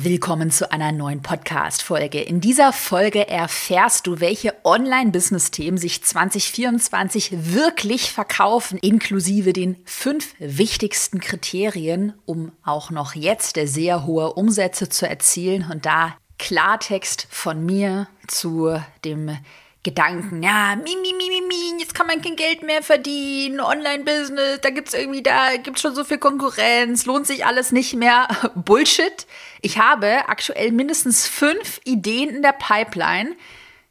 Willkommen 0.00 0.52
zu 0.52 0.70
einer 0.70 0.92
neuen 0.92 1.22
Podcast-Folge. 1.22 2.20
In 2.20 2.40
dieser 2.40 2.72
Folge 2.72 3.26
erfährst 3.26 4.06
du, 4.06 4.20
welche 4.20 4.54
Online-Business-Themen 4.62 5.76
sich 5.76 6.04
2024 6.04 7.52
wirklich 7.52 8.12
verkaufen, 8.12 8.78
inklusive 8.78 9.52
den 9.52 9.76
fünf 9.84 10.36
wichtigsten 10.38 11.18
Kriterien, 11.18 12.12
um 12.26 12.52
auch 12.62 12.90
noch 12.92 13.16
jetzt 13.16 13.58
sehr 13.60 14.06
hohe 14.06 14.34
Umsätze 14.34 14.88
zu 14.88 15.08
erzielen. 15.08 15.68
Und 15.68 15.84
da 15.84 16.16
Klartext 16.38 17.26
von 17.28 17.66
mir 17.66 18.06
zu 18.28 18.80
dem 19.04 19.36
Gedanken, 19.84 20.42
ja, 20.42 20.74
mi, 20.74 20.96
mi, 20.96 21.12
mi, 21.16 21.28
mi, 21.28 21.40
mi, 21.46 21.80
jetzt 21.80 21.94
kann 21.94 22.08
man 22.08 22.20
kein 22.20 22.34
Geld 22.34 22.62
mehr 22.62 22.82
verdienen, 22.82 23.60
Online-Business, 23.60 24.60
da 24.60 24.70
gibt's 24.70 24.92
irgendwie, 24.92 25.22
da 25.22 25.56
gibt's 25.56 25.80
schon 25.80 25.94
so 25.94 26.02
viel 26.02 26.18
Konkurrenz, 26.18 27.06
lohnt 27.06 27.28
sich 27.28 27.46
alles 27.46 27.70
nicht 27.70 27.94
mehr. 27.94 28.26
Bullshit. 28.56 29.26
Ich 29.62 29.78
habe 29.78 30.28
aktuell 30.28 30.72
mindestens 30.72 31.28
fünf 31.28 31.80
Ideen 31.84 32.28
in 32.28 32.42
der 32.42 32.52
Pipeline. 32.52 33.36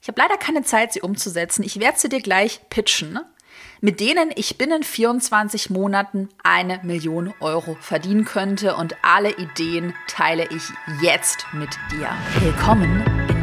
Ich 0.01 0.09
habe 0.09 0.21
leider 0.21 0.37
keine 0.37 0.63
Zeit, 0.63 0.93
sie 0.93 1.01
umzusetzen. 1.01 1.63
Ich 1.63 1.79
werde 1.79 1.97
sie 1.99 2.09
dir 2.09 2.21
gleich 2.21 2.61
pitchen, 2.69 3.19
mit 3.81 3.99
denen 3.99 4.31
ich 4.35 4.57
binnen 4.57 4.83
24 4.83 5.69
Monaten 5.69 6.29
eine 6.43 6.79
Million 6.83 7.33
Euro 7.39 7.77
verdienen 7.79 8.25
könnte. 8.25 8.75
Und 8.75 8.95
alle 9.03 9.31
Ideen 9.37 9.93
teile 10.07 10.47
ich 10.49 10.63
jetzt 11.01 11.45
mit 11.53 11.69
dir. 11.91 12.09
Willkommen 12.41 13.03
in 13.29 13.36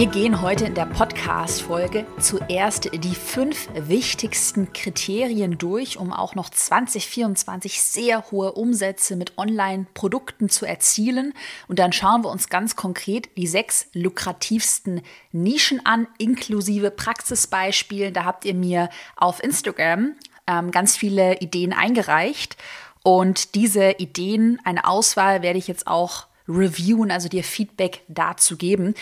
Wir 0.00 0.06
gehen 0.06 0.40
heute 0.40 0.64
in 0.64 0.74
der 0.74 0.86
Podcast-Folge 0.86 2.06
zuerst 2.18 2.88
die 2.90 3.14
fünf 3.14 3.68
wichtigsten 3.74 4.72
Kriterien 4.72 5.58
durch, 5.58 5.98
um 5.98 6.10
auch 6.14 6.34
noch 6.34 6.48
2024 6.48 7.82
sehr 7.82 8.30
hohe 8.30 8.52
Umsätze 8.52 9.14
mit 9.14 9.36
Online-Produkten 9.36 10.48
zu 10.48 10.64
erzielen. 10.64 11.34
Und 11.68 11.78
dann 11.78 11.92
schauen 11.92 12.24
wir 12.24 12.30
uns 12.30 12.48
ganz 12.48 12.76
konkret 12.76 13.28
die 13.36 13.46
sechs 13.46 13.88
lukrativsten 13.92 15.02
Nischen 15.32 15.84
an, 15.84 16.06
inklusive 16.16 16.90
Praxisbeispielen. 16.90 18.14
Da 18.14 18.24
habt 18.24 18.46
ihr 18.46 18.54
mir 18.54 18.88
auf 19.16 19.44
Instagram 19.44 20.14
ähm, 20.46 20.70
ganz 20.70 20.96
viele 20.96 21.40
Ideen 21.40 21.74
eingereicht. 21.74 22.56
Und 23.02 23.54
diese 23.54 23.90
Ideen, 23.98 24.60
eine 24.64 24.86
Auswahl, 24.86 25.42
werde 25.42 25.58
ich 25.58 25.68
jetzt 25.68 25.86
auch 25.86 26.26
reviewen, 26.48 27.10
also 27.10 27.28
dir 27.28 27.44
Feedback 27.44 28.00
dazu 28.08 28.56
geben. 28.56 28.94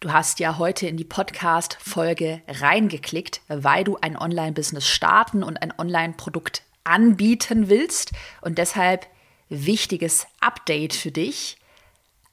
Du 0.00 0.12
hast 0.12 0.40
ja 0.40 0.58
heute 0.58 0.86
in 0.86 0.98
die 0.98 1.04
Podcast-Folge 1.04 2.42
reingeklickt, 2.46 3.40
weil 3.48 3.82
du 3.82 3.96
ein 3.96 4.18
Online-Business 4.18 4.86
starten 4.86 5.42
und 5.42 5.62
ein 5.62 5.72
Online-Produkt 5.78 6.62
anbieten 6.84 7.70
willst. 7.70 8.12
Und 8.42 8.58
deshalb 8.58 9.06
wichtiges 9.48 10.26
Update 10.40 10.92
für 10.92 11.10
dich. 11.10 11.56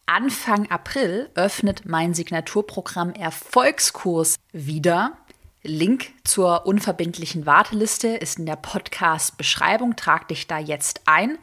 Anfang 0.06 0.70
April 0.70 1.30
öffnet 1.36 1.86
mein 1.86 2.14
Signaturprogramm 2.14 3.14
Erfolgskurs 3.14 4.36
wieder. 4.52 5.18
Link 5.62 6.12
zur 6.26 6.66
unverbindlichen 6.66 7.46
Warteliste 7.46 8.10
ist 8.10 8.40
in 8.40 8.46
der 8.46 8.58
Podcast-Beschreibung. 8.58 9.96
Trag 9.96 10.28
dich 10.28 10.48
da 10.48 10.60
jetzt 10.60 11.04
ein. 11.06 11.38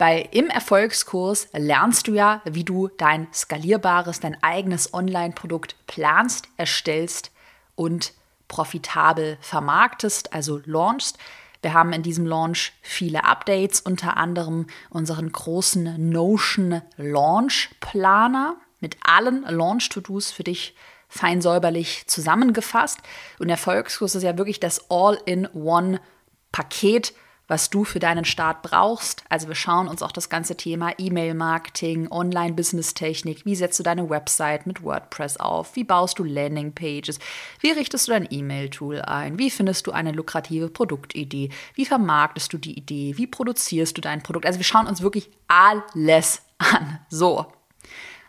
Weil 0.00 0.28
im 0.30 0.48
Erfolgskurs 0.48 1.48
lernst 1.52 2.08
du 2.08 2.14
ja, 2.14 2.40
wie 2.46 2.64
du 2.64 2.88
dein 2.88 3.28
skalierbares, 3.34 4.18
dein 4.18 4.42
eigenes 4.42 4.94
Online-Produkt 4.94 5.76
planst, 5.86 6.48
erstellst 6.56 7.30
und 7.74 8.14
profitabel 8.48 9.36
vermarktest, 9.42 10.32
also 10.32 10.62
launchst. 10.64 11.18
Wir 11.60 11.74
haben 11.74 11.92
in 11.92 12.02
diesem 12.02 12.24
Launch 12.24 12.72
viele 12.80 13.24
Updates, 13.24 13.82
unter 13.82 14.16
anderem 14.16 14.68
unseren 14.88 15.32
großen 15.32 16.10
Notion 16.10 16.80
Launch 16.96 17.68
Planer 17.80 18.56
mit 18.80 18.96
allen 19.02 19.42
Launch-To-Dos 19.42 20.30
für 20.30 20.44
dich 20.44 20.74
fein 21.10 21.42
säuberlich 21.42 22.06
zusammengefasst. 22.06 23.00
Und 23.38 23.50
Erfolgskurs 23.50 24.14
ist 24.14 24.22
ja 24.22 24.38
wirklich 24.38 24.60
das 24.60 24.90
All-in-One-Paket, 24.90 27.12
was 27.50 27.68
du 27.68 27.84
für 27.84 27.98
deinen 27.98 28.24
Start 28.24 28.62
brauchst. 28.62 29.24
Also 29.28 29.48
wir 29.48 29.56
schauen 29.56 29.88
uns 29.88 30.02
auch 30.02 30.12
das 30.12 30.28
ganze 30.28 30.56
Thema 30.56 30.92
E-Mail-Marketing, 30.96 32.06
Online-Business-Technik, 32.08 33.44
wie 33.44 33.56
setzt 33.56 33.80
du 33.80 33.82
deine 33.82 34.08
Website 34.08 34.68
mit 34.68 34.84
WordPress 34.84 35.38
auf, 35.38 35.74
wie 35.74 35.82
baust 35.82 36.20
du 36.20 36.24
Landing-Pages, 36.24 37.18
wie 37.58 37.72
richtest 37.72 38.06
du 38.06 38.12
dein 38.12 38.28
E-Mail-Tool 38.30 39.02
ein, 39.02 39.36
wie 39.40 39.50
findest 39.50 39.88
du 39.88 39.90
eine 39.90 40.12
lukrative 40.12 40.68
Produktidee, 40.68 41.50
wie 41.74 41.84
vermarktest 41.84 42.52
du 42.52 42.58
die 42.58 42.78
Idee, 42.78 43.14
wie 43.16 43.26
produzierst 43.26 43.96
du 43.96 44.00
dein 44.00 44.22
Produkt. 44.22 44.46
Also 44.46 44.60
wir 44.60 44.64
schauen 44.64 44.86
uns 44.86 45.02
wirklich 45.02 45.28
alles 45.48 46.42
an. 46.58 47.00
So, 47.08 47.46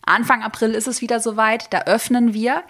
Anfang 0.04 0.42
April 0.42 0.72
ist 0.72 0.88
es 0.88 1.02
wieder 1.02 1.20
soweit, 1.20 1.72
da 1.72 1.82
öffnen 1.82 2.34
wir. 2.34 2.64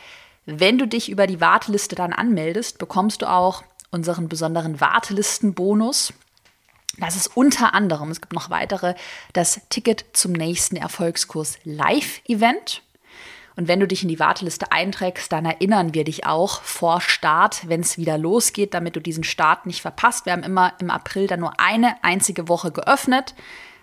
Wenn 0.46 0.78
du 0.78 0.86
dich 0.86 1.10
über 1.10 1.28
die 1.28 1.40
Warteliste 1.40 1.96
dann 1.96 2.12
anmeldest, 2.12 2.78
bekommst 2.78 3.22
du 3.22 3.30
auch 3.30 3.64
unseren 3.90 4.28
besonderen 4.28 4.82
Wartelistenbonus. 4.82 6.14
Das 7.02 7.16
ist 7.16 7.36
unter 7.36 7.74
anderem, 7.74 8.12
es 8.12 8.22
gibt 8.22 8.32
noch 8.32 8.52
weitere, 8.52 8.94
das 9.34 9.62
Ticket 9.70 10.06
zum 10.14 10.34
nächsten 10.34 10.76
Erfolgskurs 10.76 11.58
Live-Event. 11.64 12.84
Und 13.56 13.68
wenn 13.68 13.80
du 13.80 13.88
dich 13.88 14.04
in 14.04 14.10
die 14.10 14.20
Warteliste 14.20 14.72
einträgst, 14.72 15.32
dann 15.32 15.46
erinnern 15.46 15.96
wir 15.96 16.04
dich 16.04 16.28
auch 16.28 16.62
vor 16.62 17.02
Start, 17.02 17.68
wenn 17.68 17.82
es 17.82 17.98
wieder 17.98 18.20
losgeht, 18.20 18.76
damit 18.76 18.96
du 18.96 19.00
diesen 19.00 19.24
Start 19.24 19.66
nicht 19.66 19.82
verpasst. 19.82 20.28
Wir 20.28 20.34
haben 20.34 20.44
immer 20.44 20.74
im 20.80 20.92
April 20.92 21.26
dann 21.26 21.40
nur 21.40 21.60
eine 21.60 21.96
einzige 22.04 22.48
Woche 22.48 22.72
geöffnet. 22.72 23.34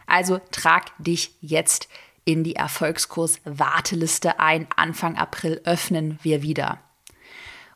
Also 0.06 0.40
trag 0.52 0.92
dich 0.98 1.34
jetzt 1.40 1.88
in 2.24 2.44
die 2.44 2.54
Erfolgskurs 2.54 3.40
Warteliste 3.44 4.38
ein. 4.38 4.68
Anfang 4.76 5.16
April 5.16 5.60
öffnen 5.64 6.20
wir 6.22 6.42
wieder. 6.42 6.78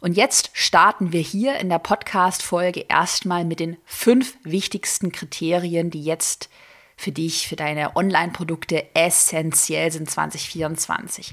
Und 0.02 0.16
jetzt 0.16 0.50
starten 0.52 1.12
wir 1.12 1.20
hier 1.20 1.60
in 1.60 1.68
der 1.68 1.78
Podcast-Folge 1.78 2.86
erstmal 2.88 3.44
mit 3.44 3.60
den 3.60 3.76
fünf 3.84 4.36
wichtigsten 4.42 5.12
Kriterien, 5.12 5.90
die 5.90 6.02
jetzt 6.02 6.50
für 6.96 7.12
dich, 7.12 7.46
für 7.46 7.54
deine 7.54 7.94
Online-Produkte 7.94 8.84
essentiell 8.96 9.92
sind 9.92 10.10
2024. 10.10 11.32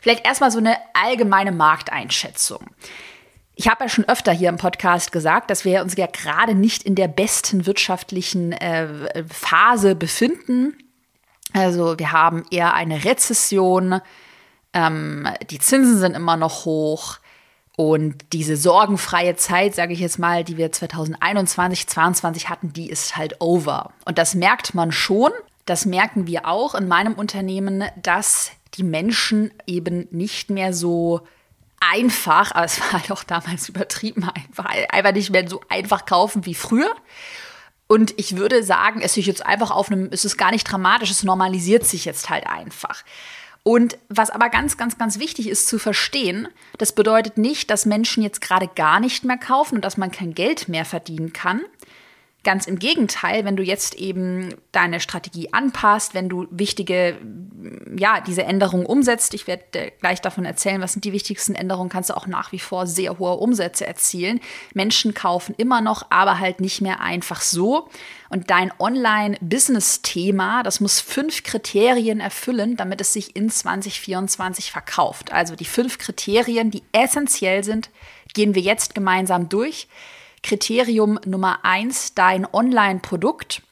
Vielleicht 0.00 0.26
erstmal 0.26 0.50
so 0.50 0.58
eine 0.58 0.76
allgemeine 0.92 1.52
Markteinschätzung. 1.52 2.66
Ich 3.54 3.68
habe 3.68 3.84
ja 3.84 3.88
schon 3.88 4.08
öfter 4.08 4.32
hier 4.32 4.48
im 4.48 4.56
Podcast 4.56 5.12
gesagt, 5.12 5.48
dass 5.48 5.64
wir 5.64 5.80
uns 5.80 5.96
ja 5.96 6.06
gerade 6.06 6.56
nicht 6.56 6.82
in 6.82 6.96
der 6.96 7.06
besten 7.06 7.64
wirtschaftlichen 7.64 8.50
äh, 8.50 9.22
Phase 9.28 9.94
befinden. 9.94 10.76
Also 11.52 11.96
wir 11.96 12.10
haben 12.10 12.44
eher 12.50 12.74
eine 12.74 13.04
Rezession, 13.04 14.00
ähm, 14.72 15.28
die 15.48 15.60
Zinsen 15.60 15.98
sind 15.98 16.16
immer 16.16 16.36
noch 16.36 16.64
hoch, 16.64 17.20
und 17.80 18.34
diese 18.34 18.58
sorgenfreie 18.58 19.36
Zeit, 19.36 19.74
sage 19.74 19.94
ich 19.94 20.00
jetzt 20.00 20.18
mal, 20.18 20.44
die 20.44 20.58
wir 20.58 20.70
2021, 20.70 21.86
2022 21.86 22.50
hatten, 22.50 22.74
die 22.74 22.90
ist 22.90 23.16
halt 23.16 23.40
over. 23.40 23.94
Und 24.04 24.18
das 24.18 24.34
merkt 24.34 24.74
man 24.74 24.92
schon. 24.92 25.30
Das 25.64 25.86
merken 25.86 26.26
wir 26.26 26.46
auch 26.46 26.74
in 26.74 26.88
meinem 26.88 27.14
Unternehmen, 27.14 27.84
dass 27.96 28.50
die 28.74 28.82
Menschen 28.82 29.50
eben 29.66 30.06
nicht 30.10 30.50
mehr 30.50 30.74
so 30.74 31.22
einfach, 31.80 32.52
aber 32.52 32.66
es 32.66 32.78
war 32.78 32.92
halt 33.00 33.10
auch 33.12 33.24
damals 33.24 33.70
übertrieben 33.70 34.24
einfach, 34.28 34.66
einfach 34.90 35.12
nicht 35.14 35.30
mehr 35.30 35.48
so 35.48 35.62
einfach 35.70 36.04
kaufen 36.04 36.44
wie 36.44 36.54
früher. 36.54 36.94
Und 37.86 38.12
ich 38.18 38.36
würde 38.36 38.62
sagen, 38.62 39.00
es 39.00 39.16
ist 39.16 39.24
jetzt 39.24 39.46
einfach 39.46 39.70
auf 39.70 39.90
einem, 39.90 40.10
es 40.12 40.26
ist 40.26 40.36
gar 40.36 40.50
nicht 40.50 40.64
dramatisch, 40.64 41.10
es 41.10 41.22
normalisiert 41.22 41.86
sich 41.86 42.04
jetzt 42.04 42.28
halt 42.28 42.46
einfach. 42.46 43.04
Und 43.62 43.98
was 44.08 44.30
aber 44.30 44.48
ganz, 44.48 44.78
ganz, 44.78 44.96
ganz 44.96 45.18
wichtig 45.18 45.48
ist 45.48 45.68
zu 45.68 45.78
verstehen, 45.78 46.48
das 46.78 46.92
bedeutet 46.92 47.36
nicht, 47.36 47.70
dass 47.70 47.84
Menschen 47.84 48.22
jetzt 48.22 48.40
gerade 48.40 48.68
gar 48.68 49.00
nicht 49.00 49.24
mehr 49.24 49.36
kaufen 49.36 49.76
und 49.76 49.84
dass 49.84 49.98
man 49.98 50.10
kein 50.10 50.32
Geld 50.32 50.68
mehr 50.68 50.86
verdienen 50.86 51.32
kann, 51.32 51.60
Ganz 52.42 52.66
im 52.66 52.78
Gegenteil, 52.78 53.44
wenn 53.44 53.56
du 53.56 53.62
jetzt 53.62 53.94
eben 53.96 54.54
deine 54.72 55.00
Strategie 55.00 55.52
anpasst, 55.52 56.14
wenn 56.14 56.30
du 56.30 56.46
wichtige, 56.50 57.18
ja, 57.94 58.22
diese 58.22 58.44
Änderungen 58.44 58.86
umsetzt, 58.86 59.34
ich 59.34 59.46
werde 59.46 59.92
gleich 60.00 60.22
davon 60.22 60.46
erzählen, 60.46 60.80
was 60.80 60.94
sind 60.94 61.04
die 61.04 61.12
wichtigsten 61.12 61.54
Änderungen, 61.54 61.90
kannst 61.90 62.08
du 62.08 62.16
auch 62.16 62.26
nach 62.26 62.52
wie 62.52 62.58
vor 62.58 62.86
sehr 62.86 63.18
hohe 63.18 63.34
Umsätze 63.34 63.86
erzielen. 63.86 64.40
Menschen 64.72 65.12
kaufen 65.12 65.54
immer 65.58 65.82
noch, 65.82 66.06
aber 66.08 66.38
halt 66.38 66.60
nicht 66.60 66.80
mehr 66.80 67.00
einfach 67.00 67.42
so. 67.42 67.90
Und 68.30 68.48
dein 68.48 68.72
Online-Business-Thema, 68.78 70.62
das 70.62 70.80
muss 70.80 71.00
fünf 71.00 71.42
Kriterien 71.42 72.20
erfüllen, 72.20 72.76
damit 72.76 73.02
es 73.02 73.12
sich 73.12 73.36
in 73.36 73.50
2024 73.50 74.72
verkauft. 74.72 75.30
Also 75.30 75.56
die 75.56 75.66
fünf 75.66 75.98
Kriterien, 75.98 76.70
die 76.70 76.84
essentiell 76.92 77.64
sind, 77.64 77.90
gehen 78.32 78.54
wir 78.54 78.62
jetzt 78.62 78.94
gemeinsam 78.94 79.50
durch. 79.50 79.88
Kriterium 80.42 81.18
Nummer 81.24 81.64
eins, 81.64 82.14
dein 82.14 82.46
Online-Produkt 82.52 83.62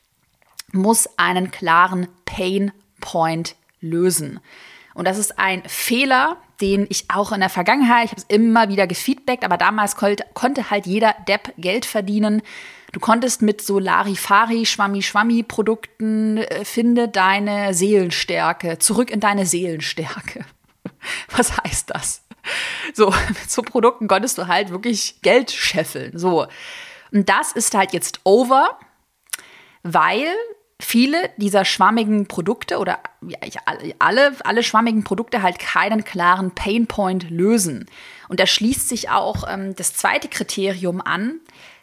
muss 0.72 1.08
einen 1.16 1.50
klaren 1.50 2.08
Pain 2.24 2.72
Point 3.00 3.56
lösen. 3.80 4.40
Und 4.94 5.06
das 5.06 5.18
ist 5.18 5.38
ein 5.38 5.62
Fehler, 5.66 6.36
den 6.60 6.86
ich 6.88 7.04
auch 7.08 7.32
in 7.32 7.40
der 7.40 7.48
Vergangenheit, 7.48 8.06
ich 8.06 8.10
habe 8.10 8.20
es 8.20 8.26
immer 8.28 8.68
wieder 8.68 8.86
gefeedbackt, 8.86 9.44
aber 9.44 9.56
damals 9.56 9.96
konnte, 9.96 10.70
halt 10.70 10.86
jeder 10.86 11.14
Depp 11.28 11.54
Geld 11.56 11.86
verdienen. 11.86 12.42
Du 12.92 13.00
konntest 13.00 13.42
mit 13.42 13.60
so 13.60 13.78
Larifari, 13.78 14.66
Schwammi-Schwammi-Produkten 14.66 16.38
äh, 16.38 16.64
finde 16.64 17.06
deine 17.08 17.74
Seelenstärke, 17.74 18.78
zurück 18.78 19.10
in 19.10 19.20
deine 19.20 19.46
Seelenstärke. 19.46 20.44
Was 21.36 21.56
heißt 21.56 21.90
das? 21.90 22.22
So, 22.94 23.10
mit 23.28 23.50
so 23.50 23.62
Produkten 23.62 24.08
konntest 24.08 24.38
du 24.38 24.46
halt 24.46 24.70
wirklich 24.70 25.20
Geld 25.22 25.50
scheffeln. 25.50 26.18
So. 26.18 26.46
Und 27.12 27.28
das 27.28 27.52
ist 27.52 27.74
halt 27.74 27.92
jetzt 27.92 28.20
over, 28.24 28.78
weil 29.82 30.26
viele 30.80 31.30
dieser 31.36 31.64
schwammigen 31.64 32.26
Produkte 32.26 32.78
oder 32.78 33.00
ja, 33.26 33.38
alle, 33.98 34.32
alle 34.44 34.62
schwammigen 34.62 35.02
Produkte 35.02 35.42
halt 35.42 35.58
keinen 35.58 36.04
klaren 36.04 36.52
Painpoint 36.52 37.30
lösen. 37.30 37.86
Und 38.28 38.38
da 38.40 38.46
schließt 38.46 38.88
sich 38.88 39.10
auch 39.10 39.44
ähm, 39.48 39.74
das 39.74 39.94
zweite 39.94 40.28
Kriterium 40.28 41.00
an. 41.00 41.40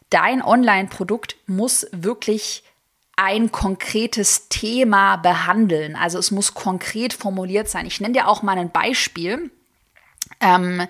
Dein 0.10 0.42
Online-Produkt 0.42 1.36
muss 1.48 1.88
wirklich 1.92 2.64
ein 3.18 3.52
konkretes 3.52 4.50
Thema 4.50 5.18
behandeln. 5.18 5.96
Also 5.96 6.20
es 6.20 6.32
muss 6.32 6.54
konkret 6.54 7.14
formuliert 7.14 7.70
sein. 7.70 7.86
Ich 7.86 8.00
nenne 8.00 8.14
dir 8.14 8.28
auch 8.28 8.44
mal 8.44 8.58
ein 8.58 8.72
Beispiel. 8.72 9.52
Ähm, 10.40 10.88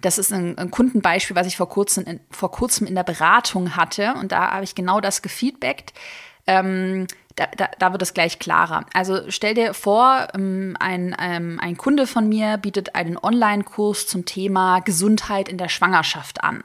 das 0.00 0.18
ist 0.18 0.32
ein, 0.32 0.56
ein, 0.58 0.70
Kundenbeispiel, 0.70 1.34
was 1.34 1.46
ich 1.46 1.56
vor 1.56 1.68
kurzem, 1.68 2.04
in, 2.04 2.20
vor 2.30 2.50
kurzem 2.50 2.86
in 2.86 2.94
der 2.94 3.02
Beratung 3.02 3.76
hatte. 3.76 4.14
Und 4.14 4.32
da 4.32 4.52
habe 4.52 4.64
ich 4.64 4.74
genau 4.74 5.00
das 5.00 5.22
gefeedbackt. 5.22 5.92
Ähm, 6.46 7.06
da, 7.36 7.46
da, 7.56 7.68
da, 7.78 7.92
wird 7.92 8.02
es 8.02 8.14
gleich 8.14 8.38
klarer. 8.38 8.86
Also 8.94 9.30
stell 9.30 9.54
dir 9.54 9.74
vor, 9.74 10.28
ähm, 10.34 10.76
ein, 10.80 11.14
ähm, 11.20 11.58
ein 11.60 11.76
Kunde 11.76 12.06
von 12.06 12.28
mir 12.28 12.56
bietet 12.56 12.94
einen 12.94 13.16
Online-Kurs 13.16 14.06
zum 14.06 14.24
Thema 14.24 14.80
Gesundheit 14.80 15.48
in 15.48 15.58
der 15.58 15.68
Schwangerschaft 15.68 16.42
an. 16.42 16.62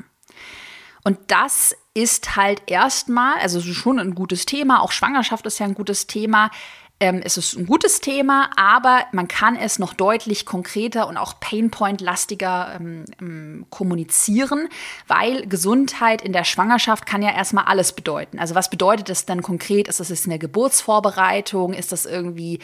Und 1.04 1.20
das 1.28 1.76
ist 1.94 2.36
halt 2.36 2.64
erstmal, 2.68 3.38
also 3.40 3.62
schon 3.62 4.00
ein 4.00 4.16
gutes 4.16 4.46
Thema, 4.46 4.82
auch 4.82 4.92
Schwangerschaft 4.92 5.46
ist 5.46 5.60
ja 5.60 5.66
ein 5.66 5.76
gutes 5.76 6.08
Thema. 6.08 6.50
Ähm, 7.00 7.22
es 7.24 7.38
ist 7.38 7.56
ein 7.56 7.66
gutes 7.66 8.00
Thema, 8.00 8.50
aber 8.56 9.06
man 9.12 9.28
kann 9.28 9.56
es 9.56 9.80
noch 9.80 9.94
deutlich 9.94 10.46
konkreter 10.46 11.08
und 11.08 11.18
auch 11.18 11.40
Painpoint-lastiger 11.40 12.76
ähm, 12.80 13.06
ähm, 13.20 13.66
kommunizieren, 13.70 14.70
weil 15.08 15.48
Gesundheit 15.48 16.22
in 16.22 16.34
der 16.34 16.44
Schwangerschaft 16.44 17.06
kann 17.06 17.22
ja 17.22 17.32
erstmal 17.32 17.66
alles 17.66 17.94
bedeuten. 17.94 18.40
Also 18.40 18.56
was 18.56 18.70
bedeutet 18.70 19.10
das 19.10 19.26
dann 19.26 19.42
konkret? 19.42 19.88
Ist 19.88 20.00
das 20.00 20.26
eine 20.26 20.40
Geburtsvorbereitung? 20.40 21.74
Ist 21.74 21.92
das 21.92 22.06
irgendwie 22.06 22.60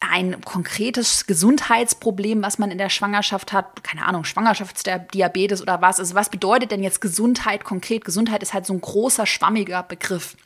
ein 0.00 0.40
konkretes 0.40 1.26
Gesundheitsproblem, 1.26 2.42
was 2.42 2.58
man 2.58 2.70
in 2.70 2.78
der 2.78 2.88
Schwangerschaft 2.88 3.52
hat, 3.52 3.84
keine 3.84 4.06
Ahnung, 4.06 4.24
Schwangerschaftsdiabetes 4.24 5.60
oder 5.60 5.82
was. 5.82 6.00
Also 6.00 6.14
was 6.14 6.30
bedeutet 6.30 6.70
denn 6.70 6.82
jetzt 6.82 7.02
Gesundheit 7.02 7.64
konkret? 7.64 8.06
Gesundheit 8.06 8.42
ist 8.42 8.54
halt 8.54 8.64
so 8.64 8.72
ein 8.72 8.80
großer, 8.80 9.26
schwammiger 9.26 9.82
Begriff. 9.82 10.36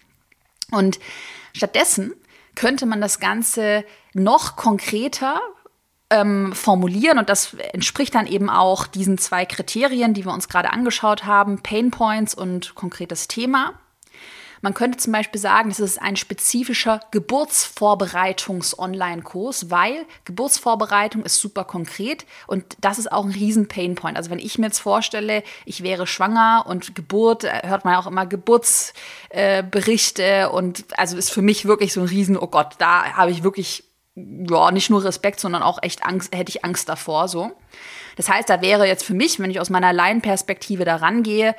Und 0.72 0.98
stattdessen 1.52 2.14
könnte 2.54 2.86
man 2.86 3.00
das 3.00 3.20
Ganze 3.20 3.84
noch 4.12 4.56
konkreter 4.56 5.40
ähm, 6.10 6.52
formulieren 6.52 7.18
und 7.18 7.28
das 7.28 7.54
entspricht 7.72 8.14
dann 8.14 8.26
eben 8.26 8.50
auch 8.50 8.86
diesen 8.86 9.18
zwei 9.18 9.44
Kriterien, 9.46 10.14
die 10.14 10.24
wir 10.24 10.32
uns 10.32 10.48
gerade 10.48 10.72
angeschaut 10.72 11.24
haben, 11.24 11.62
Pain 11.62 11.90
Points 11.90 12.34
und 12.34 12.74
konkretes 12.74 13.28
Thema. 13.28 13.74
Man 14.64 14.72
könnte 14.72 14.96
zum 14.96 15.12
Beispiel 15.12 15.38
sagen, 15.38 15.68
das 15.68 15.78
ist 15.78 16.00
ein 16.00 16.16
spezifischer 16.16 17.00
Geburtsvorbereitungs-Online-Kurs, 17.10 19.70
weil 19.70 20.06
Geburtsvorbereitung 20.24 21.22
ist 21.22 21.38
super 21.38 21.64
konkret 21.64 22.24
und 22.46 22.64
das 22.80 22.98
ist 22.98 23.12
auch 23.12 23.26
ein 23.26 23.30
riesen 23.30 23.68
Painpoint. 23.68 24.16
Also 24.16 24.30
wenn 24.30 24.38
ich 24.38 24.56
mir 24.56 24.68
jetzt 24.68 24.78
vorstelle, 24.78 25.42
ich 25.66 25.82
wäre 25.82 26.06
schwanger 26.06 26.64
und 26.66 26.94
Geburt, 26.94 27.44
äh, 27.44 27.60
hört 27.64 27.84
man 27.84 27.96
auch 27.96 28.06
immer 28.06 28.24
Geburtsberichte 28.24 30.22
äh, 30.22 30.46
und 30.46 30.86
also 30.96 31.18
ist 31.18 31.30
für 31.30 31.42
mich 31.42 31.66
wirklich 31.66 31.92
so 31.92 32.00
ein 32.00 32.06
riesen, 32.06 32.38
oh 32.38 32.46
Gott, 32.46 32.76
da 32.78 33.12
habe 33.12 33.32
ich 33.32 33.42
wirklich 33.42 33.84
ja, 34.14 34.70
nicht 34.70 34.88
nur 34.88 35.04
Respekt, 35.04 35.40
sondern 35.40 35.62
auch 35.62 35.82
echt 35.82 36.06
Angst, 36.06 36.34
hätte 36.34 36.48
ich 36.48 36.64
Angst 36.64 36.88
davor, 36.88 37.28
so. 37.28 37.52
Das 38.16 38.30
heißt, 38.30 38.48
da 38.48 38.62
wäre 38.62 38.86
jetzt 38.86 39.04
für 39.04 39.12
mich, 39.12 39.38
wenn 39.40 39.50
ich 39.50 39.60
aus 39.60 39.68
meiner 39.68 39.92
Laienperspektive 39.92 40.86
da 40.86 40.96
rangehe, 40.96 41.54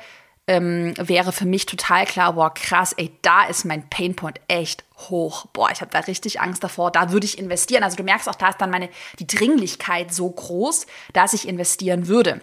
ähm, 0.46 0.94
wäre 0.96 1.32
für 1.32 1.44
mich 1.44 1.66
total 1.66 2.06
klar, 2.06 2.34
boah, 2.34 2.54
krass, 2.54 2.92
ey, 2.92 3.12
da 3.22 3.44
ist 3.44 3.64
mein 3.64 3.88
Painpoint 3.88 4.40
echt 4.46 4.84
hoch. 4.96 5.46
Boah, 5.46 5.70
ich 5.72 5.80
habe 5.80 5.90
da 5.90 6.00
richtig 6.00 6.40
Angst 6.40 6.62
davor, 6.62 6.92
da 6.92 7.10
würde 7.10 7.26
ich 7.26 7.38
investieren. 7.38 7.82
Also 7.82 7.96
du 7.96 8.04
merkst 8.04 8.28
auch, 8.28 8.36
da 8.36 8.50
ist 8.50 8.60
dann 8.60 8.70
meine, 8.70 8.88
die 9.18 9.26
Dringlichkeit 9.26 10.14
so 10.14 10.30
groß, 10.30 10.86
dass 11.12 11.32
ich 11.32 11.48
investieren 11.48 12.06
würde. 12.06 12.40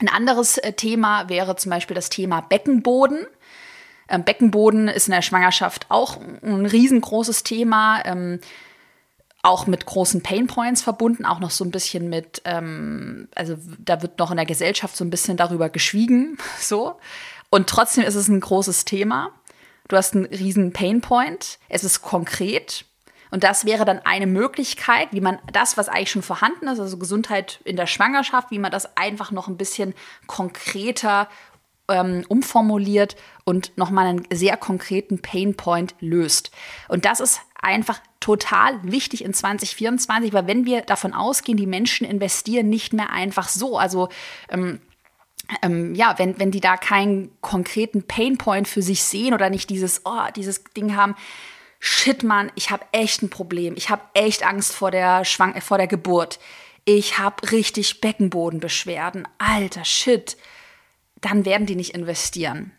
Ein 0.00 0.08
anderes 0.08 0.58
äh, 0.58 0.72
Thema 0.72 1.28
wäre 1.28 1.56
zum 1.56 1.70
Beispiel 1.70 1.94
das 1.94 2.10
Thema 2.10 2.40
Beckenboden. 2.40 3.26
Ähm, 4.08 4.24
Beckenboden 4.24 4.88
ist 4.88 5.08
in 5.08 5.12
der 5.12 5.22
Schwangerschaft 5.22 5.86
auch 5.88 6.18
ein 6.42 6.66
riesengroßes 6.66 7.42
Thema. 7.42 8.02
Auch 9.44 9.66
mit 9.66 9.84
großen 9.84 10.22
Painpoints 10.22 10.82
verbunden, 10.82 11.26
auch 11.26 11.38
noch 11.38 11.50
so 11.50 11.64
ein 11.64 11.70
bisschen 11.70 12.08
mit, 12.08 12.42
ähm, 12.44 13.28
also 13.34 13.56
da 13.78 14.00
wird 14.02 14.18
noch 14.18 14.30
in 14.30 14.38
der 14.38 14.46
Gesellschaft 14.46 14.96
so 14.96 15.04
ein 15.04 15.10
bisschen 15.10 15.36
darüber 15.36 15.68
geschwiegen, 15.68 16.38
so. 16.58 16.98
Und 17.50 17.68
trotzdem 17.68 18.04
ist 18.04 18.14
es 18.14 18.28
ein 18.28 18.40
großes 18.40 18.84
Thema. 18.84 19.30
Du 19.88 19.96
hast 19.96 20.14
einen 20.14 20.24
riesen 20.24 20.72
Painpoint, 20.72 21.58
es 21.68 21.84
ist 21.84 22.00
konkret. 22.02 22.86
Und 23.30 23.44
das 23.44 23.64
wäre 23.64 23.84
dann 23.84 24.00
eine 24.04 24.26
Möglichkeit, 24.26 25.08
wie 25.10 25.20
man 25.20 25.38
das, 25.52 25.76
was 25.76 25.88
eigentlich 25.88 26.10
schon 26.10 26.22
vorhanden 26.22 26.68
ist, 26.68 26.80
also 26.80 26.96
Gesundheit 26.98 27.60
in 27.64 27.76
der 27.76 27.86
Schwangerschaft, 27.86 28.50
wie 28.50 28.58
man 28.58 28.70
das 28.70 28.96
einfach 28.96 29.30
noch 29.30 29.48
ein 29.48 29.56
bisschen 29.56 29.94
konkreter 30.26 31.28
ähm, 31.88 32.24
umformuliert 32.28 33.16
und 33.44 33.76
nochmal 33.76 34.06
einen 34.06 34.26
sehr 34.32 34.56
konkreten 34.56 35.20
Painpoint 35.20 35.94
löst. 36.00 36.50
Und 36.88 37.04
das 37.04 37.20
ist 37.20 37.40
einfach 37.60 38.00
total 38.20 38.80
wichtig 38.82 39.24
in 39.24 39.34
2024, 39.34 40.32
weil 40.32 40.46
wenn 40.46 40.64
wir 40.64 40.82
davon 40.82 41.12
ausgehen, 41.12 41.58
die 41.58 41.66
Menschen 41.66 42.06
investieren 42.06 42.68
nicht 42.68 42.92
mehr 42.92 43.10
einfach 43.10 43.48
so, 43.48 43.78
also 43.78 44.08
ähm, 44.48 44.80
ähm, 45.62 45.94
ja, 45.94 46.18
wenn, 46.18 46.38
wenn 46.38 46.50
die 46.50 46.60
da 46.60 46.76
keinen 46.76 47.30
konkreten 47.42 48.06
Painpoint 48.06 48.66
für 48.66 48.82
sich 48.82 49.02
sehen 49.02 49.34
oder 49.34 49.50
nicht 49.50 49.68
dieses, 49.68 50.02
oh, 50.04 50.30
dieses 50.34 50.64
Ding 50.64 50.96
haben, 50.96 51.14
shit, 51.80 52.22
Mann, 52.22 52.50
ich 52.54 52.70
habe 52.70 52.86
echt 52.92 53.22
ein 53.22 53.28
Problem, 53.28 53.74
ich 53.76 53.90
habe 53.90 54.02
echt 54.14 54.44
Angst 54.44 54.72
vor 54.72 54.90
der, 54.90 55.24
Schwang 55.26 55.60
vor 55.60 55.76
der 55.76 55.86
Geburt, 55.86 56.38
ich 56.86 57.18
habe 57.18 57.50
richtig 57.50 58.00
Beckenbodenbeschwerden, 58.00 59.28
alter 59.38 59.84
Shit, 59.84 60.36
dann 61.20 61.44
werden 61.44 61.66
die 61.66 61.76
nicht 61.76 61.94
investieren. 61.94 62.72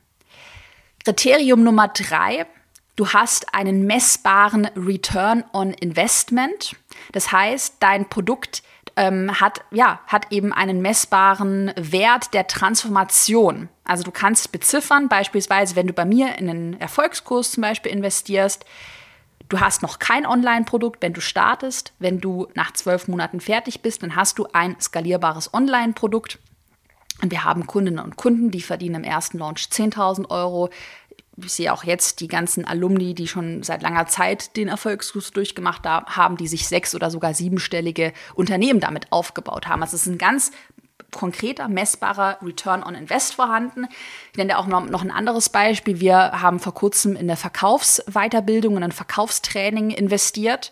Kriterium 1.06 1.64
Nummer 1.64 1.88
drei, 1.88 2.48
Du 2.96 3.10
hast 3.10 3.54
einen 3.54 3.86
messbaren 3.86 4.68
Return 4.78 5.44
on 5.52 5.72
Investment. 5.72 6.78
Das 7.12 7.32
heißt, 7.32 7.76
dein 7.82 8.08
Produkt 8.08 8.64
ähm, 8.96 9.42
hat, 9.42 9.62
ja, 9.72 10.00
hat 10.08 10.32
eben 10.32 10.54
einen 10.54 10.82
messbaren 10.82 11.74
Wert 11.76 12.34
der 12.34 12.48
Transformation. 12.48 13.68
Also 13.84 14.04
du 14.04 14.12
kannst 14.12 14.54
beziffern, 14.54 15.10
beispielsweise, 15.10 15.76
wenn 15.76 15.88
du 15.88 15.94
bei 15.94 16.06
mir 16.06 16.38
in 16.38 16.50
einen 16.50 16.80
Erfolgskurs 16.80 17.52
zum 17.52 17.62
Beispiel 17.62 17.92
investierst, 17.92 18.64
du 19.50 19.60
hast 19.60 19.82
noch 19.82 20.00
kein 20.00 20.26
Online-Produkt, 20.26 21.02
wenn 21.02 21.12
du 21.12 21.20
startest. 21.20 21.92
Wenn 22.00 22.22
du 22.22 22.48
nach 22.54 22.72
zwölf 22.72 23.10
Monaten 23.10 23.42
fertig 23.42 23.82
bist, 23.82 24.04
dann 24.04 24.16
hast 24.16 24.40
du 24.40 24.48
ein 24.54 24.80
skalierbares 24.80 25.54
Online-Produkt. 25.54 26.40
Und 27.22 27.32
wir 27.32 27.44
haben 27.44 27.66
Kundinnen 27.66 28.04
und 28.04 28.18
Kunden, 28.18 28.52
die 28.52 28.62
verdienen 28.62 28.96
im 28.96 29.04
ersten 29.04 29.38
Launch 29.38 29.68
10.000 29.72 30.30
Euro, 30.30 30.70
ich 31.38 31.52
sehe 31.52 31.74
auch 31.74 31.84
jetzt 31.84 32.22
die 32.22 32.28
ganzen 32.28 32.66
Alumni, 32.66 33.14
die 33.14 33.28
schon 33.28 33.62
seit 33.62 33.82
langer 33.82 34.08
Zeit 34.08 34.56
den 34.56 34.70
Erfolgskurs 34.70 35.32
durchgemacht 35.32 35.86
haben, 35.86 36.38
die 36.38 36.48
sich 36.48 36.68
sechs- 36.68 36.96
oder 36.96 37.12
sogar 37.12 37.34
siebenstellige 37.34 38.14
Unternehmen 38.36 38.80
damit 38.80 39.12
aufgebaut 39.12 39.68
haben. 39.68 39.82
Also 39.82 39.96
es 39.96 40.04
ist 40.04 40.14
ein 40.14 40.18
ganz 40.18 40.52
konkreter, 41.12 41.68
messbarer 41.68 42.38
Return 42.42 42.84
on 42.84 42.96
Invest 42.96 43.36
vorhanden. 43.36 43.88
Ich 44.32 44.38
nenne 44.38 44.58
auch 44.58 44.68
noch, 44.68 44.86
noch 44.86 45.02
ein 45.02 45.12
anderes 45.12 45.50
Beispiel. 45.50 46.00
Wir 46.00 46.42
haben 46.42 46.60
vor 46.60 46.74
kurzem 46.74 47.16
in 47.16 47.28
der 47.28 47.38
Verkaufsweiterbildung 47.38 48.76
und 48.76 48.84
ein 48.84 48.92
Verkaufstraining 48.92 49.92
investiert, 49.92 50.72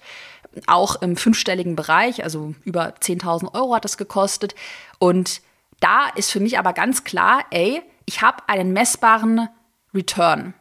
auch 0.67 1.01
im 1.01 1.17
fünfstelligen 1.17 1.75
Bereich, 1.75 2.23
also 2.23 2.53
über 2.63 2.93
10.000 3.01 3.53
Euro 3.53 3.75
hat 3.75 3.85
das 3.85 3.97
gekostet. 3.97 4.53
Und 4.99 5.41
da 5.79 6.07
ist 6.15 6.31
für 6.31 6.39
mich 6.39 6.57
aber 6.57 6.73
ganz 6.73 7.03
klar, 7.03 7.45
ey, 7.51 7.81
ich 8.05 8.21
habe 8.21 8.43
einen 8.47 8.73
messbaren 8.73 9.49
Return. 9.93 10.53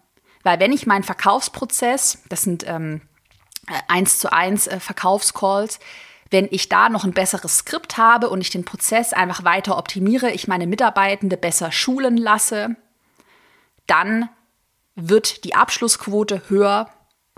Weil 0.42 0.60
wenn 0.60 0.72
ich 0.72 0.86
meinen 0.86 1.04
Verkaufsprozess, 1.04 2.22
das 2.28 2.42
sind 2.42 2.64
ähm, 2.66 3.02
eins 3.88 4.18
zu 4.18 4.32
eins 4.32 4.66
äh, 4.66 4.80
Verkaufscalls, 4.80 5.78
wenn 6.30 6.48
ich 6.50 6.68
da 6.68 6.88
noch 6.88 7.04
ein 7.04 7.12
besseres 7.12 7.58
Skript 7.58 7.98
habe 7.98 8.30
und 8.30 8.40
ich 8.40 8.50
den 8.50 8.64
Prozess 8.64 9.12
einfach 9.12 9.44
weiter 9.44 9.76
optimiere, 9.76 10.30
ich 10.30 10.48
meine 10.48 10.66
Mitarbeitende 10.66 11.36
besser 11.36 11.70
schulen 11.70 12.16
lasse, 12.16 12.76
dann 13.86 14.28
wird 14.94 15.44
die 15.44 15.54
Abschlussquote 15.54 16.42
höher 16.48 16.88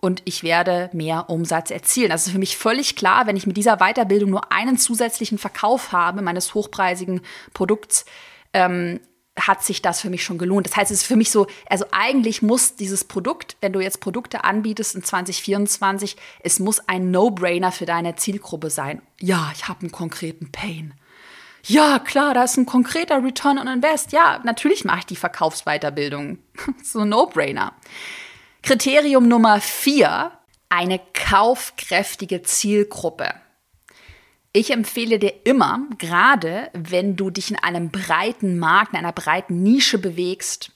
und 0.04 0.20
ich 0.26 0.42
werde 0.42 0.90
mehr 0.92 1.30
Umsatz 1.30 1.70
erzielen. 1.70 2.10
Das 2.10 2.26
ist 2.26 2.32
für 2.32 2.38
mich 2.38 2.58
völlig 2.58 2.94
klar, 2.94 3.26
wenn 3.26 3.38
ich 3.38 3.46
mit 3.46 3.56
dieser 3.56 3.78
Weiterbildung 3.78 4.28
nur 4.28 4.52
einen 4.52 4.76
zusätzlichen 4.76 5.38
Verkauf 5.38 5.92
habe 5.92 6.20
meines 6.20 6.52
hochpreisigen 6.52 7.22
Produkts, 7.54 8.04
ähm, 8.52 9.00
hat 9.40 9.64
sich 9.64 9.80
das 9.80 10.02
für 10.02 10.10
mich 10.10 10.22
schon 10.22 10.36
gelohnt. 10.36 10.66
Das 10.66 10.76
heißt, 10.76 10.90
es 10.90 10.98
ist 10.98 11.06
für 11.06 11.16
mich 11.16 11.30
so, 11.30 11.46
also 11.70 11.86
eigentlich 11.90 12.42
muss 12.42 12.76
dieses 12.76 13.04
Produkt, 13.04 13.56
wenn 13.62 13.72
du 13.72 13.80
jetzt 13.80 14.00
Produkte 14.00 14.44
anbietest 14.44 14.94
in 14.94 15.02
2024, 15.02 16.18
es 16.40 16.60
muss 16.60 16.86
ein 16.86 17.10
No-Brainer 17.10 17.72
für 17.72 17.86
deine 17.86 18.14
Zielgruppe 18.14 18.68
sein. 18.68 19.00
Ja, 19.20 19.50
ich 19.54 19.68
habe 19.68 19.80
einen 19.80 19.90
konkreten 19.90 20.52
Pain. 20.52 20.92
Ja, 21.64 21.98
klar, 21.98 22.34
da 22.34 22.44
ist 22.44 22.58
ein 22.58 22.66
konkreter 22.66 23.24
Return 23.24 23.58
on 23.58 23.68
Invest. 23.68 24.12
Ja, 24.12 24.42
natürlich 24.44 24.84
mache 24.84 24.98
ich 24.98 25.06
die 25.06 25.16
Verkaufsweiterbildung. 25.16 26.40
so 26.84 27.00
ein 27.00 27.08
No-Brainer. 27.08 27.72
Kriterium 28.64 29.28
Nummer 29.28 29.60
vier, 29.60 30.32
eine 30.70 30.98
kaufkräftige 31.12 32.40
Zielgruppe. 32.40 33.34
Ich 34.54 34.70
empfehle 34.70 35.18
dir 35.18 35.34
immer, 35.44 35.80
gerade 35.98 36.70
wenn 36.72 37.14
du 37.14 37.28
dich 37.28 37.50
in 37.50 37.58
einem 37.58 37.90
breiten 37.90 38.58
Markt, 38.58 38.94
in 38.94 39.00
einer 39.00 39.12
breiten 39.12 39.62
Nische 39.62 39.98
bewegst, 39.98 40.70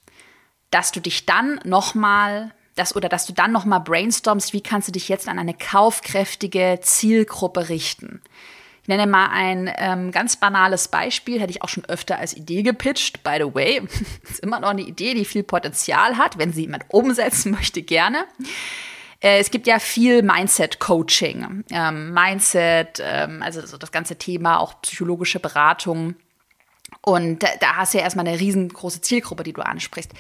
dass 0.71 0.93
du 0.93 1.01
dich 1.01 1.25
dann 1.25 1.61
nochmal, 1.65 2.53
das, 2.75 2.95
oder 2.95 3.09
dass 3.09 3.25
du 3.25 3.33
dann 3.33 3.53
nochmal 3.53 3.81
brainstormst, 3.81 4.53
wie 4.53 4.61
kannst 4.61 4.89
du 4.89 4.93
dich 4.93 5.09
jetzt 5.09 5.27
an 5.27 5.39
eine 5.39 5.55
kaufkräftige 5.55 6.81
Zielgruppe 6.83 7.71
richten. 7.71 8.21
Ich 8.89 8.97
nenne 8.97 9.07
mal 9.07 9.29
ein 9.31 9.71
ähm, 9.77 10.13
ganz 10.13 10.37
banales 10.37 10.89
Beispiel, 10.89 11.43
hätte 11.43 11.51
ich 11.51 11.61
auch 11.61 11.69
schon 11.69 11.85
öfter 11.85 12.19
als 12.19 12.35
Idee 12.35 12.63
gepitcht. 12.63 13.23
By 13.23 13.37
the 13.37 13.55
way, 13.55 13.83
ist 14.31 14.41
immer 14.41 14.61
noch 14.61 14.71
eine 14.71 14.81
Idee, 14.81 15.13
die 15.13 15.27
viel 15.27 15.43
Potenzial 15.43 16.17
hat. 16.17 16.39
Wenn 16.39 16.55
sie 16.55 16.63
jemand 16.63 16.87
umsetzen 16.89 17.53
möchte, 17.59 17.83
gerne. 17.83 18.25
Äh, 19.21 19.41
es 19.41 19.51
gibt 19.51 19.67
ja 19.67 19.79
viel 19.79 20.23
Mindset-Coaching. 20.23 21.65
Ähm, 21.71 22.15
Mindset, 22.15 23.03
ähm, 23.05 23.43
also 23.43 23.61
so 23.67 23.77
das 23.77 23.93
ganze 23.93 24.17
Thema, 24.17 24.59
auch 24.59 24.81
psychologische 24.81 25.39
Beratung. 25.39 26.15
Und 27.03 27.43
da, 27.43 27.49
da 27.61 27.77
hast 27.77 27.93
du 27.93 27.99
ja 27.99 28.05
erstmal 28.05 28.27
eine 28.27 28.41
riesengroße 28.41 29.03
Zielgruppe, 29.03 29.43
die 29.43 29.53
du 29.53 29.61
ansprichst. 29.61 30.13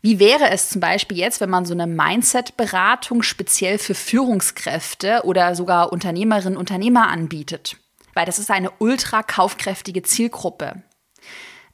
Wie 0.00 0.20
wäre 0.20 0.50
es 0.50 0.68
zum 0.68 0.80
Beispiel 0.80 1.18
jetzt, 1.18 1.40
wenn 1.40 1.50
man 1.50 1.64
so 1.66 1.74
eine 1.74 1.88
Mindset-Beratung 1.88 3.24
speziell 3.24 3.78
für 3.78 3.96
Führungskräfte 3.96 5.22
oder 5.24 5.56
sogar 5.56 5.92
Unternehmerinnen, 5.92 6.56
Unternehmer 6.56 7.08
anbietet? 7.08 7.78
Weil 8.16 8.26
das 8.26 8.38
ist 8.38 8.50
eine 8.50 8.70
ultra 8.78 9.22
kaufkräftige 9.22 10.02
Zielgruppe. 10.02 10.82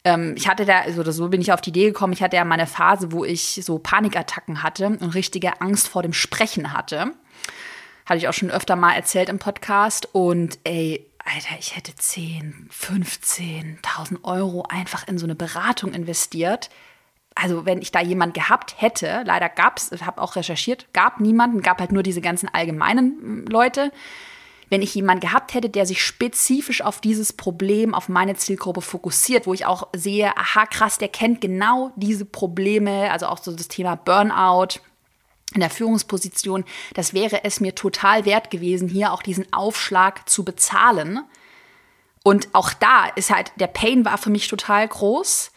Ähm, 0.04 0.34
ich 0.36 0.48
hatte 0.48 0.64
da, 0.64 0.80
also 0.80 1.08
so 1.12 1.28
bin 1.28 1.40
ich 1.40 1.52
auf 1.52 1.60
die 1.60 1.70
Idee 1.70 1.86
gekommen, 1.86 2.12
ich 2.12 2.22
hatte 2.22 2.36
ja 2.36 2.44
mal 2.44 2.54
eine 2.54 2.66
Phase, 2.66 3.12
wo 3.12 3.24
ich 3.24 3.60
so 3.64 3.78
Panikattacken 3.78 4.62
hatte 4.62 4.86
und 4.86 5.14
richtige 5.14 5.60
Angst 5.60 5.88
vor 5.88 6.02
dem 6.02 6.12
Sprechen 6.12 6.72
hatte. 6.72 7.12
Hatte 8.04 8.18
ich 8.18 8.26
auch 8.26 8.32
schon 8.32 8.50
öfter 8.50 8.74
mal 8.74 8.94
erzählt 8.94 9.28
im 9.28 9.38
Podcast. 9.38 10.08
Und 10.12 10.58
ey, 10.64 11.08
Alter, 11.24 11.54
ich 11.60 11.76
hätte 11.76 11.94
10, 11.94 12.68
15.000 12.72 14.24
Euro 14.24 14.64
einfach 14.68 15.06
in 15.06 15.18
so 15.18 15.26
eine 15.26 15.36
Beratung 15.36 15.92
investiert. 15.92 16.68
Also 17.36 17.64
wenn 17.64 17.80
ich 17.80 17.92
da 17.92 18.00
jemand 18.00 18.34
gehabt 18.34 18.74
hätte, 18.82 19.22
leider 19.24 19.48
gab 19.48 19.78
es, 19.78 19.92
ich 19.92 20.04
habe 20.04 20.20
auch 20.20 20.34
recherchiert, 20.34 20.92
gab 20.92 21.20
niemanden, 21.20 21.62
gab 21.62 21.78
halt 21.78 21.92
nur 21.92 22.02
diese 22.02 22.20
ganzen 22.20 22.48
allgemeinen 22.52 23.18
hm, 23.20 23.46
Leute 23.46 23.92
wenn 24.72 24.80
ich 24.80 24.94
jemanden 24.94 25.20
gehabt 25.20 25.52
hätte, 25.52 25.68
der 25.68 25.84
sich 25.84 26.02
spezifisch 26.02 26.80
auf 26.80 27.02
dieses 27.02 27.34
Problem, 27.34 27.94
auf 27.94 28.08
meine 28.08 28.36
Zielgruppe 28.36 28.80
fokussiert, 28.80 29.46
wo 29.46 29.52
ich 29.52 29.66
auch 29.66 29.88
sehe, 29.92 30.34
aha, 30.34 30.64
krass, 30.64 30.96
der 30.96 31.08
kennt 31.08 31.42
genau 31.42 31.92
diese 31.96 32.24
Probleme, 32.24 33.10
also 33.12 33.26
auch 33.26 33.36
so 33.36 33.52
das 33.52 33.68
Thema 33.68 33.96
Burnout 33.96 34.80
in 35.52 35.60
der 35.60 35.68
Führungsposition, 35.68 36.64
das 36.94 37.12
wäre 37.12 37.44
es 37.44 37.60
mir 37.60 37.74
total 37.74 38.24
wert 38.24 38.50
gewesen, 38.50 38.88
hier 38.88 39.12
auch 39.12 39.20
diesen 39.20 39.52
Aufschlag 39.52 40.26
zu 40.26 40.42
bezahlen. 40.42 41.20
Und 42.24 42.48
auch 42.54 42.72
da 42.72 43.08
ist 43.14 43.30
halt, 43.30 43.52
der 43.56 43.66
Pain 43.66 44.06
war 44.06 44.16
für 44.16 44.30
mich 44.30 44.48
total 44.48 44.88
groß. 44.88 45.52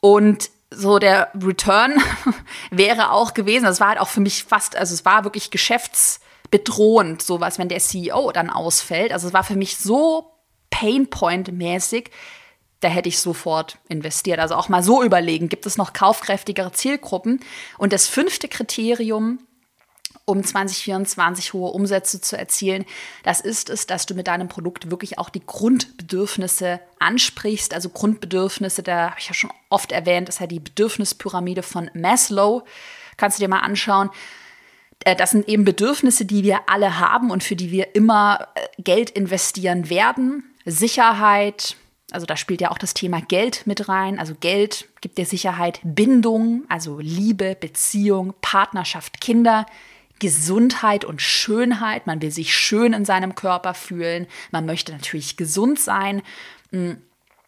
Und 0.00 0.50
so 0.70 1.00
der 1.00 1.32
Return 1.34 2.00
wäre 2.70 3.10
auch 3.10 3.34
gewesen. 3.34 3.64
Das 3.64 3.80
war 3.80 3.88
halt 3.88 3.98
auch 3.98 4.08
für 4.08 4.20
mich 4.20 4.44
fast, 4.44 4.76
also 4.76 4.94
es 4.94 5.04
war 5.04 5.24
wirklich 5.24 5.50
Geschäfts, 5.50 6.20
bedrohend, 6.56 7.20
sowas, 7.20 7.58
wenn 7.58 7.68
der 7.68 7.80
CEO 7.80 8.32
dann 8.32 8.48
ausfällt. 8.48 9.12
Also 9.12 9.26
es 9.28 9.34
war 9.34 9.44
für 9.44 9.56
mich 9.56 9.76
so 9.76 10.32
Painpoint-mäßig, 10.70 12.08
da 12.80 12.88
hätte 12.88 13.10
ich 13.10 13.18
sofort 13.18 13.76
investiert. 13.90 14.38
Also 14.38 14.54
auch 14.54 14.70
mal 14.70 14.82
so 14.82 15.02
überlegen, 15.02 15.50
gibt 15.50 15.66
es 15.66 15.76
noch 15.76 15.92
kaufkräftigere 15.92 16.72
Zielgruppen? 16.72 17.40
Und 17.76 17.92
das 17.92 18.08
fünfte 18.08 18.48
Kriterium, 18.48 19.38
um 20.24 20.42
2024 20.42 21.52
hohe 21.52 21.72
Umsätze 21.72 22.22
zu 22.22 22.38
erzielen, 22.38 22.86
das 23.22 23.42
ist 23.42 23.68
es, 23.68 23.86
dass 23.86 24.06
du 24.06 24.14
mit 24.14 24.26
deinem 24.26 24.48
Produkt 24.48 24.90
wirklich 24.90 25.18
auch 25.18 25.28
die 25.28 25.44
Grundbedürfnisse 25.44 26.80
ansprichst. 27.00 27.74
Also 27.74 27.90
Grundbedürfnisse, 27.90 28.82
da 28.82 29.10
habe 29.10 29.20
ich 29.20 29.28
ja 29.28 29.34
schon 29.34 29.52
oft 29.68 29.92
erwähnt, 29.92 30.30
ist 30.30 30.40
ja 30.40 30.46
die 30.46 30.60
Bedürfnispyramide 30.60 31.62
von 31.62 31.90
Maslow. 31.92 32.64
Kannst 33.18 33.38
du 33.38 33.42
dir 33.42 33.48
mal 33.48 33.60
anschauen. 33.60 34.08
Äh, 35.04 35.16
das 35.16 35.30
sind 35.30 35.48
eben 35.48 35.64
Bedürfnisse, 35.64 36.24
die 36.24 36.44
wir 36.44 36.68
alle 36.68 36.98
haben 36.98 37.30
und 37.30 37.44
für 37.44 37.56
die 37.56 37.70
wir 37.70 37.94
immer 37.94 38.48
äh, 38.54 38.82
Geld 38.82 39.10
investieren 39.10 39.90
werden. 39.90 40.44
Sicherheit, 40.64 41.76
also 42.10 42.26
da 42.26 42.36
spielt 42.36 42.60
ja 42.60 42.70
auch 42.70 42.78
das 42.78 42.94
Thema 42.94 43.20
Geld 43.20 43.66
mit 43.66 43.88
rein. 43.88 44.18
Also 44.18 44.34
Geld 44.38 44.88
gibt 45.00 45.18
dir 45.18 45.26
Sicherheit, 45.26 45.80
Bindung, 45.84 46.64
also 46.68 46.98
Liebe, 46.98 47.56
Beziehung, 47.58 48.34
Partnerschaft, 48.40 49.20
Kinder, 49.20 49.66
Gesundheit 50.18 51.04
und 51.04 51.20
Schönheit. 51.20 52.06
Man 52.06 52.22
will 52.22 52.30
sich 52.30 52.56
schön 52.56 52.92
in 52.92 53.04
seinem 53.04 53.34
Körper 53.34 53.74
fühlen. 53.74 54.26
Man 54.50 54.66
möchte 54.66 54.92
natürlich 54.92 55.36
gesund 55.36 55.78
sein. 55.78 56.22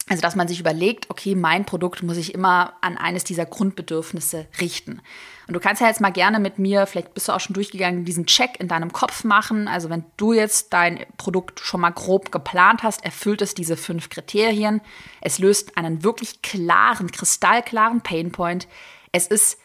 Also, 0.09 0.23
dass 0.23 0.37
man 0.37 0.49
sich 0.49 0.59
überlegt, 0.59 1.11
okay, 1.11 1.35
mein 1.35 1.67
Produkt 1.67 2.03
muss 2.03 2.17
ich 2.17 2.33
immer 2.33 2.75
an 2.81 2.97
eines 2.97 3.25
dieser 3.25 3.45
Grundbedürfnisse 3.45 4.47
richten. 4.61 5.03
Und 5.47 5.55
du 5.55 5.61
kannst 5.61 5.83
ja 5.83 5.89
jetzt 5.89 6.01
mal 6.01 6.13
gerne 6.13 6.39
mit 6.39 6.59
mir, 6.59 6.87
vielleicht 6.87 7.15
bist 7.15 7.29
du 7.29 7.33
auch 7.33 7.41
schon 7.41 7.55
durchgegangen, 7.55 8.05
diesen 8.05 8.27
Check 8.27 8.59
in 8.59 8.69
deinem 8.69 8.93
Kopf 8.93 9.25
machen. 9.25 9.69
Also, 9.69 9.91
wenn 9.91 10.05
du 10.17 10.33
jetzt 10.33 10.73
dein 10.73 11.05
Produkt 11.19 11.61
schon 11.61 11.81
mal 11.81 11.91
grob 11.91 12.33
geplant 12.33 12.83
hast, 12.83 13.05
erfüllt 13.05 13.43
es 13.43 13.55
diese 13.55 13.77
fünf 13.77 14.09
Kriterien. 14.09 14.81
Es 15.21 15.39
löst 15.39 15.77
einen 15.77 16.03
wirklich 16.03 16.43
klaren, 16.43 17.11
kristallklaren 17.11 18.01
Painpoint. 18.01 18.67
Es 19.13 19.27
ist 19.27 19.59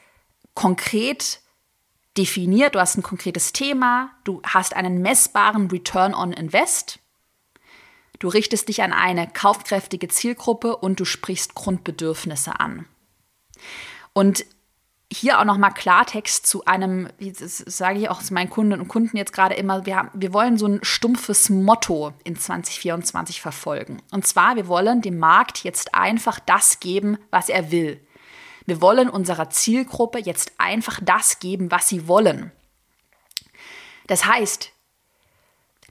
konkret 0.53 1.39
definiert, 2.17 2.75
du 2.75 2.79
hast 2.79 2.97
ein 2.97 3.03
konkretes 3.03 3.53
Thema, 3.53 4.11
du 4.23 4.41
hast 4.45 4.75
einen 4.75 5.01
messbaren 5.01 5.69
Return 5.71 6.13
on 6.13 6.31
Invest 6.31 6.99
Du 8.23 8.29
richtest 8.29 8.69
dich 8.69 8.81
an 8.81 8.93
eine 8.93 9.27
kaufkräftige 9.27 10.07
Zielgruppe 10.07 10.77
und 10.77 10.97
du 10.97 11.03
sprichst 11.03 11.55
Grundbedürfnisse 11.55 12.57
an. 12.57 12.85
Und 14.13 14.45
hier 15.11 15.41
auch 15.41 15.43
nochmal 15.43 15.73
Klartext 15.73 16.47
zu 16.47 16.63
einem, 16.63 17.09
das 17.19 17.57
sage 17.57 17.99
ich 17.99 18.09
auch 18.09 18.23
zu 18.23 18.33
meinen 18.33 18.49
Kunden 18.49 18.79
und 18.79 18.87
Kunden 18.87 19.17
jetzt 19.17 19.33
gerade 19.33 19.55
immer, 19.55 19.85
wir, 19.85 19.97
haben, 19.97 20.09
wir 20.13 20.31
wollen 20.31 20.57
so 20.57 20.67
ein 20.67 20.79
stumpfes 20.83 21.49
Motto 21.49 22.13
in 22.23 22.37
2024 22.37 23.41
verfolgen. 23.41 24.01
Und 24.11 24.25
zwar, 24.25 24.55
wir 24.55 24.69
wollen 24.69 25.01
dem 25.01 25.19
Markt 25.19 25.65
jetzt 25.65 25.93
einfach 25.93 26.39
das 26.39 26.79
geben, 26.79 27.17
was 27.29 27.49
er 27.49 27.71
will. 27.71 27.99
Wir 28.65 28.79
wollen 28.79 29.09
unserer 29.09 29.49
Zielgruppe 29.49 30.19
jetzt 30.19 30.53
einfach 30.57 31.01
das 31.03 31.39
geben, 31.39 31.71
was 31.71 31.89
sie 31.89 32.07
wollen. 32.07 32.53
Das 34.07 34.25
heißt, 34.25 34.71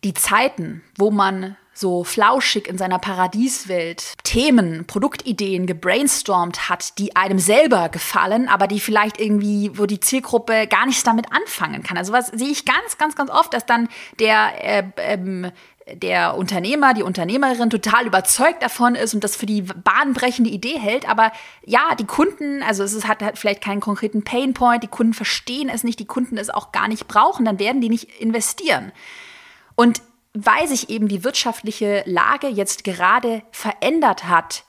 die 0.03 0.15
Zeiten, 0.15 0.83
wo 0.97 1.11
man 1.11 1.59
so 1.75 2.05
flauschig 2.05 2.69
in 2.69 2.79
seiner 2.79 2.99
Paradieswelt 2.99 4.15
Themen, 4.25 4.87
Produktideen 4.87 5.67
gebrainstormt 5.67 6.69
hat, 6.69 6.99
die 6.99 7.17
einem 7.17 7.39
selber 7.39 7.89
gefallen, 7.89 8.49
aber 8.49 8.67
die 8.67 8.81
vielleicht 8.81 9.21
irgendwie, 9.21 9.71
wo 9.79 9.87
die 9.87 10.01
Zielgruppe 10.01 10.67
gar 10.67 10.87
nichts 10.87 11.03
damit 11.03 11.27
anfangen 11.33 11.83
kann. 11.83 11.97
Also 11.97 12.13
was 12.13 12.27
sehe 12.29 12.51
ich 12.51 12.65
ganz, 12.65 12.99
ganz, 12.99 13.17
ganz 13.17 13.31
oft, 13.31 13.55
dass 13.55 13.67
dann 13.67 13.89
der 14.19 14.53
äh, 14.63 14.85
ähm, 14.99 15.51
der 15.91 16.37
Unternehmer, 16.37 16.95
die 16.95 17.03
Unternehmerin 17.03 17.71
total 17.71 18.07
überzeugt 18.07 18.63
davon 18.63 18.95
ist 18.95 19.15
und 19.15 19.25
das 19.25 19.37
für 19.37 19.47
die 19.47 19.63
bahnbrechende 19.63 20.51
Idee 20.51 20.79
hält. 20.79 21.09
Aber 21.09 21.33
ja, 21.65 21.95
die 21.99 22.05
Kunden, 22.05 22.63
also 22.63 22.85
es 22.85 23.07
hat, 23.07 23.23
hat 23.23 23.39
vielleicht 23.39 23.63
keinen 23.63 23.81
konkreten 23.81 24.23
Painpoint, 24.23 24.83
die 24.83 24.89
Kunden 24.89 25.15
verstehen 25.15 25.69
es 25.69 25.85
nicht, 25.85 25.99
die 25.99 26.07
Kunden 26.07 26.39
es 26.39 26.51
auch 26.51 26.73
gar 26.73 26.89
nicht 26.89 27.09
brauchen, 27.09 27.45
dann 27.45 27.59
werden 27.59 27.81
die 27.81 27.89
nicht 27.89 28.21
investieren. 28.21 28.93
Und 29.75 30.03
weil 30.35 30.67
sich 30.67 30.89
eben 30.89 31.09
die 31.09 31.25
wirtschaftliche 31.25 32.03
Lage 32.07 32.49
jetzt 32.49 32.85
gerade 32.85 33.43
verändert 33.51 34.25
hat, 34.25 34.65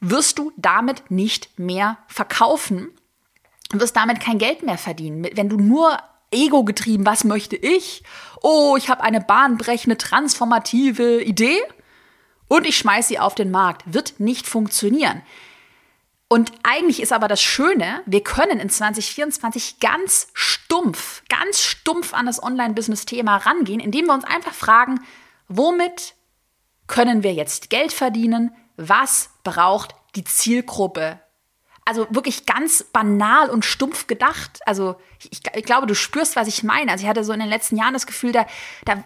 wirst 0.00 0.38
du 0.38 0.52
damit 0.56 1.10
nicht 1.10 1.58
mehr 1.58 1.98
verkaufen, 2.06 2.88
wirst 3.72 3.96
damit 3.96 4.20
kein 4.20 4.38
Geld 4.38 4.62
mehr 4.62 4.78
verdienen. 4.78 5.28
Wenn 5.34 5.48
du 5.48 5.56
nur 5.56 5.98
ego 6.30 6.64
getrieben, 6.64 7.06
was 7.06 7.24
möchte 7.24 7.56
ich? 7.56 8.02
Oh, 8.42 8.76
ich 8.78 8.88
habe 8.88 9.02
eine 9.02 9.20
bahnbrechende, 9.20 9.98
transformative 9.98 11.22
Idee 11.22 11.58
und 12.48 12.66
ich 12.66 12.78
schmeiße 12.78 13.08
sie 13.08 13.18
auf 13.18 13.34
den 13.34 13.50
Markt. 13.50 13.82
Wird 13.92 14.20
nicht 14.20 14.46
funktionieren. 14.46 15.22
Und 16.32 16.52
eigentlich 16.62 17.02
ist 17.02 17.12
aber 17.12 17.26
das 17.26 17.42
Schöne, 17.42 18.02
wir 18.06 18.22
können 18.22 18.60
in 18.60 18.70
2024 18.70 19.80
ganz 19.80 20.28
stumpf, 20.32 21.24
ganz 21.28 21.60
stumpf 21.60 22.14
an 22.14 22.26
das 22.26 22.40
Online-Business-Thema 22.40 23.38
rangehen, 23.38 23.80
indem 23.80 24.06
wir 24.06 24.14
uns 24.14 24.22
einfach 24.22 24.54
fragen, 24.54 25.00
womit 25.48 26.14
können 26.86 27.24
wir 27.24 27.34
jetzt 27.34 27.68
Geld 27.68 27.92
verdienen? 27.92 28.54
Was 28.76 29.30
braucht 29.42 29.96
die 30.14 30.22
Zielgruppe? 30.22 31.18
Also 31.84 32.06
wirklich 32.10 32.46
ganz 32.46 32.84
banal 32.84 33.50
und 33.50 33.64
stumpf 33.64 34.06
gedacht. 34.06 34.60
Also 34.66 35.00
ich, 35.18 35.40
ich, 35.52 35.64
glaube, 35.64 35.88
du 35.88 35.94
spürst, 35.96 36.36
was 36.36 36.46
ich 36.46 36.62
meine. 36.62 36.92
Also 36.92 37.02
ich 37.02 37.08
hatte 37.08 37.24
so 37.24 37.32
in 37.32 37.40
den 37.40 37.48
letzten 37.48 37.76
Jahren 37.76 37.94
das 37.94 38.06
Gefühl, 38.06 38.30
da, 38.30 38.46
da, 38.84 39.02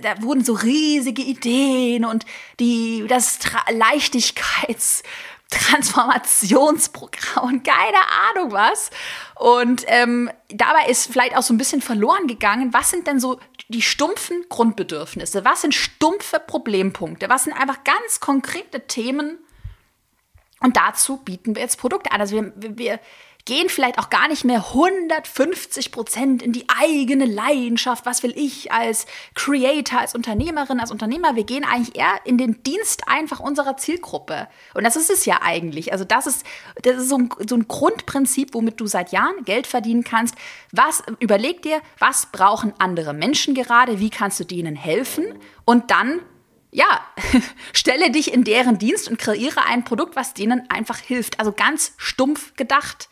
da 0.00 0.22
wurden 0.22 0.44
so 0.44 0.52
riesige 0.52 1.22
Ideen 1.22 2.04
und 2.04 2.26
die, 2.60 3.06
das 3.08 3.40
Leichtigkeits, 3.72 5.02
Transformationsprogramm 5.50 7.48
und 7.48 7.64
keine 7.64 7.98
Ahnung 8.30 8.52
was. 8.52 8.90
Und 9.34 9.84
ähm, 9.88 10.30
dabei 10.48 10.86
ist 10.88 11.12
vielleicht 11.12 11.36
auch 11.36 11.42
so 11.42 11.52
ein 11.52 11.58
bisschen 11.58 11.82
verloren 11.82 12.26
gegangen, 12.26 12.72
was 12.72 12.90
sind 12.90 13.06
denn 13.06 13.20
so 13.20 13.40
die 13.68 13.82
stumpfen 13.82 14.44
Grundbedürfnisse? 14.48 15.44
Was 15.44 15.62
sind 15.62 15.74
stumpfe 15.74 16.40
Problempunkte? 16.40 17.28
Was 17.28 17.44
sind 17.44 17.52
einfach 17.52 17.84
ganz 17.84 18.20
konkrete 18.20 18.86
Themen? 18.86 19.38
Und 20.60 20.76
dazu 20.76 21.16
bieten 21.18 21.54
wir 21.54 21.62
jetzt 21.62 21.78
Produkte 21.78 22.12
an. 22.12 22.20
Also 22.20 22.36
wir, 22.36 22.52
wir, 22.56 23.00
gehen 23.50 23.68
vielleicht 23.68 23.98
auch 23.98 24.10
gar 24.10 24.28
nicht 24.28 24.44
mehr 24.44 24.64
150 24.68 25.90
Prozent 25.90 26.40
in 26.40 26.52
die 26.52 26.66
eigene 26.68 27.24
Leidenschaft. 27.24 28.06
Was 28.06 28.22
will 28.22 28.32
ich 28.36 28.70
als 28.70 29.06
Creator, 29.34 29.98
als 29.98 30.14
Unternehmerin, 30.14 30.78
als 30.78 30.92
Unternehmer? 30.92 31.34
Wir 31.34 31.42
gehen 31.42 31.64
eigentlich 31.64 31.96
eher 31.98 32.20
in 32.24 32.38
den 32.38 32.62
Dienst 32.62 33.08
einfach 33.08 33.40
unserer 33.40 33.76
Zielgruppe. 33.76 34.46
Und 34.74 34.84
das 34.84 34.94
ist 34.94 35.10
es 35.10 35.24
ja 35.24 35.40
eigentlich. 35.42 35.92
Also 35.92 36.04
das 36.04 36.28
ist, 36.28 36.46
das 36.82 36.98
ist 36.98 37.08
so 37.08 37.18
ein, 37.18 37.28
so 37.44 37.56
ein 37.56 37.66
Grundprinzip, 37.66 38.54
womit 38.54 38.78
du 38.78 38.86
seit 38.86 39.10
Jahren 39.10 39.44
Geld 39.44 39.66
verdienen 39.66 40.04
kannst. 40.04 40.36
Was, 40.70 41.02
überleg 41.18 41.62
dir, 41.62 41.80
was 41.98 42.26
brauchen 42.26 42.72
andere 42.78 43.14
Menschen 43.14 43.56
gerade? 43.56 43.98
Wie 43.98 44.10
kannst 44.10 44.38
du 44.38 44.44
denen 44.44 44.76
helfen? 44.76 45.24
Und 45.64 45.90
dann 45.90 46.20
ja, 46.70 47.04
stelle 47.72 48.12
dich 48.12 48.32
in 48.32 48.44
deren 48.44 48.78
Dienst 48.78 49.10
und 49.10 49.18
kreiere 49.18 49.66
ein 49.66 49.82
Produkt, 49.82 50.14
was 50.14 50.34
denen 50.34 50.70
einfach 50.70 50.98
hilft. 50.98 51.40
Also 51.40 51.50
ganz 51.50 51.94
stumpf 51.96 52.54
gedacht. 52.54 53.08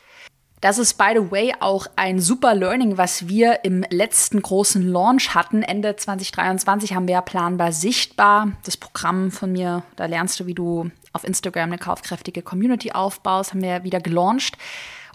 Das 0.60 0.78
ist, 0.78 0.94
by 0.94 1.12
the 1.14 1.30
way, 1.30 1.54
auch 1.60 1.86
ein 1.94 2.18
super 2.18 2.52
Learning, 2.54 2.98
was 2.98 3.28
wir 3.28 3.64
im 3.64 3.84
letzten 3.90 4.42
großen 4.42 4.82
Launch 4.82 5.34
hatten. 5.34 5.62
Ende 5.62 5.94
2023 5.94 6.94
haben 6.94 7.06
wir 7.06 7.14
ja 7.14 7.20
planbar 7.20 7.70
sichtbar 7.70 8.52
das 8.64 8.76
Programm 8.76 9.30
von 9.30 9.52
mir. 9.52 9.84
Da 9.94 10.06
lernst 10.06 10.40
du, 10.40 10.46
wie 10.46 10.54
du 10.54 10.90
auf 11.12 11.22
Instagram 11.22 11.70
eine 11.70 11.78
kaufkräftige 11.78 12.42
Community 12.42 12.90
aufbaust, 12.90 13.52
haben 13.52 13.62
wir 13.62 13.84
wieder 13.84 14.00
gelauncht. 14.00 14.58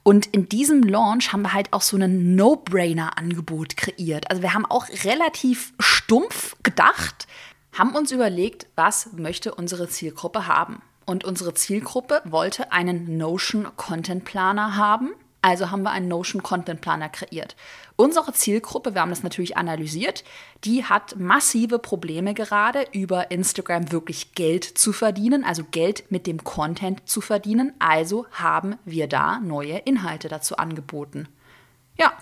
Und 0.04 0.28
in 0.28 0.48
diesem 0.48 0.82
Launch 0.82 1.34
haben 1.34 1.42
wir 1.42 1.54
halt 1.54 1.74
auch 1.74 1.82
so 1.82 1.98
ein 1.98 2.36
No-Brainer-Angebot 2.36 3.76
kreiert. 3.76 4.30
Also 4.30 4.42
wir 4.42 4.54
haben 4.54 4.66
auch 4.66 4.88
relativ 5.04 5.74
stumpf 5.80 6.56
gedacht, 6.64 7.28
haben 7.78 7.96
uns 7.96 8.12
überlegt, 8.12 8.68
was 8.76 9.12
möchte 9.14 9.54
unsere 9.56 9.90
Zielgruppe 9.90 10.48
haben. 10.48 10.82
Und 11.06 11.26
unsere 11.26 11.54
Zielgruppe 11.54 12.22
wollte 12.24 12.72
einen 12.72 13.18
Notion 13.18 13.68
Content 13.76 14.24
Planer 14.24 14.78
haben 14.78 15.12
also 15.44 15.72
haben 15.72 15.84
wir 15.84 15.92
einen 15.92 16.08
Notion 16.08 16.42
Content 16.42 16.80
Planer 16.80 17.10
kreiert. 17.10 17.58
Unsere 17.98 18.32
Zielgruppe, 18.32 18.96
wir 18.96 19.02
haben 19.02 19.10
das 19.10 19.24
natürlich 19.24 19.58
analysiert, 19.58 20.24
die 20.64 20.86
hat 20.86 21.18
massive 21.20 21.80
Probleme 21.80 22.34
gerade 22.34 22.88
über 22.94 23.30
Instagram 23.30 23.92
wirklich 23.92 24.36
Geld 24.36 24.64
zu 24.64 24.94
verdienen, 24.94 25.44
also 25.44 25.66
Geld 25.70 26.10
mit 26.10 26.28
dem 26.28 26.46
Content 26.46 27.08
zu 27.08 27.20
verdienen. 27.20 27.74
Also 27.78 28.26
haben 28.32 28.78
wir 28.86 29.08
da 29.08 29.40
neue 29.40 29.80
Inhalte 29.80 30.30
dazu 30.30 30.56
angeboten. 30.56 31.28
Ja, 31.98 32.14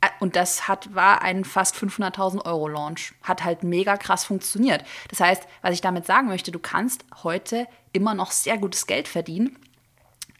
äh, 0.00 0.08
und 0.20 0.36
das 0.36 0.68
hat, 0.68 0.94
war 0.94 1.22
ein 1.22 1.44
fast 1.44 1.74
500.000 1.74 2.44
Euro 2.46 2.68
Launch. 2.68 3.12
Hat 3.22 3.42
halt 3.42 3.64
mega 3.64 3.96
krass 3.96 4.24
funktioniert. 4.24 4.84
Das 5.10 5.18
heißt, 5.18 5.42
was 5.62 5.74
ich 5.74 5.80
damit 5.80 6.06
sagen 6.06 6.28
möchte, 6.28 6.52
du 6.52 6.60
kannst 6.60 7.04
heute 7.24 7.66
immer 7.92 8.14
noch 8.14 8.30
sehr 8.30 8.56
gutes 8.56 8.86
Geld 8.86 9.08
verdienen 9.08 9.58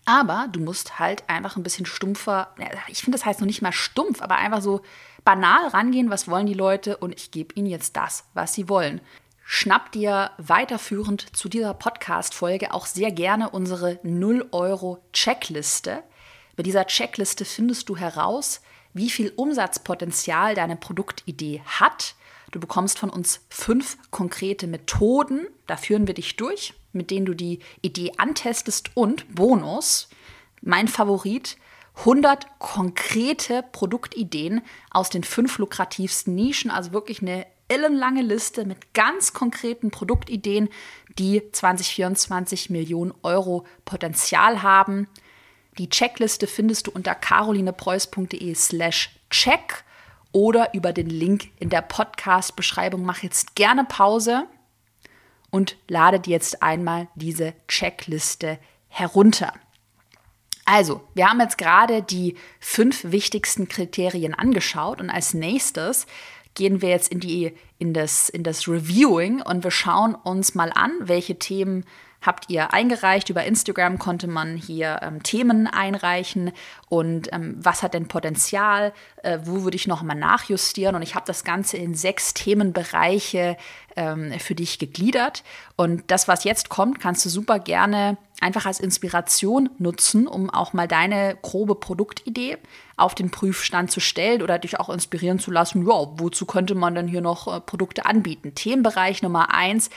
aber 0.07 0.49
du 0.51 0.61
musst 0.61 0.99
halt 0.99 1.29
einfach 1.29 1.57
ein 1.57 1.62
bisschen 1.62 1.85
stumpfer, 1.85 2.55
ich 2.88 3.03
finde, 3.03 3.19
das 3.19 3.27
heißt 3.27 3.40
noch 3.40 3.47
nicht 3.47 3.61
mal 3.61 3.73
stumpf, 3.73 4.23
aber 4.23 4.37
einfach 4.37 4.62
so 4.62 4.81
banal 5.25 5.66
rangehen, 5.69 6.09
was 6.09 6.29
wollen 6.29 6.47
die 6.47 6.55
Leute 6.55 6.97
und 6.97 7.12
ich 7.14 7.33
gebe 7.33 7.55
ihnen 7.55 7.66
jetzt 7.66 7.97
das, 7.97 8.25
was 8.33 8.55
sie 8.55 8.69
wollen. 8.69 9.01
Schnapp 9.45 9.92
dir 9.92 10.31
weiterführend 10.38 11.37
zu 11.37 11.49
dieser 11.49 11.75
Podcast-Folge 11.75 12.73
auch 12.73 12.87
sehr 12.87 13.11
gerne 13.12 13.51
unsere 13.51 13.95
0-Euro-Checkliste. 14.05 16.03
Mit 16.57 16.66
dieser 16.66 16.87
Checkliste 16.87 17.45
findest 17.45 17.88
du 17.88 17.97
heraus, 17.97 18.61
wie 18.95 19.11
viel 19.11 19.33
Umsatzpotenzial 19.37 20.55
deine 20.55 20.77
Produktidee 20.77 21.62
hat. 21.64 22.14
Du 22.53 22.61
bekommst 22.61 22.99
von 22.99 23.11
uns 23.11 23.45
fünf 23.49 23.99
konkrete 24.11 24.66
Methoden, 24.69 25.47
da 25.66 25.77
führen 25.77 26.07
wir 26.07 26.14
dich 26.14 26.37
durch 26.37 26.75
mit 26.96 27.11
denen 27.11 27.26
du 27.26 27.35
die 27.35 27.61
Idee 27.82 28.12
antestest 28.16 28.90
und 28.94 29.35
Bonus, 29.35 30.09
mein 30.62 30.88
Favorit, 30.88 31.56
100 31.98 32.46
konkrete 32.59 33.64
Produktideen 33.72 34.62
aus 34.90 35.11
den 35.11 35.24
fünf 35.24 35.59
lukrativsten 35.59 36.35
Nischen, 36.35 36.70
also 36.70 36.92
wirklich 36.92 37.22
eine 37.22 37.46
ellenlange 37.68 38.22
Liste 38.22 38.64
mit 38.64 38.94
ganz 38.94 39.32
konkreten 39.32 39.90
Produktideen, 39.90 40.68
die 41.18 41.42
2024 41.50 42.70
Millionen 42.70 43.14
Euro 43.22 43.66
Potenzial 43.85 44.62
haben. 44.62 45.09
Die 45.78 45.88
Checkliste 45.88 46.46
findest 46.46 46.87
du 46.87 46.90
unter 46.90 47.14
carolinepreuß.de 47.14 48.54
slash 48.54 49.11
check 49.30 49.85
oder 50.32 50.74
über 50.74 50.92
den 50.92 51.09
Link 51.09 51.48
in 51.59 51.70
der 51.70 51.82
Podcast-Beschreibung. 51.82 53.04
Mach 53.04 53.22
jetzt 53.22 53.54
gerne 53.54 53.85
Pause 53.85 54.46
und 55.57 55.79
lade 55.88 56.21
dir 56.21 56.33
jetzt 56.33 56.62
einmal 56.62 57.09
diese 57.14 57.55
Checkliste 57.66 58.59
herunter. 58.88 59.55
Also, 60.66 61.01
wir 61.14 61.31
haben 61.31 61.40
jetzt 61.40 61.57
gerade 61.57 62.03
die 62.03 62.37
fünf 62.61 63.05
wichtigsten 63.05 63.66
Kriterien 63.66 64.35
angeschaut 64.35 65.01
und 65.01 65.09
als 65.09 65.33
nächstes 65.33 66.07
gehen 66.55 66.83
wir 66.83 66.90
jetzt 66.90 67.11
in, 67.11 67.21
die, 67.21 67.55
in, 67.79 67.95
das, 67.95 68.29
in 68.29 68.42
das 68.42 68.69
Reviewing 68.69 69.40
und 69.40 69.64
wir 69.64 69.71
schauen 69.71 70.14
uns 70.14 70.55
mal 70.55 70.71
an, 70.75 70.92
welche 71.01 71.38
Themen 71.38 71.87
habt 72.22 72.50
ihr 72.50 72.72
eingereicht. 72.72 73.31
Über 73.31 73.44
Instagram 73.44 73.98
konnte 73.98 74.26
man 74.26 74.57
hier 74.57 75.00
ähm, 75.02 75.22
Themen 75.22 75.66
einreichen 75.66 76.52
und 76.88 77.33
ähm, 77.33 77.57
was 77.59 77.83
hat 77.83 77.94
denn 77.94 78.09
Potenzial, 78.09 78.92
äh, 79.22 79.38
wo 79.44 79.62
würde 79.62 79.76
ich 79.76 79.87
nochmal 79.87 80.16
nachjustieren. 80.16 80.96
Und 80.96 81.02
ich 81.02 81.14
habe 81.14 81.26
das 81.26 81.44
Ganze 81.44 81.76
in 81.76 81.94
sechs 81.94 82.35
Themenbereiche 82.35 83.57
ähm, 83.96 84.33
für 84.38 84.55
dich 84.55 84.79
gegliedert. 84.79 85.42
Und 85.76 86.05
das, 86.11 86.29
was 86.29 86.44
jetzt 86.44 86.68
kommt, 86.68 87.00
kannst 87.00 87.24
du 87.24 87.29
super 87.29 87.59
gerne 87.59 88.16
einfach 88.40 88.66
als 88.66 88.81
Inspiration 88.81 89.70
nutzen, 89.79 90.26
um 90.26 90.50
auch 90.50 90.72
mal 90.72 90.87
deine 90.87 91.38
grobe 91.40 91.74
Produktidee 91.74 92.59
auf 92.96 93.14
den 93.14 93.31
Prüfstand 93.31 93.90
zu 93.90 94.00
stellen 94.00 94.42
oder 94.42 94.59
dich 94.59 94.79
auch 94.79 94.88
inspirieren 94.88 95.38
zu 95.38 95.50
lassen, 95.50 95.87
ja, 95.87 96.07
wozu 96.18 96.46
könnte 96.46 96.74
man 96.74 96.94
denn 96.94 97.09
hier 97.09 97.20
noch 97.20 97.55
äh, 97.55 97.61
Produkte 97.61 98.07
anbieten? 98.07 98.55
Themenbereich 98.55 99.22
Nummer 99.22 99.55
eins, 99.55 99.90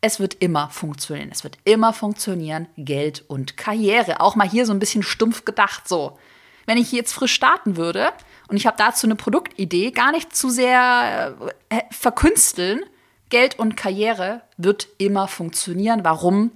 es 0.00 0.20
wird 0.20 0.34
immer 0.34 0.68
funktionieren. 0.70 1.30
Es 1.32 1.44
wird 1.44 1.58
immer 1.64 1.92
funktionieren, 1.92 2.68
Geld 2.76 3.24
und 3.28 3.56
Karriere. 3.56 4.20
Auch 4.20 4.36
mal 4.36 4.48
hier 4.48 4.66
so 4.66 4.72
ein 4.72 4.78
bisschen 4.78 5.02
stumpf 5.02 5.44
gedacht 5.44 5.88
so. 5.88 6.18
Wenn 6.66 6.78
ich 6.78 6.92
jetzt 6.92 7.12
frisch 7.12 7.32
starten 7.32 7.76
würde 7.76 8.12
und 8.48 8.56
ich 8.56 8.66
habe 8.66 8.76
dazu 8.76 9.06
eine 9.06 9.16
Produktidee, 9.16 9.92
gar 9.92 10.12
nicht 10.12 10.34
zu 10.34 10.50
sehr 10.50 11.36
äh, 11.68 11.80
verkünsteln, 11.90 12.82
Geld 13.28 13.58
und 13.58 13.76
Karriere 13.76 14.42
wird 14.56 14.88
immer 14.98 15.28
funktionieren. 15.28 16.04
Warum? 16.04 16.52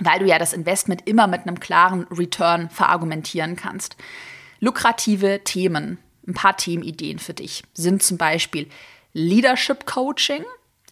Weil 0.00 0.20
du 0.20 0.26
ja 0.26 0.38
das 0.38 0.52
Investment 0.52 1.06
immer 1.06 1.26
mit 1.26 1.42
einem 1.42 1.58
klaren 1.58 2.06
Return 2.10 2.70
verargumentieren 2.70 3.56
kannst. 3.56 3.96
Lukrative 4.60 5.40
Themen, 5.42 5.98
ein 6.26 6.34
paar 6.34 6.56
Themenideen 6.56 7.18
für 7.18 7.34
dich 7.34 7.62
sind 7.74 8.02
zum 8.02 8.18
Beispiel 8.18 8.68
Leadership 9.12 9.86
Coaching, 9.86 10.44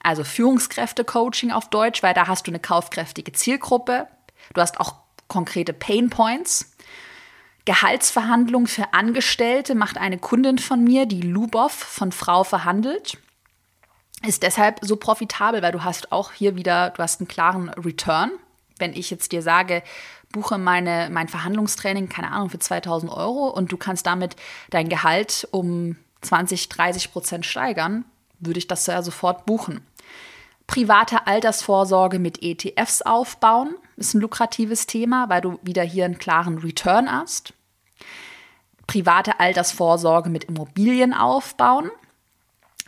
also 0.07 0.23
Führungskräfte-Coaching 0.23 1.51
auf 1.51 1.69
Deutsch, 1.69 2.03
weil 2.03 2.15
da 2.15 2.29
hast 2.29 2.47
du 2.47 2.53
eine 2.53 2.61
kaufkräftige 2.61 3.33
Zielgruppe. 3.33 4.07
Du 4.55 4.61
hast 4.61 4.79
auch 4.79 4.95
konkrete 5.27 5.73
Pain 5.73 6.11
Points. 6.11 6.77
Gehaltsverhandlungen 7.65 8.69
für 8.69 8.95
Angestellte 8.95 9.75
macht 9.75 9.99
eine 9.99 10.19
Kundin 10.19 10.59
von 10.59 10.85
mir, 10.85 11.07
die 11.07 11.23
Lubov 11.23 11.73
von 11.73 12.13
Frau 12.13 12.45
verhandelt. 12.45 13.19
Ist 14.25 14.45
deshalb 14.45 14.79
so 14.83 14.95
profitabel, 14.95 15.61
weil 15.61 15.73
du 15.73 15.83
hast 15.83 16.13
auch 16.13 16.31
hier 16.31 16.55
wieder, 16.55 16.91
du 16.91 17.03
hast 17.03 17.21
einen 17.21 17.27
klaren 17.27 17.71
Return. 17.71 18.31
Wenn 18.79 18.95
ich 18.95 19.11
jetzt 19.11 19.33
dir 19.33 19.43
sage, 19.43 19.83
buche 20.31 20.57
meine, 20.57 21.09
mein 21.11 21.27
Verhandlungstraining, 21.27 22.09
keine 22.09 22.31
Ahnung, 22.31 22.51
für 22.51 22.61
2000 22.61 23.11
Euro 23.11 23.49
und 23.49 23.73
du 23.73 23.77
kannst 23.77 24.07
damit 24.07 24.37
dein 24.71 24.89
Gehalt 24.89 25.49
um 25.51 25.97
20, 26.21 26.69
30 26.69 27.13
Prozent 27.13 27.45
steigern, 27.45 28.05
würde 28.39 28.59
ich 28.59 28.69
das 28.69 28.87
ja 28.87 29.03
sofort 29.03 29.47
buchen 29.47 29.81
private 30.67 31.27
Altersvorsorge 31.27 32.19
mit 32.19 32.43
ETFs 32.43 33.03
aufbauen. 33.03 33.77
ist 33.97 34.15
ein 34.15 34.21
lukratives 34.21 34.87
Thema, 34.87 35.29
weil 35.29 35.41
du 35.41 35.59
wieder 35.63 35.83
hier 35.83 36.05
einen 36.05 36.19
klaren 36.19 36.59
Return 36.59 37.11
hast. 37.11 37.55
Private 38.87 39.41
Altersvorsorge 39.41 40.31
mit 40.31 40.45
Immobilien 40.45 41.13
aufbauen. 41.13 41.91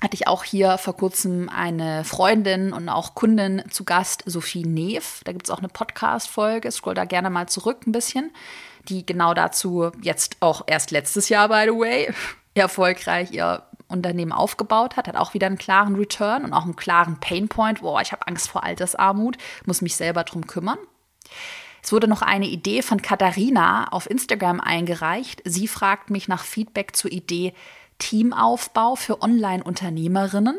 Hatte 0.00 0.14
ich 0.14 0.28
auch 0.28 0.44
hier 0.44 0.78
vor 0.78 0.96
kurzem 0.96 1.48
eine 1.48 2.04
Freundin 2.04 2.72
und 2.72 2.88
auch 2.88 3.16
Kundin 3.16 3.64
zu 3.70 3.84
Gast, 3.84 4.22
Sophie 4.26 4.64
Neef. 4.64 5.22
Da 5.24 5.32
gibt 5.32 5.46
es 5.46 5.50
auch 5.50 5.58
eine 5.58 5.68
Podcast-Folge. 5.68 6.70
Scroll 6.70 6.94
da 6.94 7.04
gerne 7.04 7.30
mal 7.30 7.48
zurück 7.48 7.84
ein 7.84 7.90
bisschen, 7.90 8.30
die 8.88 9.04
genau 9.04 9.34
dazu 9.34 9.90
jetzt 10.00 10.36
auch 10.38 10.62
erst 10.68 10.92
letztes 10.92 11.28
Jahr, 11.28 11.48
by 11.48 11.64
the 11.64 11.76
way, 11.76 12.14
erfolgreich 12.54 13.32
ihr 13.32 13.64
Unternehmen 13.88 14.32
aufgebaut 14.32 14.96
hat, 14.96 15.08
hat 15.08 15.16
auch 15.16 15.34
wieder 15.34 15.46
einen 15.46 15.58
klaren 15.58 15.96
Return 15.96 16.44
und 16.44 16.52
auch 16.52 16.64
einen 16.64 16.76
klaren 16.76 17.18
Painpoint. 17.20 17.80
Boah, 17.80 18.00
ich 18.00 18.12
habe 18.12 18.26
Angst 18.26 18.48
vor 18.50 18.62
Altersarmut, 18.62 19.36
muss 19.66 19.82
mich 19.82 19.96
selber 19.96 20.24
drum 20.24 20.46
kümmern. 20.46 20.78
Es 21.82 21.92
wurde 21.92 22.08
noch 22.08 22.22
eine 22.22 22.46
Idee 22.46 22.82
von 22.82 23.00
Katharina 23.00 23.88
auf 23.88 24.10
Instagram 24.10 24.60
eingereicht. 24.60 25.42
Sie 25.44 25.68
fragt 25.68 26.10
mich 26.10 26.28
nach 26.28 26.44
Feedback 26.44 26.94
zur 26.94 27.10
Idee 27.10 27.54
Teamaufbau 27.98 28.94
für 28.94 29.22
Online-Unternehmerinnen. 29.22 30.56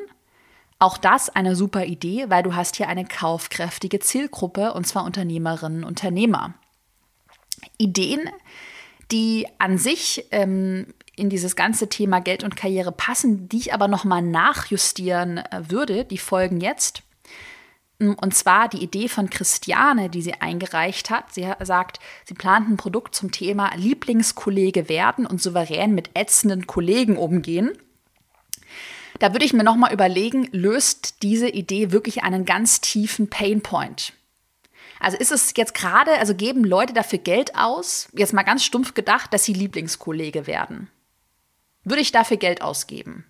Auch 0.80 0.98
das 0.98 1.30
eine 1.30 1.56
super 1.56 1.86
Idee, 1.86 2.30
weil 2.30 2.44
du 2.44 2.56
hast 2.56 2.78
hier 2.78 2.88
eine 2.88 3.06
kaufkräftige 3.06 4.00
Zielgruppe 4.00 4.74
und 4.74 4.88
zwar 4.88 5.04
Unternehmerinnen 5.04 5.84
Unternehmer. 5.84 6.54
Ideen, 7.78 8.30
die 9.12 9.48
an 9.58 9.78
sich 9.78 10.26
ähm, 10.32 10.88
in 11.20 11.30
dieses 11.30 11.56
ganze 11.56 11.90
Thema 11.90 12.20
Geld 12.20 12.44
und 12.44 12.56
Karriere 12.56 12.92
passen, 12.92 13.50
die 13.50 13.58
ich 13.58 13.74
aber 13.74 13.88
nochmal 13.88 14.22
nachjustieren 14.22 15.38
äh, 15.38 15.70
würde, 15.70 16.06
die 16.06 16.18
folgen 16.18 16.62
jetzt. 16.62 17.04
Mm, 18.00 18.14
und 18.14 18.34
zwar 18.34 18.70
die 18.70 18.82
Idee 18.82 19.08
von 19.10 19.30
Christiane, 19.30 20.10
die 20.10 20.22
sie 20.22 20.34
eingereicht 20.34 21.10
hat. 21.10 21.34
Sie 21.34 21.48
sagt, 21.62 22.00
sie 22.26 22.34
plant 22.34 22.70
ein 22.70 22.78
Produkt 22.78 23.14
zum 23.16 23.32
Thema 23.32 23.76
Lieblingskollege 23.76 24.90
werden 24.90 25.26
und 25.26 25.42
souverän 25.42 25.94
mit 25.94 26.12
ätzenden 26.14 26.66
Kollegen 26.68 27.18
umgehen. 27.18 27.72
Da 29.20 29.34
würde 29.34 29.46
ich 29.46 29.54
mir 29.54 29.64
nochmal 29.64 29.94
überlegen, 29.94 30.48
löst 30.52 31.24
diese 31.24 31.50
Idee 31.50 31.92
wirklich 31.92 32.24
einen 32.24 32.46
ganz 32.46 32.80
tiefen 32.80 33.30
Painpoint? 33.30 34.14
Also 35.00 35.18
ist 35.18 35.32
es 35.32 35.54
jetzt 35.56 35.74
gerade, 35.74 36.18
also 36.20 36.36
geben 36.36 36.64
Leute 36.64 36.94
dafür 36.94 37.20
Geld 37.20 37.56
aus, 37.56 38.10
jetzt 38.14 38.34
mal 38.34 38.44
ganz 38.44 38.64
stumpf 38.64 38.94
gedacht, 38.94 39.34
dass 39.34 39.46
sie 39.46 39.54
Lieblingskollege 39.54 40.48
werden? 40.48 40.90
Würde 41.84 42.02
ich 42.02 42.12
dafür 42.12 42.38
Geld 42.38 42.62
ausgeben. 42.62 43.26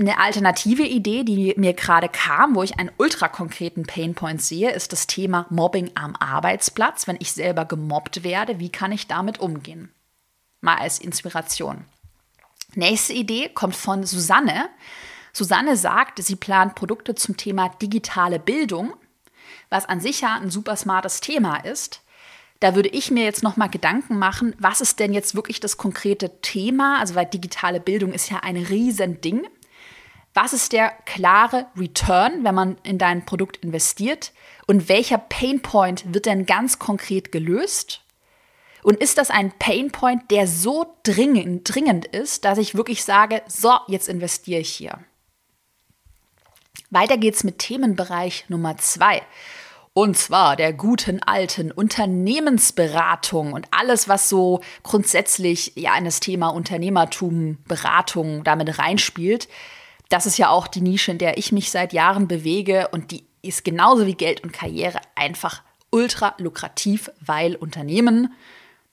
Eine 0.00 0.18
alternative 0.18 0.84
Idee, 0.84 1.24
die 1.24 1.52
mir 1.58 1.74
gerade 1.74 2.08
kam, 2.08 2.54
wo 2.54 2.62
ich 2.62 2.78
einen 2.78 2.90
ultra 2.96 3.28
konkreten 3.28 3.82
Painpoint 3.82 4.40
sehe, 4.40 4.70
ist 4.70 4.92
das 4.92 5.06
Thema 5.06 5.44
Mobbing 5.50 5.90
am 5.94 6.16
Arbeitsplatz. 6.16 7.06
Wenn 7.06 7.18
ich 7.20 7.32
selber 7.32 7.66
gemobbt 7.66 8.24
werde, 8.24 8.58
wie 8.58 8.70
kann 8.70 8.92
ich 8.92 9.08
damit 9.08 9.40
umgehen? 9.40 9.92
Mal 10.62 10.78
als 10.78 11.00
Inspiration. 11.00 11.84
Nächste 12.74 13.12
Idee 13.12 13.50
kommt 13.50 13.76
von 13.76 14.04
Susanne. 14.04 14.70
Susanne 15.34 15.76
sagt, 15.76 16.22
sie 16.22 16.36
plant 16.36 16.76
Produkte 16.76 17.14
zum 17.14 17.36
Thema 17.36 17.68
digitale 17.68 18.38
Bildung, 18.38 18.94
was 19.68 19.86
an 19.86 20.00
sich 20.00 20.22
ja 20.22 20.34
ein 20.34 20.50
super 20.50 20.76
smartes 20.76 21.20
Thema 21.20 21.56
ist. 21.58 22.00
Da 22.60 22.74
würde 22.74 22.90
ich 22.90 23.10
mir 23.10 23.24
jetzt 23.24 23.42
noch 23.42 23.56
mal 23.56 23.68
Gedanken 23.68 24.18
machen, 24.18 24.54
was 24.58 24.82
ist 24.82 25.00
denn 25.00 25.14
jetzt 25.14 25.34
wirklich 25.34 25.60
das 25.60 25.78
konkrete 25.78 26.40
Thema? 26.42 27.00
Also 27.00 27.14
weil 27.14 27.26
digitale 27.26 27.80
Bildung 27.80 28.12
ist 28.12 28.30
ja 28.30 28.40
ein 28.40 28.56
Riesending. 28.58 29.46
Was 30.34 30.52
ist 30.52 30.72
der 30.72 30.90
klare 31.06 31.66
Return, 31.76 32.44
wenn 32.44 32.54
man 32.54 32.76
in 32.82 32.98
dein 32.98 33.24
Produkt 33.24 33.56
investiert? 33.58 34.32
Und 34.66 34.88
welcher 34.88 35.18
Painpoint 35.18 36.14
wird 36.14 36.26
denn 36.26 36.46
ganz 36.46 36.78
konkret 36.78 37.32
gelöst? 37.32 38.02
Und 38.82 39.00
ist 39.00 39.18
das 39.18 39.30
ein 39.30 39.52
Painpoint, 39.58 40.30
der 40.30 40.46
so 40.46 40.96
dringend, 41.02 41.74
dringend 41.74 42.06
ist, 42.06 42.44
dass 42.44 42.58
ich 42.58 42.74
wirklich 42.74 43.04
sage, 43.04 43.42
so, 43.48 43.72
jetzt 43.88 44.08
investiere 44.08 44.60
ich 44.60 44.70
hier? 44.70 44.98
Weiter 46.90 47.18
geht's 47.18 47.44
mit 47.44 47.58
Themenbereich 47.58 48.44
Nummer 48.48 48.76
zwei. 48.78 49.22
Und 50.00 50.16
zwar 50.16 50.56
der 50.56 50.72
guten 50.72 51.22
alten 51.22 51.70
Unternehmensberatung 51.70 53.52
und 53.52 53.66
alles, 53.70 54.08
was 54.08 54.30
so 54.30 54.62
grundsätzlich 54.82 55.72
ja 55.74 55.94
in 55.94 56.06
das 56.06 56.20
Thema 56.20 56.48
Unternehmertum, 56.48 57.58
Beratung 57.68 58.42
damit 58.42 58.78
reinspielt. 58.78 59.46
Das 60.08 60.24
ist 60.24 60.38
ja 60.38 60.48
auch 60.48 60.68
die 60.68 60.80
Nische, 60.80 61.10
in 61.10 61.18
der 61.18 61.36
ich 61.36 61.52
mich 61.52 61.70
seit 61.70 61.92
Jahren 61.92 62.28
bewege 62.28 62.88
und 62.92 63.10
die 63.10 63.26
ist 63.42 63.62
genauso 63.62 64.06
wie 64.06 64.14
Geld 64.14 64.42
und 64.42 64.54
Karriere 64.54 65.02
einfach 65.16 65.60
ultra 65.90 66.34
lukrativ, 66.38 67.10
weil 67.20 67.54
Unternehmen, 67.54 68.32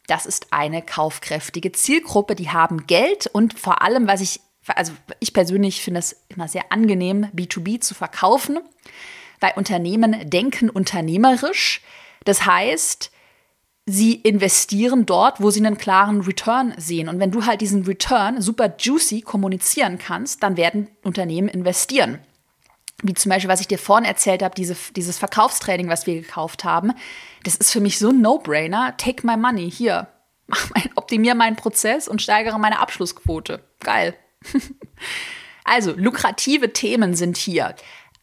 das 0.07 0.25
ist 0.25 0.47
eine 0.51 0.81
kaufkräftige 0.81 1.71
Zielgruppe, 1.71 2.35
die 2.35 2.49
haben 2.49 2.85
Geld 2.85 3.27
und 3.27 3.57
vor 3.57 3.81
allem, 3.81 4.07
was 4.09 4.19
ich, 4.19 4.41
also 4.65 4.91
ich 5.21 5.31
persönlich 5.31 5.81
finde 5.81 6.01
es 6.01 6.25
immer 6.27 6.49
sehr 6.49 6.73
angenehm, 6.73 7.27
B2B 7.33 7.79
zu 7.79 7.95
verkaufen 7.95 8.59
weil 9.39 9.53
Unternehmen 9.55 10.29
denken 10.29 10.69
unternehmerisch. 10.69 11.81
Das 12.25 12.45
heißt, 12.45 13.11
sie 13.87 14.15
investieren 14.15 15.05
dort, 15.05 15.41
wo 15.41 15.49
sie 15.49 15.65
einen 15.65 15.77
klaren 15.77 16.21
Return 16.21 16.73
sehen. 16.77 17.07
Und 17.07 17.19
wenn 17.19 17.31
du 17.31 17.45
halt 17.45 17.61
diesen 17.61 17.85
Return 17.85 18.41
super 18.41 18.75
juicy 18.77 19.21
kommunizieren 19.21 19.97
kannst, 19.97 20.43
dann 20.43 20.57
werden 20.57 20.89
Unternehmen 21.03 21.47
investieren. 21.47 22.19
Wie 23.01 23.13
zum 23.13 23.29
Beispiel, 23.29 23.49
was 23.49 23.61
ich 23.61 23.67
dir 23.67 23.77
vorhin 23.77 24.05
erzählt 24.05 24.43
habe, 24.43 24.55
diese, 24.55 24.75
dieses 24.95 25.17
Verkaufstraining, 25.17 25.87
was 25.87 26.05
wir 26.05 26.15
gekauft 26.15 26.63
haben. 26.63 26.93
Das 27.43 27.55
ist 27.55 27.71
für 27.71 27.79
mich 27.79 27.97
so 27.97 28.09
ein 28.09 28.21
No-Brainer. 28.21 28.97
Take 28.97 29.25
my 29.25 29.37
money. 29.37 29.71
Hier, 29.71 30.07
mein, 30.47 30.89
optimier 30.95 31.35
meinen 31.35 31.55
Prozess 31.55 32.07
und 32.07 32.21
steigere 32.21 32.59
meine 32.59 32.79
Abschlussquote. 32.79 33.63
Geil. 33.79 34.15
also, 35.63 35.93
lukrative 35.93 36.73
Themen 36.73 37.15
sind 37.15 37.37
hier 37.37 37.75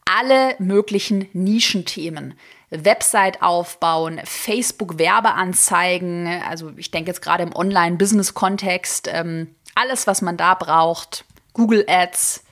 alle 0.05 0.55
möglichen 0.59 1.29
Nischenthemen. 1.33 2.35
Website 2.71 3.43
aufbauen, 3.43 4.21
Facebook-Werbeanzeigen, 4.25 6.43
also 6.49 6.73
ich 6.77 6.91
denke 6.91 7.11
jetzt 7.11 7.23
gerade 7.23 7.45
im 7.45 7.55
Online-Business-Kontext, 7.55 9.09
ähm, 9.13 9.55
alles, 9.75 10.07
was 10.07 10.23
man 10.23 10.37
da 10.37 10.55
braucht, 10.55 11.25
Google 11.53 11.85
Ads, 11.89 12.45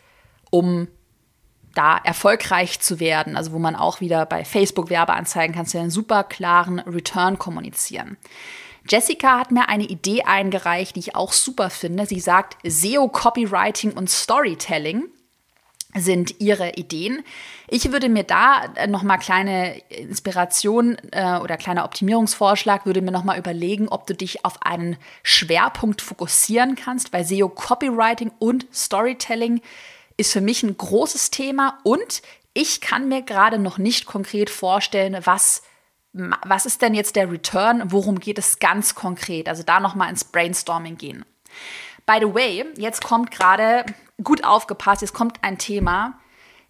um 0.51 0.89
da 1.75 1.97
erfolgreich 1.97 2.81
zu 2.81 3.01
werden, 3.01 3.37
also 3.37 3.53
wo 3.53 3.59
man 3.59 3.75
auch 3.75 4.01
wieder 4.01 4.27
bei 4.27 4.45
Facebook-Werbeanzeigen 4.45 5.55
kannst 5.55 5.75
du 5.75 5.79
einen 5.79 5.91
super 5.91 6.25
klaren 6.25 6.81
Return 6.81 7.39
kommunizieren. 7.39 8.17
Jessica 8.89 9.39
hat 9.39 9.53
mir 9.53 9.69
eine 9.69 9.85
Idee 9.85 10.23
eingereicht, 10.23 10.97
die 10.97 11.01
ich 11.01 11.15
auch 11.15 11.33
super 11.33 11.71
finde. 11.71 12.05
Sie 12.05 12.21
sagt 12.21 12.57
SEO, 12.65 13.09
Copywriting 13.09 13.93
und 13.93 14.11
Storytelling 14.11 15.05
sind 15.95 16.41
ihre 16.41 16.73
Ideen. 16.73 17.23
Ich 17.69 17.93
würde 17.93 18.09
mir 18.09 18.25
da 18.25 18.65
äh, 18.77 18.87
noch 18.87 19.03
mal 19.03 19.19
kleine 19.19 19.79
Inspiration 19.89 20.97
äh, 21.11 21.39
oder 21.39 21.57
kleiner 21.57 21.85
Optimierungsvorschlag 21.85 22.87
würde 22.87 23.03
mir 23.03 23.11
noch 23.11 23.25
mal 23.25 23.39
überlegen, 23.39 23.89
ob 23.89 24.07
du 24.07 24.15
dich 24.15 24.45
auf 24.45 24.63
einen 24.63 24.97
Schwerpunkt 25.23 26.01
fokussieren 26.01 26.77
kannst, 26.77 27.13
weil 27.13 27.25
SEO 27.25 27.49
Copywriting 27.49 28.33
und 28.39 28.67
Storytelling 28.73 29.61
ist 30.17 30.33
für 30.33 30.41
mich 30.41 30.63
ein 30.63 30.77
großes 30.77 31.31
Thema 31.31 31.79
und 31.83 32.23
ich 32.55 32.81
kann 32.81 33.09
mir 33.09 33.23
gerade 33.23 33.59
noch 33.59 33.79
nicht 33.79 34.07
konkret 34.07 34.51
vorstellen, 34.51 35.19
was 35.25 35.63
was 36.15 36.67
ist 36.67 36.83
denn 36.83 36.93
jetzt 36.93 37.17
der 37.17 37.31
Return? 37.31 37.85
Worum 37.87 38.21
geht 38.21 38.39
es 38.39 38.59
ganz 38.59 38.95
konkret? 38.95 39.49
Also 39.49 39.63
da 39.63 39.81
noch 39.81 39.95
mal 39.95 40.11
ins 40.11 40.25
Brainstorming 40.25 40.99
gehen. 40.99 41.25
By 42.05 42.19
the 42.21 42.35
way, 42.35 42.67
jetzt 42.77 43.03
kommt 43.03 43.31
gerade 43.31 43.87
gut 44.23 44.45
aufgepasst, 44.45 45.03
jetzt 45.03 45.15
kommt 45.15 45.43
ein 45.43 45.59
Thema. 45.59 46.19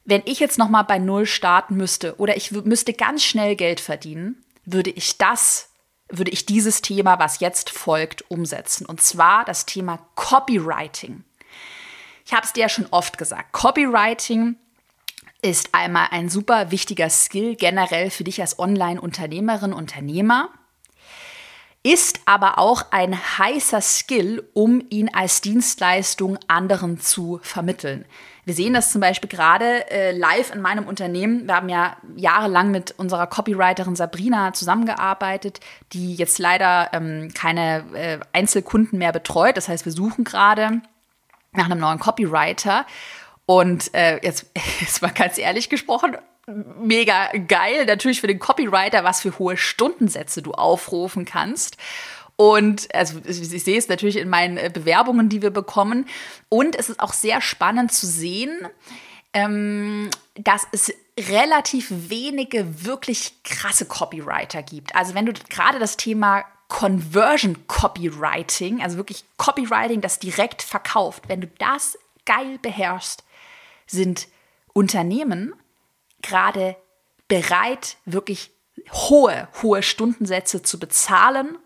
Wenn 0.04 0.22
ich 0.24 0.40
jetzt 0.40 0.58
noch 0.58 0.68
mal 0.68 0.82
bei 0.82 0.98
Null 0.98 1.26
starten 1.26 1.76
müsste 1.76 2.16
oder 2.18 2.36
ich 2.36 2.50
müsste 2.50 2.92
ganz 2.92 3.24
schnell 3.24 3.56
Geld 3.56 3.80
verdienen, 3.80 4.44
würde 4.64 4.90
ich 4.90 5.18
das, 5.18 5.70
würde 6.08 6.30
ich 6.30 6.46
dieses 6.46 6.82
Thema, 6.82 7.18
was 7.18 7.40
jetzt 7.40 7.70
folgt, 7.70 8.30
umsetzen. 8.30 8.86
Und 8.86 9.00
zwar 9.00 9.44
das 9.44 9.66
Thema 9.66 9.98
Copywriting. 10.14 11.24
Ich 12.24 12.32
habe 12.32 12.44
es 12.44 12.52
dir 12.52 12.62
ja 12.62 12.68
schon 12.68 12.86
oft 12.90 13.18
gesagt. 13.18 13.52
Copywriting 13.52 14.56
ist 15.40 15.74
einmal 15.74 16.08
ein 16.10 16.28
super 16.28 16.70
wichtiger 16.70 17.10
Skill 17.10 17.56
generell 17.56 18.10
für 18.10 18.24
dich 18.24 18.40
als 18.40 18.58
Online-Unternehmerin, 18.58 19.72
Unternehmer 19.72 20.50
ist 21.82 22.20
aber 22.26 22.58
auch 22.58 22.86
ein 22.92 23.16
heißer 23.38 23.80
Skill, 23.80 24.48
um 24.54 24.84
ihn 24.90 25.10
als 25.12 25.40
Dienstleistung 25.40 26.38
anderen 26.46 27.00
zu 27.00 27.40
vermitteln. 27.42 28.04
Wir 28.44 28.54
sehen 28.54 28.72
das 28.72 28.90
zum 28.90 29.00
Beispiel 29.00 29.28
gerade 29.28 29.88
äh, 29.90 30.10
live 30.16 30.52
in 30.52 30.60
meinem 30.60 30.86
Unternehmen. 30.86 31.46
Wir 31.46 31.56
haben 31.56 31.68
ja 31.68 31.96
jahrelang 32.16 32.72
mit 32.72 32.92
unserer 32.98 33.28
Copywriterin 33.28 33.94
Sabrina 33.94 34.52
zusammengearbeitet, 34.52 35.60
die 35.92 36.14
jetzt 36.14 36.38
leider 36.38 36.90
ähm, 36.92 37.30
keine 37.34 37.84
äh, 37.94 38.18
Einzelkunden 38.32 38.98
mehr 38.98 39.12
betreut. 39.12 39.56
Das 39.56 39.68
heißt, 39.68 39.84
wir 39.84 39.92
suchen 39.92 40.24
gerade 40.24 40.82
nach 41.52 41.66
einem 41.66 41.78
neuen 41.78 42.00
Copywriter. 42.00 42.84
Und 43.46 43.94
äh, 43.94 44.18
jetzt, 44.24 44.46
jetzt 44.80 45.02
mal 45.02 45.12
ganz 45.12 45.38
ehrlich 45.38 45.68
gesprochen, 45.68 46.16
mega 46.46 47.30
geil. 47.48 47.84
Natürlich 47.86 48.20
für 48.20 48.26
den 48.26 48.38
Copywriter, 48.38 49.04
was 49.04 49.20
für 49.20 49.38
hohe 49.38 49.56
Stundensätze 49.56 50.42
du 50.42 50.52
aufrufen 50.52 51.24
kannst. 51.24 51.76
Und 52.36 52.92
also 52.94 53.20
ich 53.24 53.36
sehe 53.62 53.78
es 53.78 53.88
natürlich 53.88 54.16
in 54.16 54.28
meinen 54.28 54.56
äh, 54.56 54.70
Bewerbungen, 54.72 55.28
die 55.28 55.42
wir 55.42 55.50
bekommen. 55.50 56.06
Und 56.48 56.76
es 56.76 56.88
ist 56.88 57.00
auch 57.00 57.12
sehr 57.12 57.40
spannend 57.40 57.92
zu 57.92 58.06
sehen, 58.06 58.66
ähm, 59.32 60.10
dass 60.34 60.66
es 60.72 60.92
relativ 61.18 61.88
wenige 61.90 62.84
wirklich 62.84 63.34
krasse 63.44 63.84
Copywriter 63.84 64.62
gibt. 64.62 64.96
Also 64.96 65.14
wenn 65.14 65.26
du 65.26 65.32
gerade 65.50 65.78
das 65.78 65.96
Thema 65.96 66.44
Conversion 66.68 67.66
Copywriting, 67.66 68.82
also 68.82 68.96
wirklich 68.96 69.24
Copywriting, 69.36 70.00
das 70.00 70.18
direkt 70.18 70.62
verkauft, 70.62 71.24
wenn 71.28 71.42
du 71.42 71.48
das 71.58 71.98
geil 72.24 72.58
beherrschst, 72.62 73.24
sind 73.86 74.26
Unternehmen 74.72 75.52
gerade 76.22 76.76
bereit, 77.28 77.96
wirklich 78.04 78.50
hohe, 78.92 79.48
hohe 79.62 79.82
Stundensätze 79.82 80.62
zu 80.62 80.78
bezahlen 80.78 81.58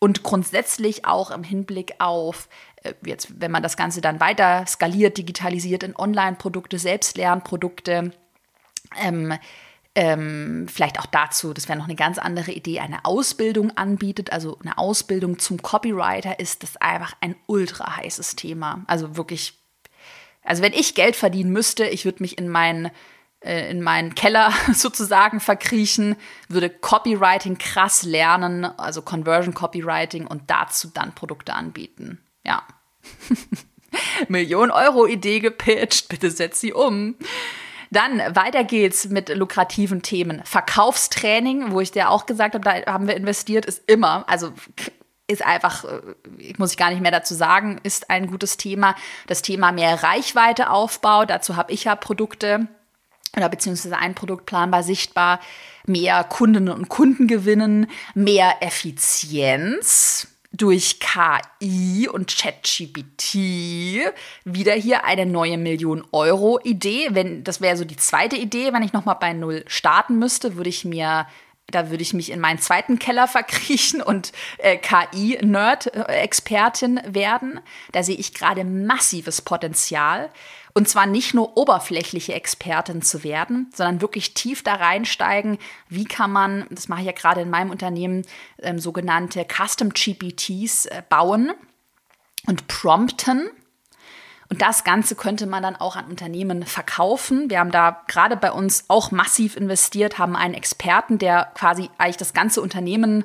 und 0.00 0.22
grundsätzlich 0.22 1.06
auch 1.06 1.30
im 1.30 1.42
Hinblick 1.42 1.94
auf, 1.98 2.48
äh, 2.82 2.94
jetzt, 3.04 3.40
wenn 3.40 3.50
man 3.50 3.62
das 3.62 3.76
Ganze 3.76 4.00
dann 4.00 4.20
weiter 4.20 4.66
skaliert, 4.66 5.16
digitalisiert 5.18 5.82
in 5.82 5.96
Online-Produkte, 5.96 6.78
Selbstlernprodukte, 6.78 8.12
ähm, 9.00 9.34
ähm, 9.96 10.66
vielleicht 10.68 10.98
auch 10.98 11.06
dazu, 11.06 11.54
das 11.54 11.68
wäre 11.68 11.78
noch 11.78 11.86
eine 11.86 11.94
ganz 11.94 12.18
andere 12.18 12.50
Idee, 12.50 12.80
eine 12.80 13.04
Ausbildung 13.04 13.76
anbietet, 13.76 14.32
also 14.32 14.58
eine 14.60 14.76
Ausbildung 14.76 15.38
zum 15.38 15.62
Copywriter, 15.62 16.40
ist 16.40 16.64
das 16.64 16.76
einfach 16.78 17.14
ein 17.20 17.36
ultra 17.46 17.96
heißes 17.96 18.34
Thema. 18.34 18.82
Also 18.88 19.16
wirklich, 19.16 19.54
also 20.42 20.62
wenn 20.62 20.72
ich 20.72 20.96
Geld 20.96 21.14
verdienen 21.14 21.52
müsste, 21.52 21.86
ich 21.86 22.04
würde 22.04 22.22
mich 22.22 22.38
in 22.38 22.48
meinen 22.48 22.90
äh, 23.44 23.70
in 23.70 23.82
meinen 23.82 24.14
Keller 24.14 24.52
sozusagen 24.72 25.40
verkriechen, 25.40 26.16
würde 26.48 26.70
Copywriting 26.70 27.58
krass 27.58 28.02
lernen, 28.02 28.64
also 28.64 29.02
Conversion 29.02 29.54
Copywriting 29.54 30.26
und 30.26 30.42
dazu 30.48 30.90
dann 30.92 31.14
Produkte 31.14 31.54
anbieten. 31.54 32.20
Ja. 32.44 32.62
Million 34.28 34.70
Euro 34.70 35.06
Idee 35.06 35.40
gepitcht, 35.40 36.08
bitte 36.08 36.30
setz 36.30 36.60
sie 36.60 36.72
um. 36.72 37.16
Dann 37.90 38.18
weiter 38.34 38.64
geht's 38.64 39.08
mit 39.08 39.28
lukrativen 39.28 40.02
Themen. 40.02 40.42
Verkaufstraining, 40.44 41.70
wo 41.70 41.80
ich 41.80 41.92
dir 41.92 42.10
auch 42.10 42.26
gesagt 42.26 42.54
habe, 42.54 42.64
da 42.64 42.92
haben 42.92 43.06
wir 43.06 43.16
investiert, 43.16 43.66
ist 43.66 43.88
immer, 43.88 44.24
also 44.28 44.52
ist 45.26 45.44
einfach, 45.44 45.84
ich 46.38 46.50
äh, 46.50 46.54
muss 46.58 46.72
ich 46.72 46.76
gar 46.76 46.90
nicht 46.90 47.00
mehr 47.00 47.10
dazu 47.10 47.34
sagen, 47.34 47.78
ist 47.82 48.10
ein 48.10 48.26
gutes 48.26 48.56
Thema. 48.56 48.94
Das 49.26 49.42
Thema 49.42 49.72
mehr 49.72 50.02
Reichweiteaufbau, 50.02 51.24
dazu 51.24 51.56
habe 51.56 51.72
ich 51.72 51.84
ja 51.84 51.94
Produkte 51.94 52.68
oder 53.36 53.48
beziehungsweise 53.48 53.96
ein 53.96 54.14
Produkt 54.14 54.46
planbar 54.46 54.82
sichtbar, 54.82 55.40
mehr 55.86 56.24
Kundinnen 56.24 56.72
und 56.72 56.88
Kunden 56.88 57.26
gewinnen, 57.26 57.86
mehr 58.14 58.56
Effizienz 58.60 60.28
durch 60.52 61.00
KI 61.00 62.08
und 62.08 62.36
ChatGPT 62.36 63.34
wieder 64.44 64.72
hier 64.74 65.04
eine 65.04 65.26
neue 65.26 65.58
Million 65.58 66.04
Euro 66.12 66.60
Idee. 66.62 67.08
Wenn 67.10 67.42
das 67.42 67.60
wäre 67.60 67.76
so 67.76 67.84
die 67.84 67.96
zweite 67.96 68.36
Idee, 68.36 68.72
wenn 68.72 68.84
ich 68.84 68.92
noch 68.92 69.04
mal 69.04 69.14
bei 69.14 69.32
null 69.32 69.64
starten 69.66 70.18
müsste, 70.18 70.56
würde 70.56 70.70
ich 70.70 70.84
mir 70.84 71.26
da 71.70 71.90
würde 71.90 72.02
ich 72.02 72.14
mich 72.14 72.30
in 72.30 72.40
meinen 72.40 72.58
zweiten 72.58 72.98
Keller 72.98 73.28
verkriechen 73.28 74.02
und 74.02 74.32
äh, 74.58 74.76
KI-Nerd-Expertin 74.76 77.00
werden. 77.06 77.60
Da 77.92 78.02
sehe 78.02 78.16
ich 78.16 78.34
gerade 78.34 78.64
massives 78.64 79.40
Potenzial. 79.42 80.30
Und 80.76 80.88
zwar 80.88 81.06
nicht 81.06 81.34
nur 81.34 81.56
oberflächliche 81.56 82.34
Expertin 82.34 83.00
zu 83.00 83.22
werden, 83.22 83.70
sondern 83.72 84.00
wirklich 84.00 84.34
tief 84.34 84.64
da 84.64 84.74
reinsteigen. 84.74 85.58
Wie 85.88 86.04
kann 86.04 86.32
man, 86.32 86.66
das 86.68 86.88
mache 86.88 87.02
ich 87.02 87.06
ja 87.06 87.12
gerade 87.12 87.42
in 87.42 87.50
meinem 87.50 87.70
Unternehmen, 87.70 88.22
ähm, 88.60 88.80
sogenannte 88.80 89.46
Custom 89.46 89.90
GPTs 89.90 90.86
äh, 90.86 91.04
bauen 91.08 91.52
und 92.48 92.66
prompten. 92.66 93.48
Und 94.50 94.62
das 94.62 94.84
Ganze 94.84 95.14
könnte 95.14 95.46
man 95.46 95.62
dann 95.62 95.76
auch 95.76 95.96
an 95.96 96.06
Unternehmen 96.06 96.64
verkaufen. 96.64 97.48
Wir 97.50 97.60
haben 97.60 97.70
da 97.70 98.02
gerade 98.08 98.36
bei 98.36 98.52
uns 98.52 98.84
auch 98.88 99.10
massiv 99.10 99.56
investiert, 99.56 100.18
haben 100.18 100.36
einen 100.36 100.54
Experten, 100.54 101.18
der 101.18 101.50
quasi 101.54 101.90
eigentlich 101.98 102.18
das 102.18 102.34
ganze 102.34 102.60
Unternehmen, 102.60 103.24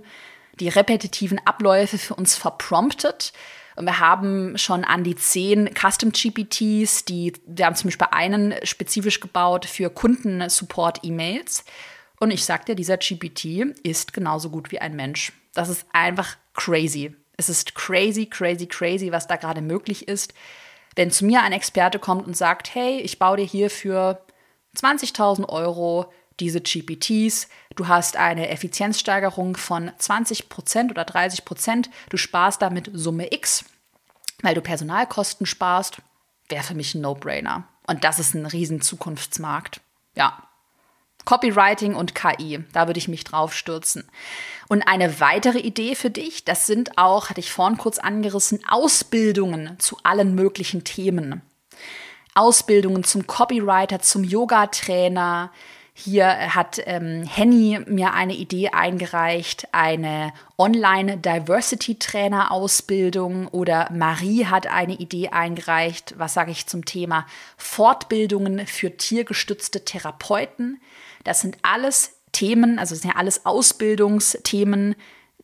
die 0.60 0.70
repetitiven 0.70 1.40
Abläufe 1.46 1.98
für 1.98 2.16
uns 2.16 2.36
verpromptet 2.36 3.34
und 3.80 3.86
wir 3.86 4.02
haben 4.02 4.58
schon 4.58 4.84
an 4.84 5.06
die 5.06 5.16
zehn 5.16 5.70
Custom 5.74 6.12
GPTs, 6.12 7.06
die, 7.06 7.32
wir 7.48 7.66
haben 7.66 7.78
zum 7.78 7.88
Beispiel 7.88 8.08
einen 8.12 8.54
spezifisch 8.64 9.22
gebaut 9.22 9.66
für 9.66 9.90
Kundensupport-E-Mails. 9.90 11.64
Und 12.20 12.32
ich 12.32 12.44
sagte, 12.44 12.76
dieser 12.76 12.98
GPT 12.98 13.74
ist 13.84 14.12
genauso 14.12 14.50
gut 14.50 14.74
wie 14.74 14.80
ein 14.80 14.98
Mensch. 14.98 15.32
Das 15.54 15.70
ist 15.70 15.86
einfach 15.94 16.36
crazy. 16.54 17.16
Es 17.38 17.48
ist 17.48 17.74
crazy, 17.74 18.26
crazy, 18.26 18.68
crazy, 18.68 19.14
was 19.14 19.28
da 19.28 19.38
gerade 19.38 19.62
möglich 19.62 20.10
ist. 20.10 20.34
Wenn 20.96 21.12
zu 21.12 21.26
mir 21.26 21.42
ein 21.42 21.52
Experte 21.52 22.00
kommt 22.00 22.28
und 22.28 22.36
sagt, 22.36 22.74
hey, 22.74 23.00
ich 23.00 23.20
baue 23.20 23.38
dir 23.38 23.46
hier 23.46 23.70
für 23.70 24.22
20.000 24.76 25.48
Euro 25.50 26.12
diese 26.40 26.62
GPTs. 26.62 27.48
Du 27.76 27.88
hast 27.88 28.16
eine 28.18 28.50
Effizienzsteigerung 28.50 29.58
von 29.58 29.90
20% 29.92 30.90
oder 30.90 31.04
30%. 31.04 31.90
Du 32.10 32.18
sparst 32.18 32.62
damit 32.62 32.90
Summe 32.94 33.34
X, 33.34 33.66
weil 34.42 34.56
du 34.56 34.62
Personalkosten 34.62 35.46
sparst. 35.46 35.98
Wäre 36.48 36.64
für 36.64 36.76
mich 36.76 36.96
ein 36.96 37.02
No-Brainer. 37.02 37.68
Und 37.88 38.04
das 38.04 38.20
ist 38.20 38.34
ein 38.36 38.46
riesen 38.46 38.82
Zukunftsmarkt. 38.82 39.82
Ja. 40.16 40.49
Copywriting 41.30 41.94
und 41.94 42.16
KI, 42.16 42.64
da 42.74 42.88
würde 42.88 42.98
ich 42.98 43.08
mich 43.08 43.24
drauf 43.24 43.54
stürzen. 43.54 44.10
Und 44.68 44.82
eine 44.88 45.20
weitere 45.20 45.60
Idee 45.60 45.94
für 45.94 46.10
dich, 46.10 46.44
das 46.44 46.66
sind 46.66 46.98
auch, 46.98 47.30
hatte 47.30 47.40
ich 47.40 47.52
vorhin 47.52 47.78
kurz 47.78 48.00
angerissen, 48.00 48.62
Ausbildungen 48.68 49.78
zu 49.78 49.98
allen 50.02 50.34
möglichen 50.34 50.84
Themen. 50.84 51.44
Ausbildungen 52.34 53.04
zum 53.04 53.28
Copywriter, 53.28 54.00
zum 54.00 54.24
Yoga-Trainer, 54.24 55.52
hier 55.94 56.56
hat 56.56 56.82
ähm, 56.86 57.22
Henny 57.24 57.80
mir 57.86 58.14
eine 58.14 58.34
Idee 58.34 58.70
eingereicht, 58.70 59.68
eine 59.72 60.34
Online-Diversity-Trainer-Ausbildung 60.58 63.50
oder 63.50 63.88
Marie 63.92 64.46
hat 64.46 64.66
eine 64.66 64.94
Idee 64.94 65.30
eingereicht, 65.30 66.16
was 66.18 66.34
sage 66.34 66.50
ich 66.50 66.66
zum 66.66 66.86
Thema 66.86 67.28
Fortbildungen 67.56 68.66
für 68.66 68.98
tiergestützte 68.98 69.86
Therapeuten. 69.86 70.82
Das 71.24 71.42
sind 71.42 71.58
alles 71.62 72.20
Themen, 72.32 72.80
also 72.80 72.96
sind 72.96 73.12
ja 73.12 73.16
alles 73.18 73.46
Ausbildungsthemen, 73.46 74.96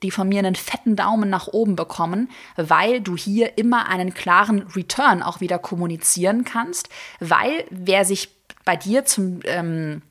die 0.03 0.11
von 0.11 0.27
mir 0.27 0.39
einen 0.39 0.55
fetten 0.55 0.95
Daumen 0.95 1.29
nach 1.29 1.47
oben 1.47 1.75
bekommen, 1.75 2.29
weil 2.57 3.01
du 3.01 3.15
hier 3.17 3.57
immer 3.57 3.87
einen 3.87 4.13
klaren 4.13 4.63
Return 4.75 5.23
auch 5.23 5.39
wieder 5.39 5.57
kommunizieren 5.57 6.43
kannst, 6.43 6.89
weil 7.19 7.65
wer 7.69 8.05
sich 8.05 8.29
bei 8.65 8.75
dir 8.75 9.05
zum 9.05 9.39
ähm, 9.45 10.01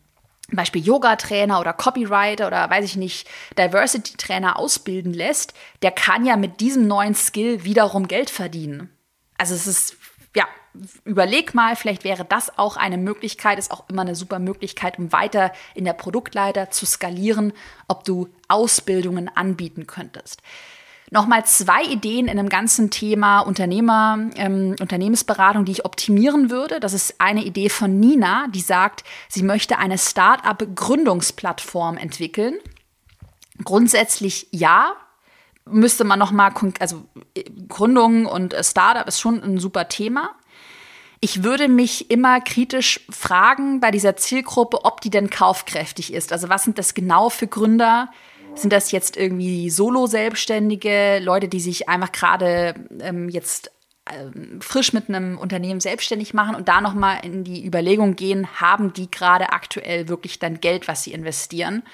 Beispiel 0.51 0.85
Yoga-Trainer 0.85 1.61
oder 1.61 1.73
Copywriter 1.73 2.47
oder 2.47 2.69
weiß 2.69 2.85
ich 2.85 2.97
nicht, 2.97 3.29
Diversity-Trainer 3.59 4.59
ausbilden 4.59 5.13
lässt, 5.13 5.55
der 5.83 5.91
kann 5.91 6.25
ja 6.25 6.37
mit 6.37 6.61
diesem 6.61 6.87
neuen 6.87 7.15
Skill 7.15 7.65
wiederum 7.65 8.09
Geld 8.09 8.31
verdienen. 8.31 8.91
Also 9.39 9.55
es 9.55 9.67
ist, 9.67 9.97
ja, 10.37 10.47
überleg 11.05 11.55
mal, 11.55 11.77
vielleicht 11.77 12.05
wäre 12.05 12.25
das 12.25 12.59
auch 12.59 12.77
eine 12.77 12.99
Möglichkeit, 12.99 13.59
ist 13.59 13.71
auch 13.71 13.89
immer 13.89 14.03
eine 14.03 14.15
super 14.15 14.39
Möglichkeit, 14.39 14.99
um 14.99 15.13
weiter 15.13 15.53
in 15.75 15.85
der 15.85 15.93
Produktleiter 15.93 16.71
zu 16.71 16.87
skalieren, 16.87 17.53
ob 17.89 18.05
du 18.05 18.29
Ausbildungen 18.49 19.31
anbieten 19.35 19.87
könntest 19.87 20.43
nochmal 21.15 21.47
zwei 21.47 21.85
Ideen 21.85 22.27
in 22.27 22.37
dem 22.37 22.49
ganzen 22.49 22.91
Thema 22.91 23.41
Unternehmer, 23.41 24.19
ähm, 24.37 24.75
Unternehmensberatung, 24.81 25.65
die 25.65 25.73
ich 25.73 25.85
optimieren 25.85 26.51
würde. 26.51 26.81
Das 26.81 26.93
ist 26.93 27.21
eine 27.21 27.45
Idee 27.45 27.69
von 27.69 28.01
Nina, 28.01 28.49
die 28.49 28.61
sagt, 28.61 29.05
sie 29.29 29.43
möchte 29.43 29.79
eine 29.79 29.97
Start-up-Gründungsplattform 29.97 31.97
entwickeln. 31.97 32.57
Grundsätzlich 33.63 34.49
ja, 34.51 34.95
müsste 35.65 36.05
man 36.05 36.19
nochmal, 36.19 36.53
also 36.81 37.05
Gründung 37.69 38.27
und 38.27 38.55
Startup 38.61 39.07
ist 39.07 39.21
schon 39.21 39.43
ein 39.43 39.59
super 39.59 39.89
Thema. 39.89 40.35
Ich 41.25 41.43
würde 41.43 41.69
mich 41.69 42.11
immer 42.11 42.39
kritisch 42.43 43.01
fragen 43.09 43.81
bei 43.81 43.91
dieser 43.91 44.15
Zielgruppe, 44.15 44.85
ob 44.85 45.01
die 45.01 45.09
denn 45.09 45.31
kaufkräftig 45.31 46.13
ist. 46.13 46.35
Also 46.35 46.51
was 46.51 46.65
sind 46.65 46.77
das 46.77 46.93
genau 46.93 47.31
für 47.31 47.47
Gründer? 47.47 48.11
Sind 48.55 48.75
das 48.75 48.93
jetzt 48.93 49.17
irgendwie 49.17 49.71
Solo-Selbstständige, 49.71 51.21
Leute, 51.23 51.49
die 51.49 51.61
sich 51.61 51.89
einfach 51.89 52.13
gerade 52.13 52.75
ähm, 53.01 53.31
jetzt 53.31 53.71
ähm, 54.13 54.61
frisch 54.61 54.93
mit 54.93 55.09
einem 55.09 55.39
Unternehmen 55.39 55.81
selbstständig 55.81 56.35
machen 56.35 56.57
und 56.57 56.69
da 56.69 56.83
nochmal 56.83 57.25
in 57.25 57.43
die 57.43 57.65
Überlegung 57.65 58.17
gehen, 58.17 58.61
haben 58.61 58.93
die 58.93 59.11
gerade 59.11 59.49
aktuell 59.55 60.09
wirklich 60.11 60.41
dann 60.41 60.61
Geld, 60.61 60.89
was 60.89 61.05
sie 61.05 61.15
investieren? 61.15 61.85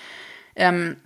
Ähm, 0.56 0.96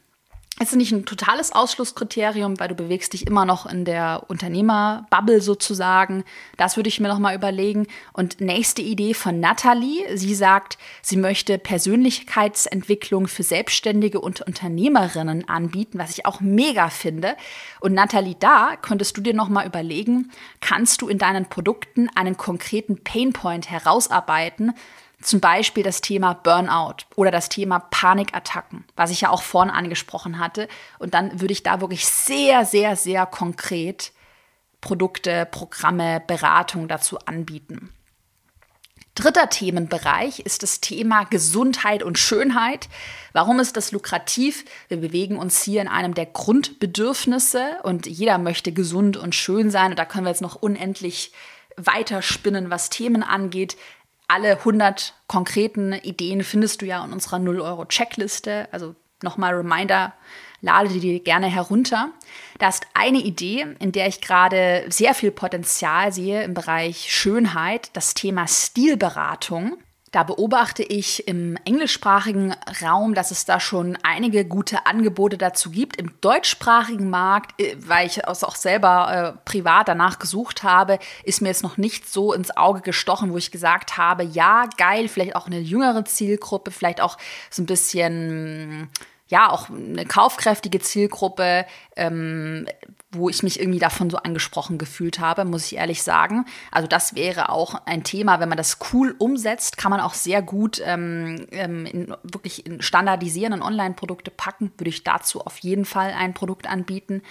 es 0.60 0.68
ist 0.68 0.76
nicht 0.76 0.92
ein 0.92 1.04
totales 1.04 1.50
Ausschlusskriterium, 1.50 2.60
weil 2.60 2.68
du 2.68 2.76
bewegst 2.76 3.12
dich 3.12 3.26
immer 3.26 3.44
noch 3.44 3.66
in 3.66 3.84
der 3.84 4.22
Unternehmerbubble 4.28 5.40
sozusagen. 5.40 6.22
Das 6.56 6.76
würde 6.76 6.88
ich 6.88 7.00
mir 7.00 7.08
noch 7.08 7.18
mal 7.18 7.34
überlegen. 7.34 7.88
Und 8.12 8.40
nächste 8.40 8.80
Idee 8.80 9.14
von 9.14 9.40
Natalie. 9.40 10.16
Sie 10.16 10.34
sagt, 10.36 10.78
sie 11.02 11.16
möchte 11.16 11.58
Persönlichkeitsentwicklung 11.58 13.26
für 13.26 13.42
Selbstständige 13.42 14.20
und 14.20 14.42
Unternehmerinnen 14.42 15.48
anbieten, 15.48 15.98
was 15.98 16.10
ich 16.10 16.24
auch 16.24 16.40
mega 16.40 16.88
finde. 16.88 17.36
Und 17.80 17.94
Natalie, 17.94 18.36
da 18.38 18.76
könntest 18.80 19.16
du 19.16 19.22
dir 19.22 19.34
noch 19.34 19.48
mal 19.48 19.66
überlegen, 19.66 20.30
kannst 20.60 21.02
du 21.02 21.08
in 21.08 21.18
deinen 21.18 21.48
Produkten 21.48 22.08
einen 22.14 22.36
konkreten 22.36 23.02
Painpoint 23.02 23.70
herausarbeiten, 23.70 24.72
zum 25.24 25.40
Beispiel 25.40 25.82
das 25.82 26.00
Thema 26.00 26.34
Burnout 26.34 27.06
oder 27.16 27.30
das 27.30 27.48
Thema 27.48 27.78
Panikattacken, 27.78 28.84
was 28.96 29.10
ich 29.10 29.22
ja 29.22 29.30
auch 29.30 29.42
vorhin 29.42 29.72
angesprochen 29.72 30.38
hatte. 30.38 30.68
Und 30.98 31.14
dann 31.14 31.40
würde 31.40 31.52
ich 31.52 31.62
da 31.62 31.80
wirklich 31.80 32.06
sehr, 32.06 32.64
sehr, 32.64 32.96
sehr 32.96 33.26
konkret 33.26 34.12
Produkte, 34.80 35.46
Programme, 35.50 36.22
Beratung 36.26 36.88
dazu 36.88 37.18
anbieten. 37.20 37.90
Dritter 39.14 39.48
Themenbereich 39.48 40.40
ist 40.40 40.64
das 40.64 40.80
Thema 40.80 41.24
Gesundheit 41.24 42.02
und 42.02 42.18
Schönheit. 42.18 42.88
Warum 43.32 43.60
ist 43.60 43.76
das 43.76 43.92
lukrativ? 43.92 44.64
Wir 44.88 44.96
bewegen 44.96 45.38
uns 45.38 45.62
hier 45.62 45.80
in 45.80 45.88
einem 45.88 46.14
der 46.14 46.26
Grundbedürfnisse 46.26 47.78
und 47.84 48.06
jeder 48.06 48.38
möchte 48.38 48.72
gesund 48.72 49.16
und 49.16 49.34
schön 49.34 49.70
sein. 49.70 49.92
Und 49.92 49.98
da 49.98 50.04
können 50.04 50.24
wir 50.24 50.30
jetzt 50.30 50.42
noch 50.42 50.56
unendlich 50.56 51.32
weiterspinnen, 51.76 52.70
was 52.70 52.90
Themen 52.90 53.22
angeht 53.22 53.76
alle 54.28 54.58
100 54.58 55.14
konkreten 55.26 55.92
Ideen 55.92 56.42
findest 56.44 56.82
du 56.82 56.86
ja 56.86 57.04
in 57.04 57.12
unserer 57.12 57.36
0-Euro-Checkliste. 57.36 58.68
Also 58.72 58.94
nochmal 59.22 59.54
Reminder, 59.54 60.14
lade 60.60 60.88
die 60.88 61.22
gerne 61.22 61.46
herunter. 61.46 62.10
Da 62.58 62.68
ist 62.68 62.86
eine 62.94 63.18
Idee, 63.18 63.66
in 63.78 63.92
der 63.92 64.06
ich 64.08 64.20
gerade 64.20 64.86
sehr 64.88 65.14
viel 65.14 65.30
Potenzial 65.30 66.12
sehe 66.12 66.42
im 66.42 66.54
Bereich 66.54 67.12
Schönheit, 67.12 67.90
das 67.92 68.14
Thema 68.14 68.48
Stilberatung. 68.48 69.76
Da 70.14 70.22
beobachte 70.22 70.84
ich 70.84 71.26
im 71.26 71.56
englischsprachigen 71.64 72.54
Raum, 72.80 73.14
dass 73.14 73.32
es 73.32 73.46
da 73.46 73.58
schon 73.58 73.98
einige 74.04 74.44
gute 74.44 74.86
Angebote 74.86 75.36
dazu 75.36 75.72
gibt. 75.72 75.96
Im 75.96 76.12
deutschsprachigen 76.20 77.10
Markt, 77.10 77.60
äh, 77.60 77.74
weil 77.80 78.06
ich 78.06 78.18
es 78.18 78.44
auch 78.44 78.54
selber 78.54 79.34
äh, 79.34 79.40
privat 79.44 79.88
danach 79.88 80.20
gesucht 80.20 80.62
habe, 80.62 81.00
ist 81.24 81.40
mir 81.40 81.48
jetzt 81.48 81.64
noch 81.64 81.78
nicht 81.78 82.08
so 82.08 82.32
ins 82.32 82.56
Auge 82.56 82.80
gestochen, 82.82 83.32
wo 83.32 83.38
ich 83.38 83.50
gesagt 83.50 83.98
habe, 83.98 84.22
ja, 84.22 84.68
geil, 84.76 85.08
vielleicht 85.08 85.34
auch 85.34 85.48
eine 85.48 85.58
jüngere 85.58 86.04
Zielgruppe, 86.04 86.70
vielleicht 86.70 87.00
auch 87.00 87.18
so 87.50 87.64
ein 87.64 87.66
bisschen 87.66 88.90
ja 89.28 89.50
auch 89.50 89.70
eine 89.70 90.04
kaufkräftige 90.04 90.80
Zielgruppe, 90.80 91.64
ähm, 91.96 92.66
wo 93.10 93.28
ich 93.28 93.42
mich 93.42 93.58
irgendwie 93.58 93.78
davon 93.78 94.10
so 94.10 94.18
angesprochen 94.18 94.76
gefühlt 94.76 95.18
habe, 95.18 95.44
muss 95.44 95.66
ich 95.66 95.76
ehrlich 95.76 96.02
sagen. 96.02 96.44
Also 96.70 96.88
das 96.88 97.14
wäre 97.14 97.48
auch 97.48 97.86
ein 97.86 98.04
Thema, 98.04 98.40
wenn 98.40 98.48
man 98.48 98.58
das 98.58 98.78
cool 98.92 99.14
umsetzt, 99.18 99.76
kann 99.78 99.90
man 99.90 100.00
auch 100.00 100.14
sehr 100.14 100.42
gut 100.42 100.82
ähm, 100.84 101.46
ähm 101.52 101.86
in, 101.86 102.14
wirklich 102.22 102.66
in 102.66 102.82
standardisieren 102.82 103.62
Online-Produkte 103.62 104.30
packen. 104.30 104.72
Würde 104.76 104.90
ich 104.90 105.04
dazu 105.04 105.40
auf 105.40 105.58
jeden 105.58 105.84
Fall 105.84 106.12
ein 106.12 106.34
Produkt 106.34 106.68
anbieten. 106.68 107.22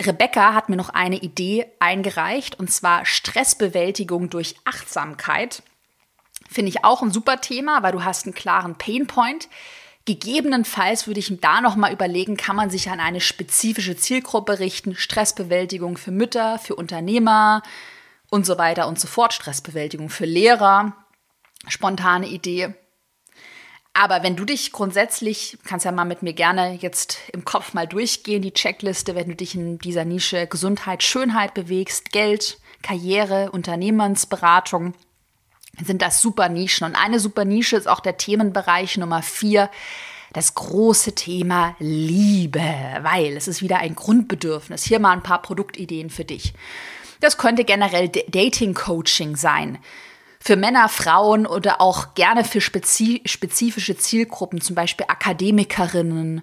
Rebecca 0.00 0.54
hat 0.54 0.68
mir 0.68 0.76
noch 0.76 0.88
eine 0.88 1.16
Idee 1.16 1.66
eingereicht 1.78 2.58
und 2.58 2.70
zwar 2.70 3.04
Stressbewältigung 3.04 4.30
durch 4.30 4.56
Achtsamkeit. 4.64 5.62
Finde 6.50 6.70
ich 6.70 6.84
auch 6.84 7.02
ein 7.02 7.12
super 7.12 7.40
Thema, 7.40 7.82
weil 7.82 7.92
du 7.92 8.04
hast 8.04 8.26
einen 8.26 8.34
klaren 8.34 8.76
Painpoint. 8.76 9.48
Gegebenenfalls 10.04 11.06
würde 11.06 11.20
ich 11.20 11.40
da 11.40 11.60
noch 11.60 11.76
mal 11.76 11.92
überlegen, 11.92 12.36
kann 12.36 12.56
man 12.56 12.70
sich 12.70 12.90
an 12.90 12.98
eine 12.98 13.20
spezifische 13.20 13.96
Zielgruppe 13.96 14.58
richten, 14.58 14.96
Stressbewältigung 14.96 15.96
für 15.96 16.10
Mütter, 16.10 16.58
für 16.58 16.74
Unternehmer 16.74 17.62
und 18.28 18.44
so 18.44 18.58
weiter 18.58 18.88
und 18.88 18.98
so 18.98 19.06
fort, 19.06 19.32
Stressbewältigung 19.32 20.08
für 20.08 20.24
Lehrer, 20.24 20.96
spontane 21.68 22.26
Idee. 22.26 22.74
Aber 23.94 24.22
wenn 24.22 24.36
du 24.36 24.44
dich 24.44 24.72
grundsätzlich, 24.72 25.58
kannst 25.64 25.84
ja 25.84 25.92
mal 25.92 26.06
mit 26.06 26.22
mir 26.22 26.32
gerne 26.32 26.78
jetzt 26.80 27.18
im 27.32 27.44
Kopf 27.44 27.74
mal 27.74 27.86
durchgehen, 27.86 28.42
die 28.42 28.54
Checkliste, 28.54 29.14
wenn 29.14 29.28
du 29.28 29.36
dich 29.36 29.54
in 29.54 29.78
dieser 29.78 30.04
Nische 30.04 30.46
Gesundheit, 30.46 31.02
Schönheit 31.02 31.54
bewegst, 31.54 32.10
Geld, 32.10 32.58
Karriere, 32.82 33.50
Unternehmensberatung, 33.52 34.94
sind 35.80 36.02
das 36.02 36.20
super 36.20 36.48
Nischen. 36.48 36.86
Und 36.86 36.96
eine 36.96 37.18
super 37.18 37.44
Nische 37.44 37.76
ist 37.76 37.88
auch 37.88 38.00
der 38.00 38.16
Themenbereich 38.16 38.98
Nummer 38.98 39.22
vier, 39.22 39.70
das 40.32 40.54
große 40.54 41.14
Thema 41.14 41.76
Liebe, 41.78 42.62
weil 43.02 43.36
es 43.36 43.48
ist 43.48 43.62
wieder 43.62 43.78
ein 43.78 43.94
Grundbedürfnis. 43.94 44.84
Hier 44.84 44.98
mal 44.98 45.12
ein 45.12 45.22
paar 45.22 45.42
Produktideen 45.42 46.10
für 46.10 46.24
dich. 46.24 46.54
Das 47.20 47.38
könnte 47.38 47.64
generell 47.64 48.08
Dating-Coaching 48.08 49.36
sein. 49.36 49.78
Für 50.40 50.56
Männer, 50.56 50.88
Frauen 50.88 51.46
oder 51.46 51.80
auch 51.80 52.14
gerne 52.14 52.44
für 52.44 52.60
spezifische 52.60 53.96
Zielgruppen, 53.96 54.60
zum 54.60 54.74
Beispiel 54.74 55.06
Akademikerinnen, 55.08 56.42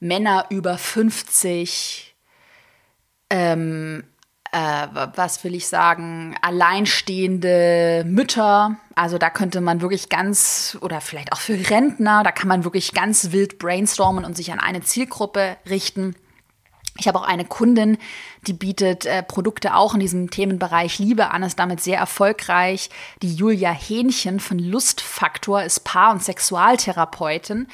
Männer 0.00 0.46
über 0.50 0.76
50, 0.76 2.14
ähm, 3.30 4.04
äh, 4.52 4.86
was 5.14 5.42
will 5.44 5.54
ich 5.54 5.66
sagen, 5.66 6.36
alleinstehende 6.42 8.04
Mütter. 8.06 8.76
Also 8.94 9.16
da 9.16 9.30
könnte 9.30 9.62
man 9.62 9.80
wirklich 9.80 10.10
ganz, 10.10 10.76
oder 10.82 11.00
vielleicht 11.00 11.32
auch 11.32 11.40
für 11.40 11.70
Rentner, 11.70 12.22
da 12.22 12.32
kann 12.32 12.48
man 12.48 12.64
wirklich 12.64 12.92
ganz 12.92 13.32
wild 13.32 13.58
brainstormen 13.58 14.24
und 14.24 14.36
sich 14.36 14.52
an 14.52 14.60
eine 14.60 14.82
Zielgruppe 14.82 15.56
richten. 15.68 16.14
Ich 16.98 17.08
habe 17.08 17.18
auch 17.18 17.26
eine 17.26 17.46
Kundin, 17.46 17.96
die 18.46 18.52
bietet 18.52 19.06
äh, 19.06 19.22
Produkte 19.22 19.74
auch 19.74 19.94
in 19.94 20.00
diesem 20.00 20.30
Themenbereich 20.30 20.98
Liebe 20.98 21.30
an, 21.30 21.42
ist 21.42 21.58
damit 21.58 21.80
sehr 21.80 21.96
erfolgreich. 21.96 22.90
Die 23.22 23.34
Julia 23.34 23.70
Hähnchen 23.70 24.38
von 24.38 24.58
Lustfaktor 24.58 25.62
ist 25.62 25.84
Paar- 25.84 26.12
und 26.12 26.22
Sexualtherapeutin 26.22 27.68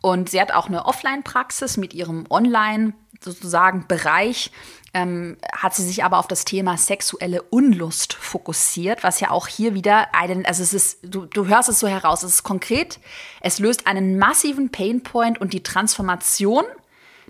und 0.00 0.30
sie 0.30 0.40
hat 0.40 0.52
auch 0.52 0.68
eine 0.68 0.86
Offline-Praxis 0.86 1.76
mit 1.76 1.92
ihrem 1.92 2.24
Online- 2.30 2.94
sozusagen 3.22 3.86
Bereich 3.86 4.50
ähm, 4.94 5.38
hat 5.52 5.74
sie 5.74 5.84
sich 5.84 6.04
aber 6.04 6.18
auf 6.18 6.28
das 6.28 6.44
Thema 6.44 6.76
sexuelle 6.76 7.42
Unlust 7.42 8.12
fokussiert, 8.12 9.02
was 9.02 9.20
ja 9.20 9.30
auch 9.30 9.46
hier 9.46 9.74
wieder 9.74 10.14
einen, 10.14 10.44
also 10.44 10.62
es 10.62 10.74
ist, 10.74 10.98
du, 11.02 11.24
du 11.26 11.46
hörst 11.46 11.68
es 11.68 11.80
so 11.80 11.88
heraus, 11.88 12.22
es 12.22 12.34
ist 12.34 12.42
konkret, 12.42 13.00
es 13.40 13.58
löst 13.58 13.86
einen 13.86 14.18
massiven 14.18 14.70
Painpoint 14.70 15.40
und 15.40 15.52
die 15.54 15.62
Transformation, 15.62 16.64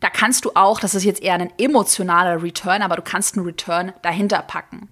da 0.01 0.11
kannst 0.11 0.45
du 0.45 0.53
auch, 0.55 0.81
das 0.81 0.97
ist 0.97 1.05
jetzt 1.05 1.23
eher 1.23 1.35
ein 1.35 1.53
emotionaler 1.59 2.43
Return, 2.43 2.83
aber 2.83 2.97
du 2.97 3.03
kannst 3.03 3.37
einen 3.37 3.47
Return 3.47 3.93
dahinter 4.03 4.43
packen. 4.43 4.89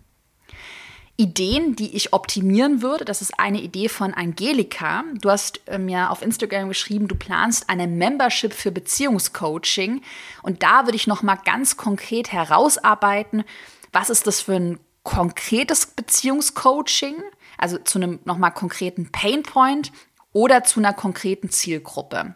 Ideen, 1.20 1.76
die 1.76 1.94
ich 1.94 2.14
optimieren 2.14 2.80
würde. 2.80 3.04
Das 3.04 3.20
ist 3.20 3.38
eine 3.38 3.61
Idee 3.61 3.90
von 3.90 4.14
Angelika. 4.14 5.04
Du 5.20 5.30
hast 5.30 5.61
mir 5.78 6.11
auf 6.11 6.22
Instagram 6.22 6.68
geschrieben, 6.68 7.09
du 7.09 7.14
planst 7.14 7.68
eine 7.68 7.87
Membership 7.87 8.54
für 8.54 8.72
Beziehungscoaching. 8.72 10.00
Und 10.42 10.62
da 10.62 10.87
würde 10.87 10.96
ich 10.96 11.06
noch 11.06 11.22
mal 11.22 11.37
ganz 11.37 11.76
konkret 11.76 12.33
herausarbeiten, 12.33 13.44
was 13.92 14.09
ist 14.09 14.26
das 14.26 14.40
für 14.40 14.54
ein 14.54 14.80
konkretes 15.02 15.85
Beziehungscoaching, 15.85 17.16
also 17.59 17.76
zu 17.76 17.98
einem 17.98 18.20
noch 18.24 18.38
mal 18.38 18.50
konkreten 18.50 19.12
Painpoint 19.12 19.92
oder 20.33 20.64
zu 20.64 20.80
einer 20.80 20.94
konkreten 20.94 21.50
Zielgruppe. 21.50 22.35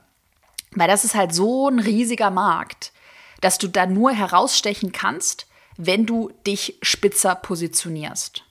Weil 0.72 0.88
das 0.88 1.04
ist 1.04 1.14
halt 1.14 1.34
so 1.34 1.68
ein 1.68 1.78
riesiger 1.78 2.30
Markt, 2.30 2.92
dass 3.40 3.56
du 3.56 3.68
da 3.68 3.86
nur 3.86 4.12
herausstechen 4.12 4.92
kannst, 4.92 5.46
wenn 5.78 6.04
du 6.04 6.32
dich 6.46 6.78
spitzer 6.82 7.34
positionierst. 7.34 8.44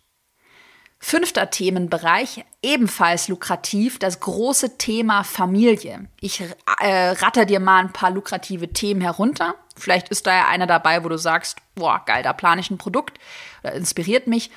Fünfter 1.05 1.49
Themenbereich, 1.49 2.45
ebenfalls 2.61 3.27
lukrativ, 3.27 3.99
das 3.99 4.21
große 4.21 4.77
Thema 4.77 5.25
Familie. 5.25 6.07
Ich 6.21 6.39
äh, 6.79 7.09
ratter 7.09 7.43
dir 7.43 7.59
mal 7.59 7.79
ein 7.79 7.91
paar 7.91 8.09
lukrative 8.09 8.69
Themen 8.69 9.01
herunter. 9.01 9.55
Vielleicht 9.75 10.07
ist 10.07 10.27
da 10.27 10.33
ja 10.33 10.47
einer 10.47 10.65
dabei, 10.65 11.03
wo 11.03 11.09
du 11.09 11.17
sagst, 11.17 11.57
boah, 11.75 12.01
geil, 12.05 12.23
da 12.23 12.31
plane 12.31 12.61
ich 12.61 12.71
ein 12.71 12.77
Produkt, 12.77 13.19
oder 13.65 13.73
inspiriert 13.73 14.27
mich. 14.27 14.49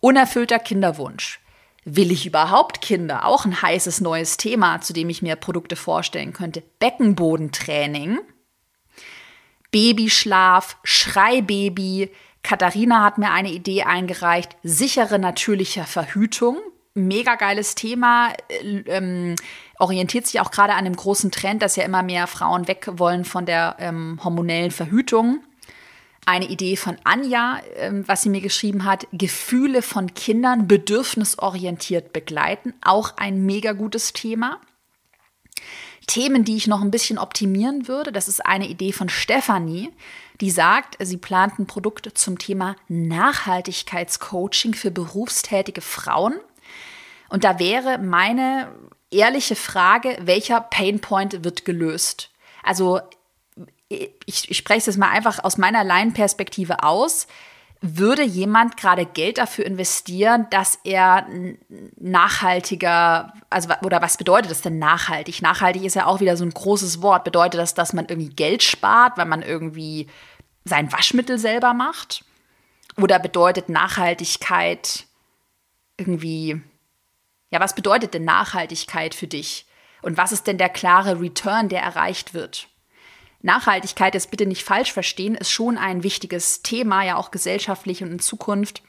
Unerfüllter 0.00 0.58
Kinderwunsch. 0.58 1.38
Will 1.84 2.10
ich 2.10 2.26
überhaupt 2.26 2.82
Kinder? 2.82 3.24
Auch 3.24 3.44
ein 3.44 3.62
heißes 3.62 4.00
neues 4.00 4.36
Thema, 4.36 4.80
zu 4.80 4.92
dem 4.92 5.08
ich 5.08 5.22
mir 5.22 5.36
Produkte 5.36 5.76
vorstellen 5.76 6.32
könnte. 6.32 6.64
Beckenbodentraining. 6.80 8.18
Babyschlaf, 9.70 10.76
Schreibaby, 10.82 12.10
Katharina 12.48 13.04
hat 13.04 13.18
mir 13.18 13.30
eine 13.30 13.52
Idee 13.52 13.82
eingereicht, 13.82 14.56
sichere 14.62 15.18
natürliche 15.18 15.84
Verhütung. 15.84 16.56
Mega 16.94 17.34
geiles 17.34 17.74
Thema, 17.74 18.32
äh, 18.48 18.84
ähm, 18.86 19.36
orientiert 19.78 20.26
sich 20.26 20.40
auch 20.40 20.50
gerade 20.50 20.72
an 20.72 20.86
dem 20.86 20.96
großen 20.96 21.30
Trend, 21.30 21.60
dass 21.60 21.76
ja 21.76 21.84
immer 21.84 22.02
mehr 22.02 22.26
Frauen 22.26 22.66
weg 22.66 22.88
wollen 22.94 23.26
von 23.26 23.44
der 23.44 23.76
ähm, 23.78 24.18
hormonellen 24.24 24.70
Verhütung. 24.70 25.40
Eine 26.24 26.46
Idee 26.46 26.76
von 26.76 26.96
Anja, 27.04 27.60
ähm, 27.76 28.08
was 28.08 28.22
sie 28.22 28.30
mir 28.30 28.40
geschrieben 28.40 28.86
hat, 28.86 29.06
Gefühle 29.12 29.82
von 29.82 30.14
Kindern 30.14 30.66
bedürfnisorientiert 30.66 32.14
begleiten, 32.14 32.72
auch 32.80 33.18
ein 33.18 33.44
mega 33.44 33.72
gutes 33.72 34.14
Thema. 34.14 34.58
Themen, 36.06 36.44
die 36.44 36.56
ich 36.56 36.66
noch 36.66 36.80
ein 36.80 36.90
bisschen 36.90 37.18
optimieren 37.18 37.88
würde, 37.88 38.10
das 38.10 38.26
ist 38.26 38.46
eine 38.46 38.68
Idee 38.68 38.92
von 38.92 39.10
Stefanie, 39.10 39.90
die 40.40 40.50
sagt, 40.50 40.96
sie 41.00 41.16
plant 41.16 41.58
ein 41.58 41.66
Produkt 41.66 42.10
zum 42.16 42.38
Thema 42.38 42.76
Nachhaltigkeitscoaching 42.88 44.74
für 44.74 44.90
berufstätige 44.90 45.80
Frauen. 45.80 46.34
Und 47.28 47.44
da 47.44 47.58
wäre 47.58 47.98
meine 47.98 48.72
ehrliche 49.10 49.56
Frage, 49.56 50.16
welcher 50.20 50.60
Painpoint 50.60 51.44
wird 51.44 51.64
gelöst? 51.64 52.30
Also 52.62 53.00
ich, 53.88 54.50
ich 54.50 54.56
spreche 54.56 54.90
es 54.90 54.96
mal 54.96 55.10
einfach 55.10 55.42
aus 55.42 55.56
meiner 55.56 55.82
Laienperspektive 55.82 56.82
aus 56.82 57.26
würde 57.80 58.24
jemand 58.24 58.76
gerade 58.76 59.06
Geld 59.06 59.38
dafür 59.38 59.64
investieren, 59.64 60.46
dass 60.50 60.78
er 60.82 61.26
nachhaltiger, 61.96 63.32
also 63.50 63.68
oder 63.82 64.02
was 64.02 64.16
bedeutet 64.16 64.50
das 64.50 64.62
denn 64.62 64.78
nachhaltig? 64.78 65.42
Nachhaltig 65.42 65.84
ist 65.84 65.94
ja 65.94 66.06
auch 66.06 66.20
wieder 66.20 66.36
so 66.36 66.44
ein 66.44 66.50
großes 66.50 67.02
Wort. 67.02 67.22
Bedeutet 67.24 67.60
das, 67.60 67.74
dass 67.74 67.92
man 67.92 68.06
irgendwie 68.06 68.34
Geld 68.34 68.64
spart, 68.64 69.16
weil 69.16 69.26
man 69.26 69.42
irgendwie 69.42 70.08
sein 70.64 70.92
Waschmittel 70.92 71.38
selber 71.38 71.72
macht? 71.72 72.24
Oder 72.96 73.20
bedeutet 73.20 73.68
Nachhaltigkeit 73.68 75.06
irgendwie, 75.96 76.60
ja, 77.50 77.60
was 77.60 77.74
bedeutet 77.74 78.14
denn 78.14 78.24
Nachhaltigkeit 78.24 79.14
für 79.14 79.28
dich? 79.28 79.66
Und 80.02 80.16
was 80.16 80.32
ist 80.32 80.46
denn 80.46 80.58
der 80.58 80.68
klare 80.68 81.20
Return, 81.20 81.68
der 81.68 81.82
erreicht 81.82 82.34
wird? 82.34 82.68
Nachhaltigkeit, 83.40 84.14
das 84.14 84.26
bitte 84.26 84.46
nicht 84.46 84.64
falsch 84.64 84.92
verstehen, 84.92 85.34
ist 85.34 85.50
schon 85.50 85.78
ein 85.78 86.02
wichtiges 86.02 86.62
Thema, 86.62 87.04
ja 87.04 87.16
auch 87.16 87.30
gesellschaftlich 87.30 88.02
und 88.02 88.10
in 88.10 88.18
Zukunft. 88.18 88.82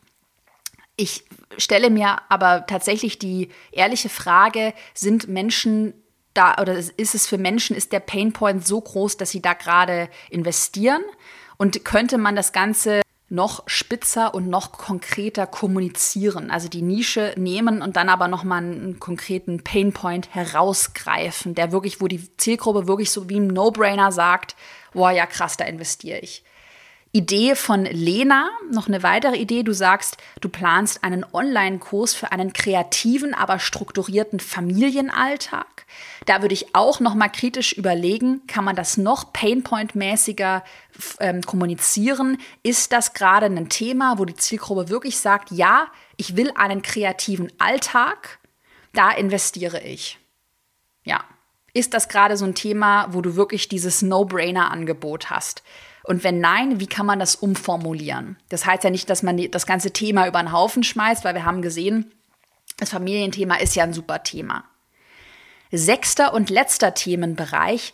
Ich 0.96 1.24
stelle 1.58 1.90
mir 1.90 2.22
aber 2.30 2.66
tatsächlich 2.68 3.20
die 3.20 3.50
ehrliche 3.72 4.10
Frage, 4.10 4.74
sind 4.94 5.28
Menschen 5.28 5.94
da 6.34 6.56
oder 6.60 6.76
ist 6.76 7.16
es 7.16 7.28
für 7.28 7.38
Menschen, 7.38 7.76
ist 7.76 7.92
der 7.92 8.00
Painpoint 8.00 8.66
so 8.66 8.82
groß, 8.82 9.18
dass 9.18 9.32
sie 9.32 9.42
da 9.42 9.54
gerade 9.54 10.10
investieren? 10.30 11.04
Und 11.58 11.84
könnte 11.84 12.18
man 12.18 12.36
das 12.36 12.54
Ganze 12.54 13.02
noch 13.30 13.64
spitzer 13.68 14.34
und 14.34 14.48
noch 14.48 14.72
konkreter 14.72 15.46
kommunizieren. 15.46 16.50
Also 16.50 16.68
die 16.68 16.82
Nische 16.82 17.34
nehmen 17.38 17.82
und 17.82 17.96
dann 17.96 18.10
aber 18.10 18.28
nochmal 18.28 18.64
einen 18.64 19.00
konkreten 19.00 19.64
Painpoint 19.64 20.34
herausgreifen, 20.34 21.56
der 21.56 21.72
wirklich, 21.72 22.02
wo 22.02 22.08
die 22.08 22.36
Zielgruppe 22.38 22.88
wirklich 22.88 23.12
so 23.12 23.30
wie 23.30 23.40
ein 23.40 23.48
No-Brainer 23.48 24.12
sagt, 24.12 24.56
boah, 24.94 25.12
ja 25.12 25.26
krass, 25.26 25.58
da 25.58 25.66
investiere 25.66 26.20
ich. 26.20 26.44
Idee 27.12 27.56
von 27.56 27.86
Lena, 27.86 28.52
noch 28.72 28.88
eine 28.88 29.02
weitere 29.02 29.36
Idee. 29.36 29.64
Du 29.64 29.74
sagst, 29.74 30.18
du 30.42 30.50
planst 30.50 31.04
einen 31.04 31.26
Online-Kurs 31.34 32.14
für 32.14 32.32
einen 32.32 32.54
kreativen, 32.54 33.34
aber 33.34 33.58
strukturierten 33.58 34.40
Familienalltag. 34.40 35.88
Da 36.28 36.44
würde 36.44 36.54
ich 36.54 36.76
auch 36.76 37.00
noch 37.00 37.16
mal 37.16 37.30
kritisch 37.30 37.74
überlegen, 37.74 38.46
kann 38.46 38.64
man 38.64 38.76
das 38.76 38.98
noch 38.98 39.34
Painpoint-mäßiger 39.34 40.64
ähm, 41.20 41.42
kommunizieren? 41.42 42.38
Ist 42.62 42.94
das 42.94 43.14
gerade 43.14 43.48
ein 43.48 43.70
Thema, 43.70 44.20
wo 44.20 44.26
die 44.26 44.36
Zielgruppe 44.36 44.90
wirklich 44.90 45.18
sagt, 45.18 45.50
ja, 45.50 45.88
ich 46.16 46.36
will 46.36 46.52
einen 46.56 46.84
kreativen 46.84 47.52
Alltag, 47.58 48.38
da 48.94 49.10
investiere 49.10 49.82
ich. 49.82 50.20
Ja. 51.04 51.24
Ist 51.74 51.94
das 51.94 52.10
gerade 52.10 52.36
so 52.36 52.46
ein 52.46 52.56
Thema, 52.56 53.08
wo 53.12 53.22
du 53.22 53.36
wirklich 53.36 53.68
dieses 53.68 54.02
No-Brainer-Angebot 54.02 55.30
hast? 55.30 55.64
Und 56.10 56.24
wenn 56.24 56.40
nein, 56.40 56.80
wie 56.80 56.88
kann 56.88 57.06
man 57.06 57.20
das 57.20 57.36
umformulieren? 57.36 58.36
Das 58.50 58.66
heißt 58.66 58.84
ja 58.84 58.90
nicht, 58.90 59.12
dass 59.12 59.22
man 59.22 59.38
das 59.52 59.68
ganze 59.68 59.92
Thema 59.92 60.28
über 60.28 60.40
den 60.40 60.52
Haufen 60.52 60.82
schmeißt, 60.82 61.24
weil 61.24 61.36
wir 61.36 61.46
haben 61.46 61.62
gesehen, 61.62 62.12
das 62.78 62.90
Familienthema 62.90 63.58
ist 63.58 63.76
ja 63.76 63.84
ein 63.84 63.94
super 63.94 64.24
Thema. 64.24 64.64
Sechster 65.72 66.34
und 66.34 66.50
letzter 66.50 66.96
Themenbereich, 66.96 67.94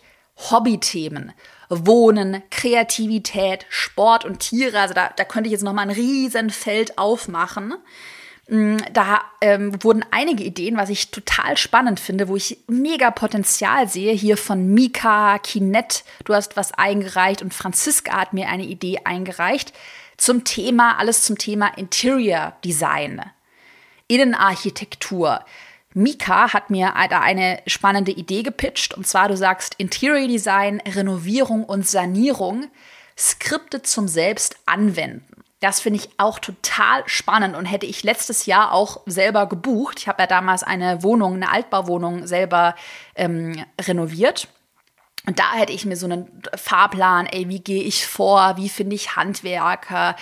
Hobbythemen. 0.50 1.34
Wohnen, 1.68 2.42
Kreativität, 2.50 3.66
Sport 3.68 4.24
und 4.24 4.38
Tiere. 4.38 4.80
Also 4.80 4.94
da, 4.94 5.10
da 5.14 5.24
könnte 5.24 5.48
ich 5.48 5.52
jetzt 5.52 5.64
noch 5.64 5.74
mal 5.74 5.82
ein 5.82 5.90
riesen 5.90 6.48
Feld 6.48 6.96
aufmachen. 6.96 7.74
Mm, 8.48 8.76
da 8.92 9.22
ähm, 9.40 9.82
wurden 9.82 10.04
einige 10.12 10.44
Ideen, 10.44 10.76
was 10.76 10.88
ich 10.88 11.10
total 11.10 11.56
spannend 11.56 11.98
finde, 11.98 12.28
wo 12.28 12.36
ich 12.36 12.58
mega 12.68 13.10
Potenzial 13.10 13.88
sehe. 13.88 14.12
Hier 14.12 14.36
von 14.36 14.72
Mika, 14.72 15.38
Kinett, 15.38 16.04
du 16.24 16.34
hast 16.34 16.56
was 16.56 16.72
eingereicht 16.72 17.42
und 17.42 17.54
Franziska 17.54 18.12
hat 18.12 18.32
mir 18.32 18.48
eine 18.48 18.64
Idee 18.64 19.00
eingereicht 19.04 19.72
zum 20.16 20.44
Thema, 20.44 20.98
alles 20.98 21.22
zum 21.22 21.36
Thema 21.38 21.68
Interior 21.76 22.54
Design, 22.64 23.20
Innenarchitektur. 24.06 25.44
Mika 25.92 26.52
hat 26.52 26.70
mir 26.70 26.92
da 27.10 27.20
eine 27.20 27.60
spannende 27.66 28.12
Idee 28.12 28.42
gepitcht 28.42 28.94
und 28.94 29.06
zwar 29.06 29.28
du 29.28 29.36
sagst 29.36 29.74
Interior 29.78 30.28
Design, 30.28 30.80
Renovierung 30.86 31.64
und 31.64 31.86
Sanierung, 31.86 32.66
Skripte 33.18 33.82
zum 33.82 34.06
Selbstanwenden. 34.06 35.35
Das 35.60 35.80
finde 35.80 36.00
ich 36.00 36.10
auch 36.18 36.38
total 36.38 37.02
spannend 37.06 37.56
und 37.56 37.64
hätte 37.64 37.86
ich 37.86 38.02
letztes 38.02 38.44
Jahr 38.46 38.72
auch 38.72 39.00
selber 39.06 39.46
gebucht. 39.46 39.98
Ich 39.98 40.08
habe 40.08 40.22
ja 40.22 40.26
damals 40.26 40.62
eine 40.62 41.02
Wohnung, 41.02 41.34
eine 41.34 41.50
Altbauwohnung 41.50 42.26
selber 42.26 42.74
ähm, 43.14 43.64
renoviert. 43.80 44.48
Und 45.26 45.38
da 45.38 45.54
hätte 45.54 45.72
ich 45.72 45.84
mir 45.84 45.96
so 45.96 46.06
einen 46.06 46.42
Fahrplan, 46.54 47.26
ey, 47.26 47.48
wie 47.48 47.60
gehe 47.60 47.82
ich 47.82 48.06
vor, 48.06 48.56
wie 48.56 48.68
finde 48.68 48.94
ich 48.94 49.16
Handwerker, 49.16 50.14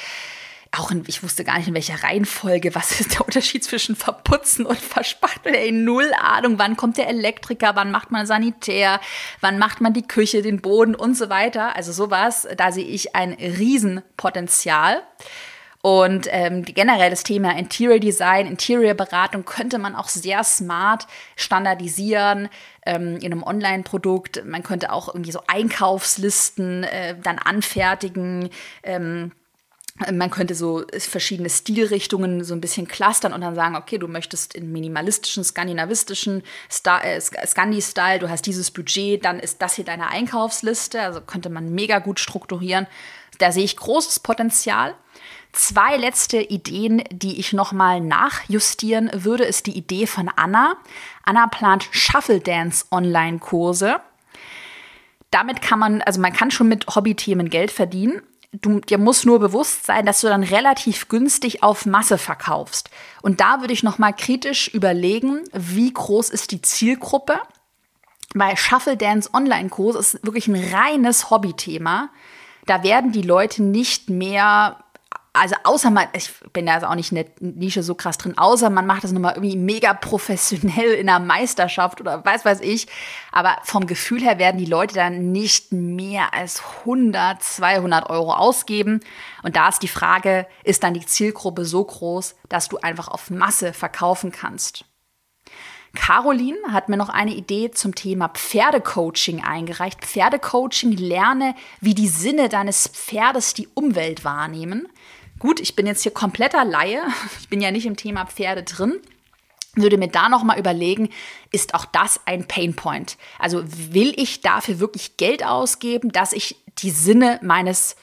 auch 0.79 0.91
in, 0.91 1.05
ich 1.07 1.22
wusste 1.22 1.45
gar 1.45 1.59
nicht, 1.59 1.68
in 1.68 1.75
welcher 1.75 2.03
Reihenfolge, 2.03 2.75
was 2.75 3.01
ist 3.01 3.14
der 3.14 3.25
Unterschied 3.25 3.64
zwischen 3.64 3.97
Verputzen 3.97 4.66
und 4.66 4.79
Verspachteln, 4.79 5.55
ey, 5.55 5.72
null 5.72 6.11
Ahnung, 6.20 6.59
wann 6.59 6.77
kommt 6.77 6.99
der 6.99 7.09
Elektriker, 7.09 7.72
wann 7.75 7.91
macht 7.91 8.11
man 8.11 8.27
Sanitär, 8.27 9.01
wann 9.41 9.59
macht 9.59 9.81
man 9.81 9.93
die 9.93 10.07
Küche, 10.07 10.43
den 10.43 10.61
Boden 10.61 10.95
und 10.95 11.16
so 11.16 11.31
weiter. 11.31 11.77
Also 11.77 11.93
sowas, 11.93 12.47
da 12.57 12.72
sehe 12.72 12.87
ich 12.87 13.14
ein 13.14 13.33
Riesenpotenzial. 13.33 15.03
Und 15.85 16.29
ähm, 16.31 16.64
generell 16.64 17.11
das 17.11 17.25
Thema 17.25 17.59
Interior 17.59 17.99
Design, 17.99 18.47
Interior 18.47 18.95
Beratung 18.95 19.45
könnte 19.45 19.79
man 19.79 19.95
auch 19.95 20.09
sehr 20.09 20.43
smart 20.43 21.07
standardisieren 21.37 22.49
ähm, 22.87 23.18
in 23.18 23.33
einem 23.33 23.43
Online-Produkt. 23.43 24.47
Man 24.47 24.62
könnte 24.62 24.91
auch 24.91 25.09
irgendwie 25.09 25.33
so 25.33 25.43
Einkaufslisten 25.47 26.85
äh, 26.85 27.16
dann 27.22 27.39
anfertigen. 27.39 28.49
Ähm, 28.83 29.33
man 30.12 30.30
könnte 30.30 30.57
so 30.57 30.84
verschiedene 30.99 31.49
Stilrichtungen 31.49 32.42
so 32.42 32.53
ein 32.55 32.61
bisschen 32.61 32.88
clustern 32.88 33.32
und 33.32 33.42
dann 33.42 33.55
sagen, 33.55 33.76
okay, 33.76 33.97
du 33.97 34.09
möchtest 34.09 34.55
in 34.55 34.72
minimalistischen, 34.72 35.45
skandinavistischen 35.45 36.42
äh, 37.03 37.20
Scandi-Style, 37.20 38.18
du 38.18 38.28
hast 38.28 38.47
dieses 38.47 38.72
Budget, 38.72 39.24
dann 39.24 39.38
ist 39.38 39.62
das 39.62 39.76
hier 39.76 39.84
deine 39.84 40.09
Einkaufsliste. 40.09 41.01
Also 41.01 41.20
könnte 41.20 41.49
man 41.49 41.74
mega 41.74 42.01
gut 42.01 42.18
strukturieren. 42.18 42.88
Da 43.38 43.53
sehe 43.53 43.64
ich 43.64 43.76
großes 43.76 44.20
Potenzial. 44.20 44.95
Zwei 45.53 45.97
letzte 45.97 46.38
Ideen, 46.38 47.05
die 47.12 47.38
ich 47.38 47.53
nochmal 47.53 48.01
nachjustieren 48.01 49.11
würde, 49.12 49.45
ist 49.45 49.66
die 49.66 49.76
Idee 49.76 50.09
von 50.09 50.28
Anna. 50.34 50.76
Anna 51.22 51.47
plant 51.47 51.86
Shuffle 51.92 52.40
Dance 52.40 52.86
Online-Kurse. 52.90 54.01
Damit 55.30 55.62
kann 55.62 55.78
man, 55.78 56.03
also 56.03 56.20
man 56.20 56.32
kann 56.32 56.51
schon 56.51 56.68
mit 56.68 56.86
Hobbythemen 56.95 57.49
Geld 57.49 57.70
verdienen 57.70 58.22
du, 58.61 58.80
dir 58.80 58.98
muss 58.98 59.24
nur 59.24 59.40
bewusst 59.40 59.86
sein, 59.86 60.07
dass 60.07 60.20
du 60.20 60.28
dann 60.28 60.42
relativ 60.42 61.09
günstig 61.09 61.62
auf 61.62 61.86
Masse 61.86 62.18
verkaufst. 62.18 62.90
Und 63.22 63.40
da 63.40 63.61
würde 63.61 63.72
ich 63.72 63.82
noch 63.82 63.98
mal 63.98 64.12
kritisch 64.12 64.68
überlegen, 64.68 65.42
wie 65.52 65.92
groß 65.92 66.30
ist 66.30 66.50
die 66.50 66.62
Zielgruppe? 66.62 67.40
Bei 68.34 68.57
Shuffle 68.57 68.96
Dance 68.96 69.30
Online-Kurs 69.32 69.96
ist 69.96 70.26
wirklich 70.26 70.48
ein 70.48 70.74
reines 70.74 71.30
Hobbythema. 71.30 72.11
Da 72.66 72.82
werden 72.82 73.12
die 73.12 73.22
Leute 73.22 73.62
nicht 73.62 74.11
mehr 74.11 74.84
also 75.35 75.57
außer 75.64 75.91
man, 75.91 76.07
ich 76.12 76.30
bin 76.53 76.66
da 76.66 76.74
also 76.74 76.87
auch 76.87 76.95
nicht 76.95 77.11
in 77.11 77.16
der 77.16 77.26
Nische 77.41 77.82
so 77.82 77.97
krass 77.97 78.18
drin, 78.18 78.39
außer 78.39 78.70
man 78.70 78.87
macht 78.87 79.03
das 79.03 79.11
nochmal 79.11 79.35
irgendwie 79.35 79.57
mega 79.57 79.93
professionell 79.93 80.93
in 80.93 81.09
einer 81.09 81.24
Meisterschaft 81.24 82.01
oder 82.01 82.24
weiß 82.24 82.45
weiß 82.45 82.61
ich. 82.61 82.87
Aber 83.32 83.57
vom 83.64 83.87
Gefühl 83.87 84.22
her 84.22 84.39
werden 84.39 84.59
die 84.59 84.64
Leute 84.64 84.95
dann 84.95 85.32
nicht 85.32 85.72
mehr 85.72 86.32
als 86.32 86.62
100, 86.85 87.43
200 87.43 88.09
Euro 88.11 88.32
ausgeben. 88.32 89.01
Und 89.43 89.57
da 89.57 89.68
ist 89.68 89.82
die 89.82 89.89
Frage, 89.89 90.47
ist 90.62 90.85
dann 90.85 90.95
die 90.95 91.05
Zielgruppe 91.05 91.64
so 91.64 91.85
groß, 91.85 92.37
dass 92.49 92.68
du 92.68 92.78
einfach 92.78 93.09
auf 93.09 93.28
Masse 93.28 93.72
verkaufen 93.72 94.30
kannst? 94.30 94.85
Caroline 95.95 96.59
hat 96.72 96.89
mir 96.89 96.97
noch 96.97 97.09
eine 97.09 97.35
Idee 97.35 97.70
zum 97.70 97.95
Thema 97.95 98.28
Pferdecoaching 98.28 99.45
eingereicht. 99.45 100.05
Pferdecoaching, 100.05 100.93
lerne, 100.93 101.55
wie 101.80 101.95
die 101.95 102.09
Sinne 102.09 102.49
deines 102.49 102.89
Pferdes 102.89 103.55
die 103.55 103.68
Umwelt 103.74 104.24
wahrnehmen. 104.24 104.89
Gut, 105.45 105.61
ich 105.61 105.76
bin 105.76 105.86
jetzt 105.86 106.03
hier 106.03 106.12
kompletter 106.12 106.64
Laie. 106.64 107.03
Ich 107.38 107.51
bin 107.51 107.61
ja 107.61 107.70
nicht 107.70 107.84
im 107.84 107.97
Thema 107.97 108.24
Pferde 108.24 108.62
drin. 108.62 108.99
Würde 109.74 109.99
mir 109.99 110.09
da 110.09 110.30
noch 110.30 110.42
mal 110.42 110.59
überlegen, 110.59 111.11
ist 111.53 111.74
auch 111.74 111.84
das 111.84 112.18
ein 112.24 112.49
Painpoint? 112.49 113.18
Also 113.38 113.62
will 113.66 114.14
ich 114.16 114.40
dafür 114.40 114.80
wirklich 114.80 115.18
Geld 115.18 115.45
ausgeben, 115.45 116.11
dass 116.12 116.32
ich 116.32 116.57
die 116.78 116.88
Sinne 116.88 117.40
meines 117.42 117.95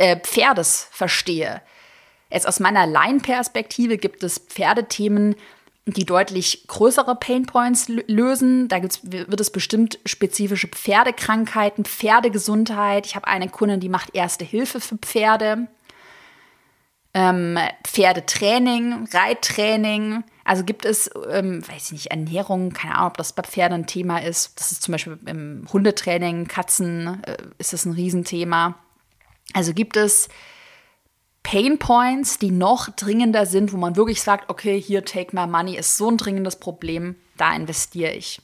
äh, 0.00 0.18
Pferdes 0.18 0.88
verstehe? 0.90 1.62
Jetzt 2.32 2.48
aus 2.48 2.58
meiner 2.58 2.84
Laienperspektive 2.84 3.96
gibt 3.96 4.24
es 4.24 4.40
Pferdethemen, 4.40 5.36
die 5.84 6.04
deutlich 6.04 6.66
größere 6.66 7.14
Painpoints 7.14 7.86
lösen. 8.08 8.66
Da 8.66 8.82
wird 8.82 9.40
es 9.40 9.50
bestimmt 9.50 10.00
spezifische 10.04 10.66
Pferdekrankheiten, 10.66 11.84
Pferdegesundheit. 11.84 13.06
Ich 13.06 13.14
habe 13.14 13.28
eine 13.28 13.48
Kundin, 13.48 13.78
die 13.78 13.88
macht 13.88 14.16
Erste 14.16 14.44
Hilfe 14.44 14.80
für 14.80 14.96
Pferde, 14.96 15.68
ähm, 17.16 17.58
Pferdetraining, 17.82 19.08
Reittraining. 19.10 20.22
Also 20.44 20.64
gibt 20.64 20.84
es, 20.84 21.10
ähm, 21.30 21.66
weiß 21.66 21.86
ich 21.86 21.92
nicht, 21.92 22.06
Ernährung, 22.10 22.74
keine 22.74 22.94
Ahnung, 22.94 23.08
ob 23.08 23.16
das 23.16 23.32
bei 23.32 23.42
Pferden 23.42 23.80
ein 23.80 23.86
Thema 23.86 24.18
ist. 24.18 24.60
Das 24.60 24.70
ist 24.70 24.82
zum 24.82 24.92
Beispiel 24.92 25.18
im 25.24 25.66
Hundetraining, 25.72 26.46
Katzen 26.46 27.24
äh, 27.24 27.38
ist 27.56 27.72
das 27.72 27.86
ein 27.86 27.92
Riesenthema. 27.92 28.74
Also 29.54 29.72
gibt 29.72 29.96
es 29.96 30.28
Pain 31.42 31.78
Points, 31.78 32.38
die 32.38 32.50
noch 32.50 32.90
dringender 32.90 33.46
sind, 33.46 33.72
wo 33.72 33.78
man 33.78 33.96
wirklich 33.96 34.20
sagt, 34.20 34.50
okay, 34.50 34.78
hier 34.78 35.02
take 35.02 35.34
my 35.34 35.46
money 35.46 35.74
ist 35.74 35.96
so 35.96 36.10
ein 36.10 36.18
dringendes 36.18 36.56
Problem, 36.56 37.16
da 37.38 37.56
investiere 37.56 38.12
ich. 38.12 38.42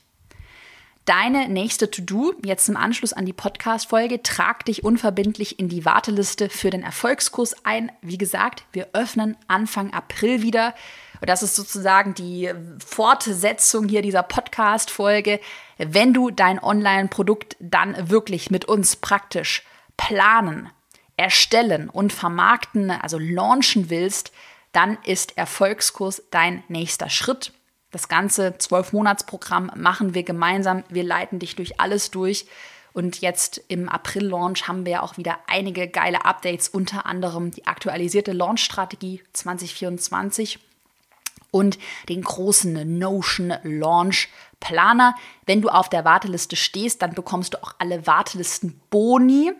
Deine 1.05 1.49
nächste 1.49 1.91
To-Do, 1.91 2.33
jetzt 2.45 2.69
im 2.69 2.77
Anschluss 2.77 3.11
an 3.11 3.25
die 3.25 3.33
Podcast-Folge, 3.33 4.23
trag 4.23 4.63
dich 4.63 4.85
unverbindlich 4.85 5.59
in 5.59 5.67
die 5.67 5.83
Warteliste 5.83 6.47
für 6.47 6.69
den 6.69 6.81
Erfolgskurs 6.81 7.65
ein. 7.65 7.91
Wie 8.01 8.17
gesagt, 8.17 8.63
wir 8.71 8.87
öffnen 8.93 9.35
Anfang 9.49 9.91
April 9.91 10.41
wieder. 10.43 10.73
Und 11.19 11.29
das 11.29 11.43
ist 11.43 11.57
sozusagen 11.57 12.13
die 12.13 12.53
Fortsetzung 12.85 13.89
hier 13.89 14.01
dieser 14.01 14.23
Podcast-Folge. 14.23 15.41
Wenn 15.77 16.13
du 16.13 16.31
dein 16.31 16.63
Online-Produkt 16.63 17.57
dann 17.59 18.09
wirklich 18.09 18.49
mit 18.49 18.63
uns 18.63 18.95
praktisch 18.95 19.63
planen, 19.97 20.69
erstellen 21.17 21.89
und 21.89 22.13
vermarkten, 22.13 22.91
also 22.91 23.19
launchen 23.19 23.89
willst, 23.89 24.31
dann 24.71 24.97
ist 25.03 25.37
Erfolgskurs 25.37 26.23
dein 26.31 26.63
nächster 26.69 27.09
Schritt. 27.09 27.51
Das 27.93 28.07
ganze 28.07 28.57
Zwölf-Monats-Programm 28.57 29.71
machen 29.75 30.15
wir 30.15 30.23
gemeinsam. 30.23 30.83
Wir 30.89 31.03
leiten 31.03 31.37
dich 31.37 31.55
durch 31.55 31.79
alles 31.79 32.09
durch. 32.09 32.47
Und 32.91 33.21
jetzt 33.21 33.61
im 33.67 33.87
April-Launch 33.87 34.67
haben 34.67 34.87
wir 34.87 35.03
auch 35.03 35.17
wieder 35.17 35.37
einige 35.45 35.87
geile 35.87 36.25
Updates, 36.25 36.69
unter 36.69 37.05
anderem 37.05 37.51
die 37.51 37.67
aktualisierte 37.67 38.31
Launch-Strategie 38.31 39.21
2024 39.33 40.57
und 41.51 41.77
den 42.09 42.23
großen 42.23 42.97
Notion 42.97 43.53
Launch 43.61 44.29
Planer. 44.59 45.13
Wenn 45.45 45.61
du 45.61 45.69
auf 45.69 45.87
der 45.87 46.03
Warteliste 46.03 46.55
stehst, 46.55 47.03
dann 47.03 47.13
bekommst 47.13 47.53
du 47.53 47.61
auch 47.61 47.75
alle 47.77 48.07
Wartelisten-Boni. 48.07 49.51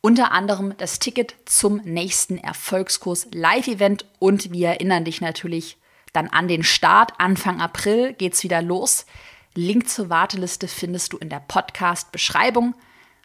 Unter 0.00 0.30
anderem 0.30 0.74
das 0.78 1.00
Ticket 1.00 1.34
zum 1.44 1.78
nächsten 1.78 2.38
Erfolgskurs 2.38 3.26
Live-Event 3.32 4.06
und 4.20 4.52
wir 4.52 4.68
erinnern 4.68 5.04
dich 5.04 5.20
natürlich 5.20 5.76
dann 6.14 6.28
an 6.28 6.48
den 6.48 6.62
Start. 6.62 7.12
Anfang 7.18 7.60
April 7.60 8.14
geht's 8.14 8.42
wieder 8.42 8.62
los. 8.62 9.04
Link 9.54 9.88
zur 9.88 10.08
Warteliste 10.08 10.66
findest 10.66 11.12
du 11.12 11.18
in 11.18 11.28
der 11.28 11.40
Podcast-Beschreibung. 11.40 12.74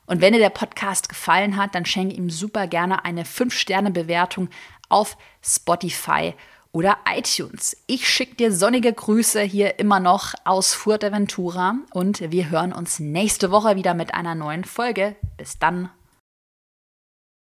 Und 0.05 0.21
wenn 0.21 0.33
dir 0.33 0.39
der 0.39 0.49
Podcast 0.49 1.07
gefallen 1.07 1.55
hat, 1.55 1.75
dann 1.75 1.85
schenke 1.85 2.15
ihm 2.15 2.29
super 2.29 2.67
gerne 2.67 3.05
eine 3.05 3.23
5-Sterne-Bewertung 3.23 4.49
auf 4.89 5.17
Spotify 5.41 6.33
oder 6.71 6.97
iTunes. 7.07 7.77
Ich 7.87 8.09
schicke 8.09 8.35
dir 8.35 8.51
sonnige 8.51 8.91
Grüße 8.91 9.41
hier 9.41 9.79
immer 9.79 9.99
noch 9.99 10.33
aus 10.45 10.73
Fuerteventura 10.73 11.75
und 11.91 12.31
wir 12.31 12.49
hören 12.49 12.73
uns 12.73 12.99
nächste 12.99 13.51
Woche 13.51 13.75
wieder 13.75 13.93
mit 13.93 14.13
einer 14.13 14.35
neuen 14.35 14.65
Folge. 14.65 15.15
Bis 15.37 15.57
dann. 15.57 15.89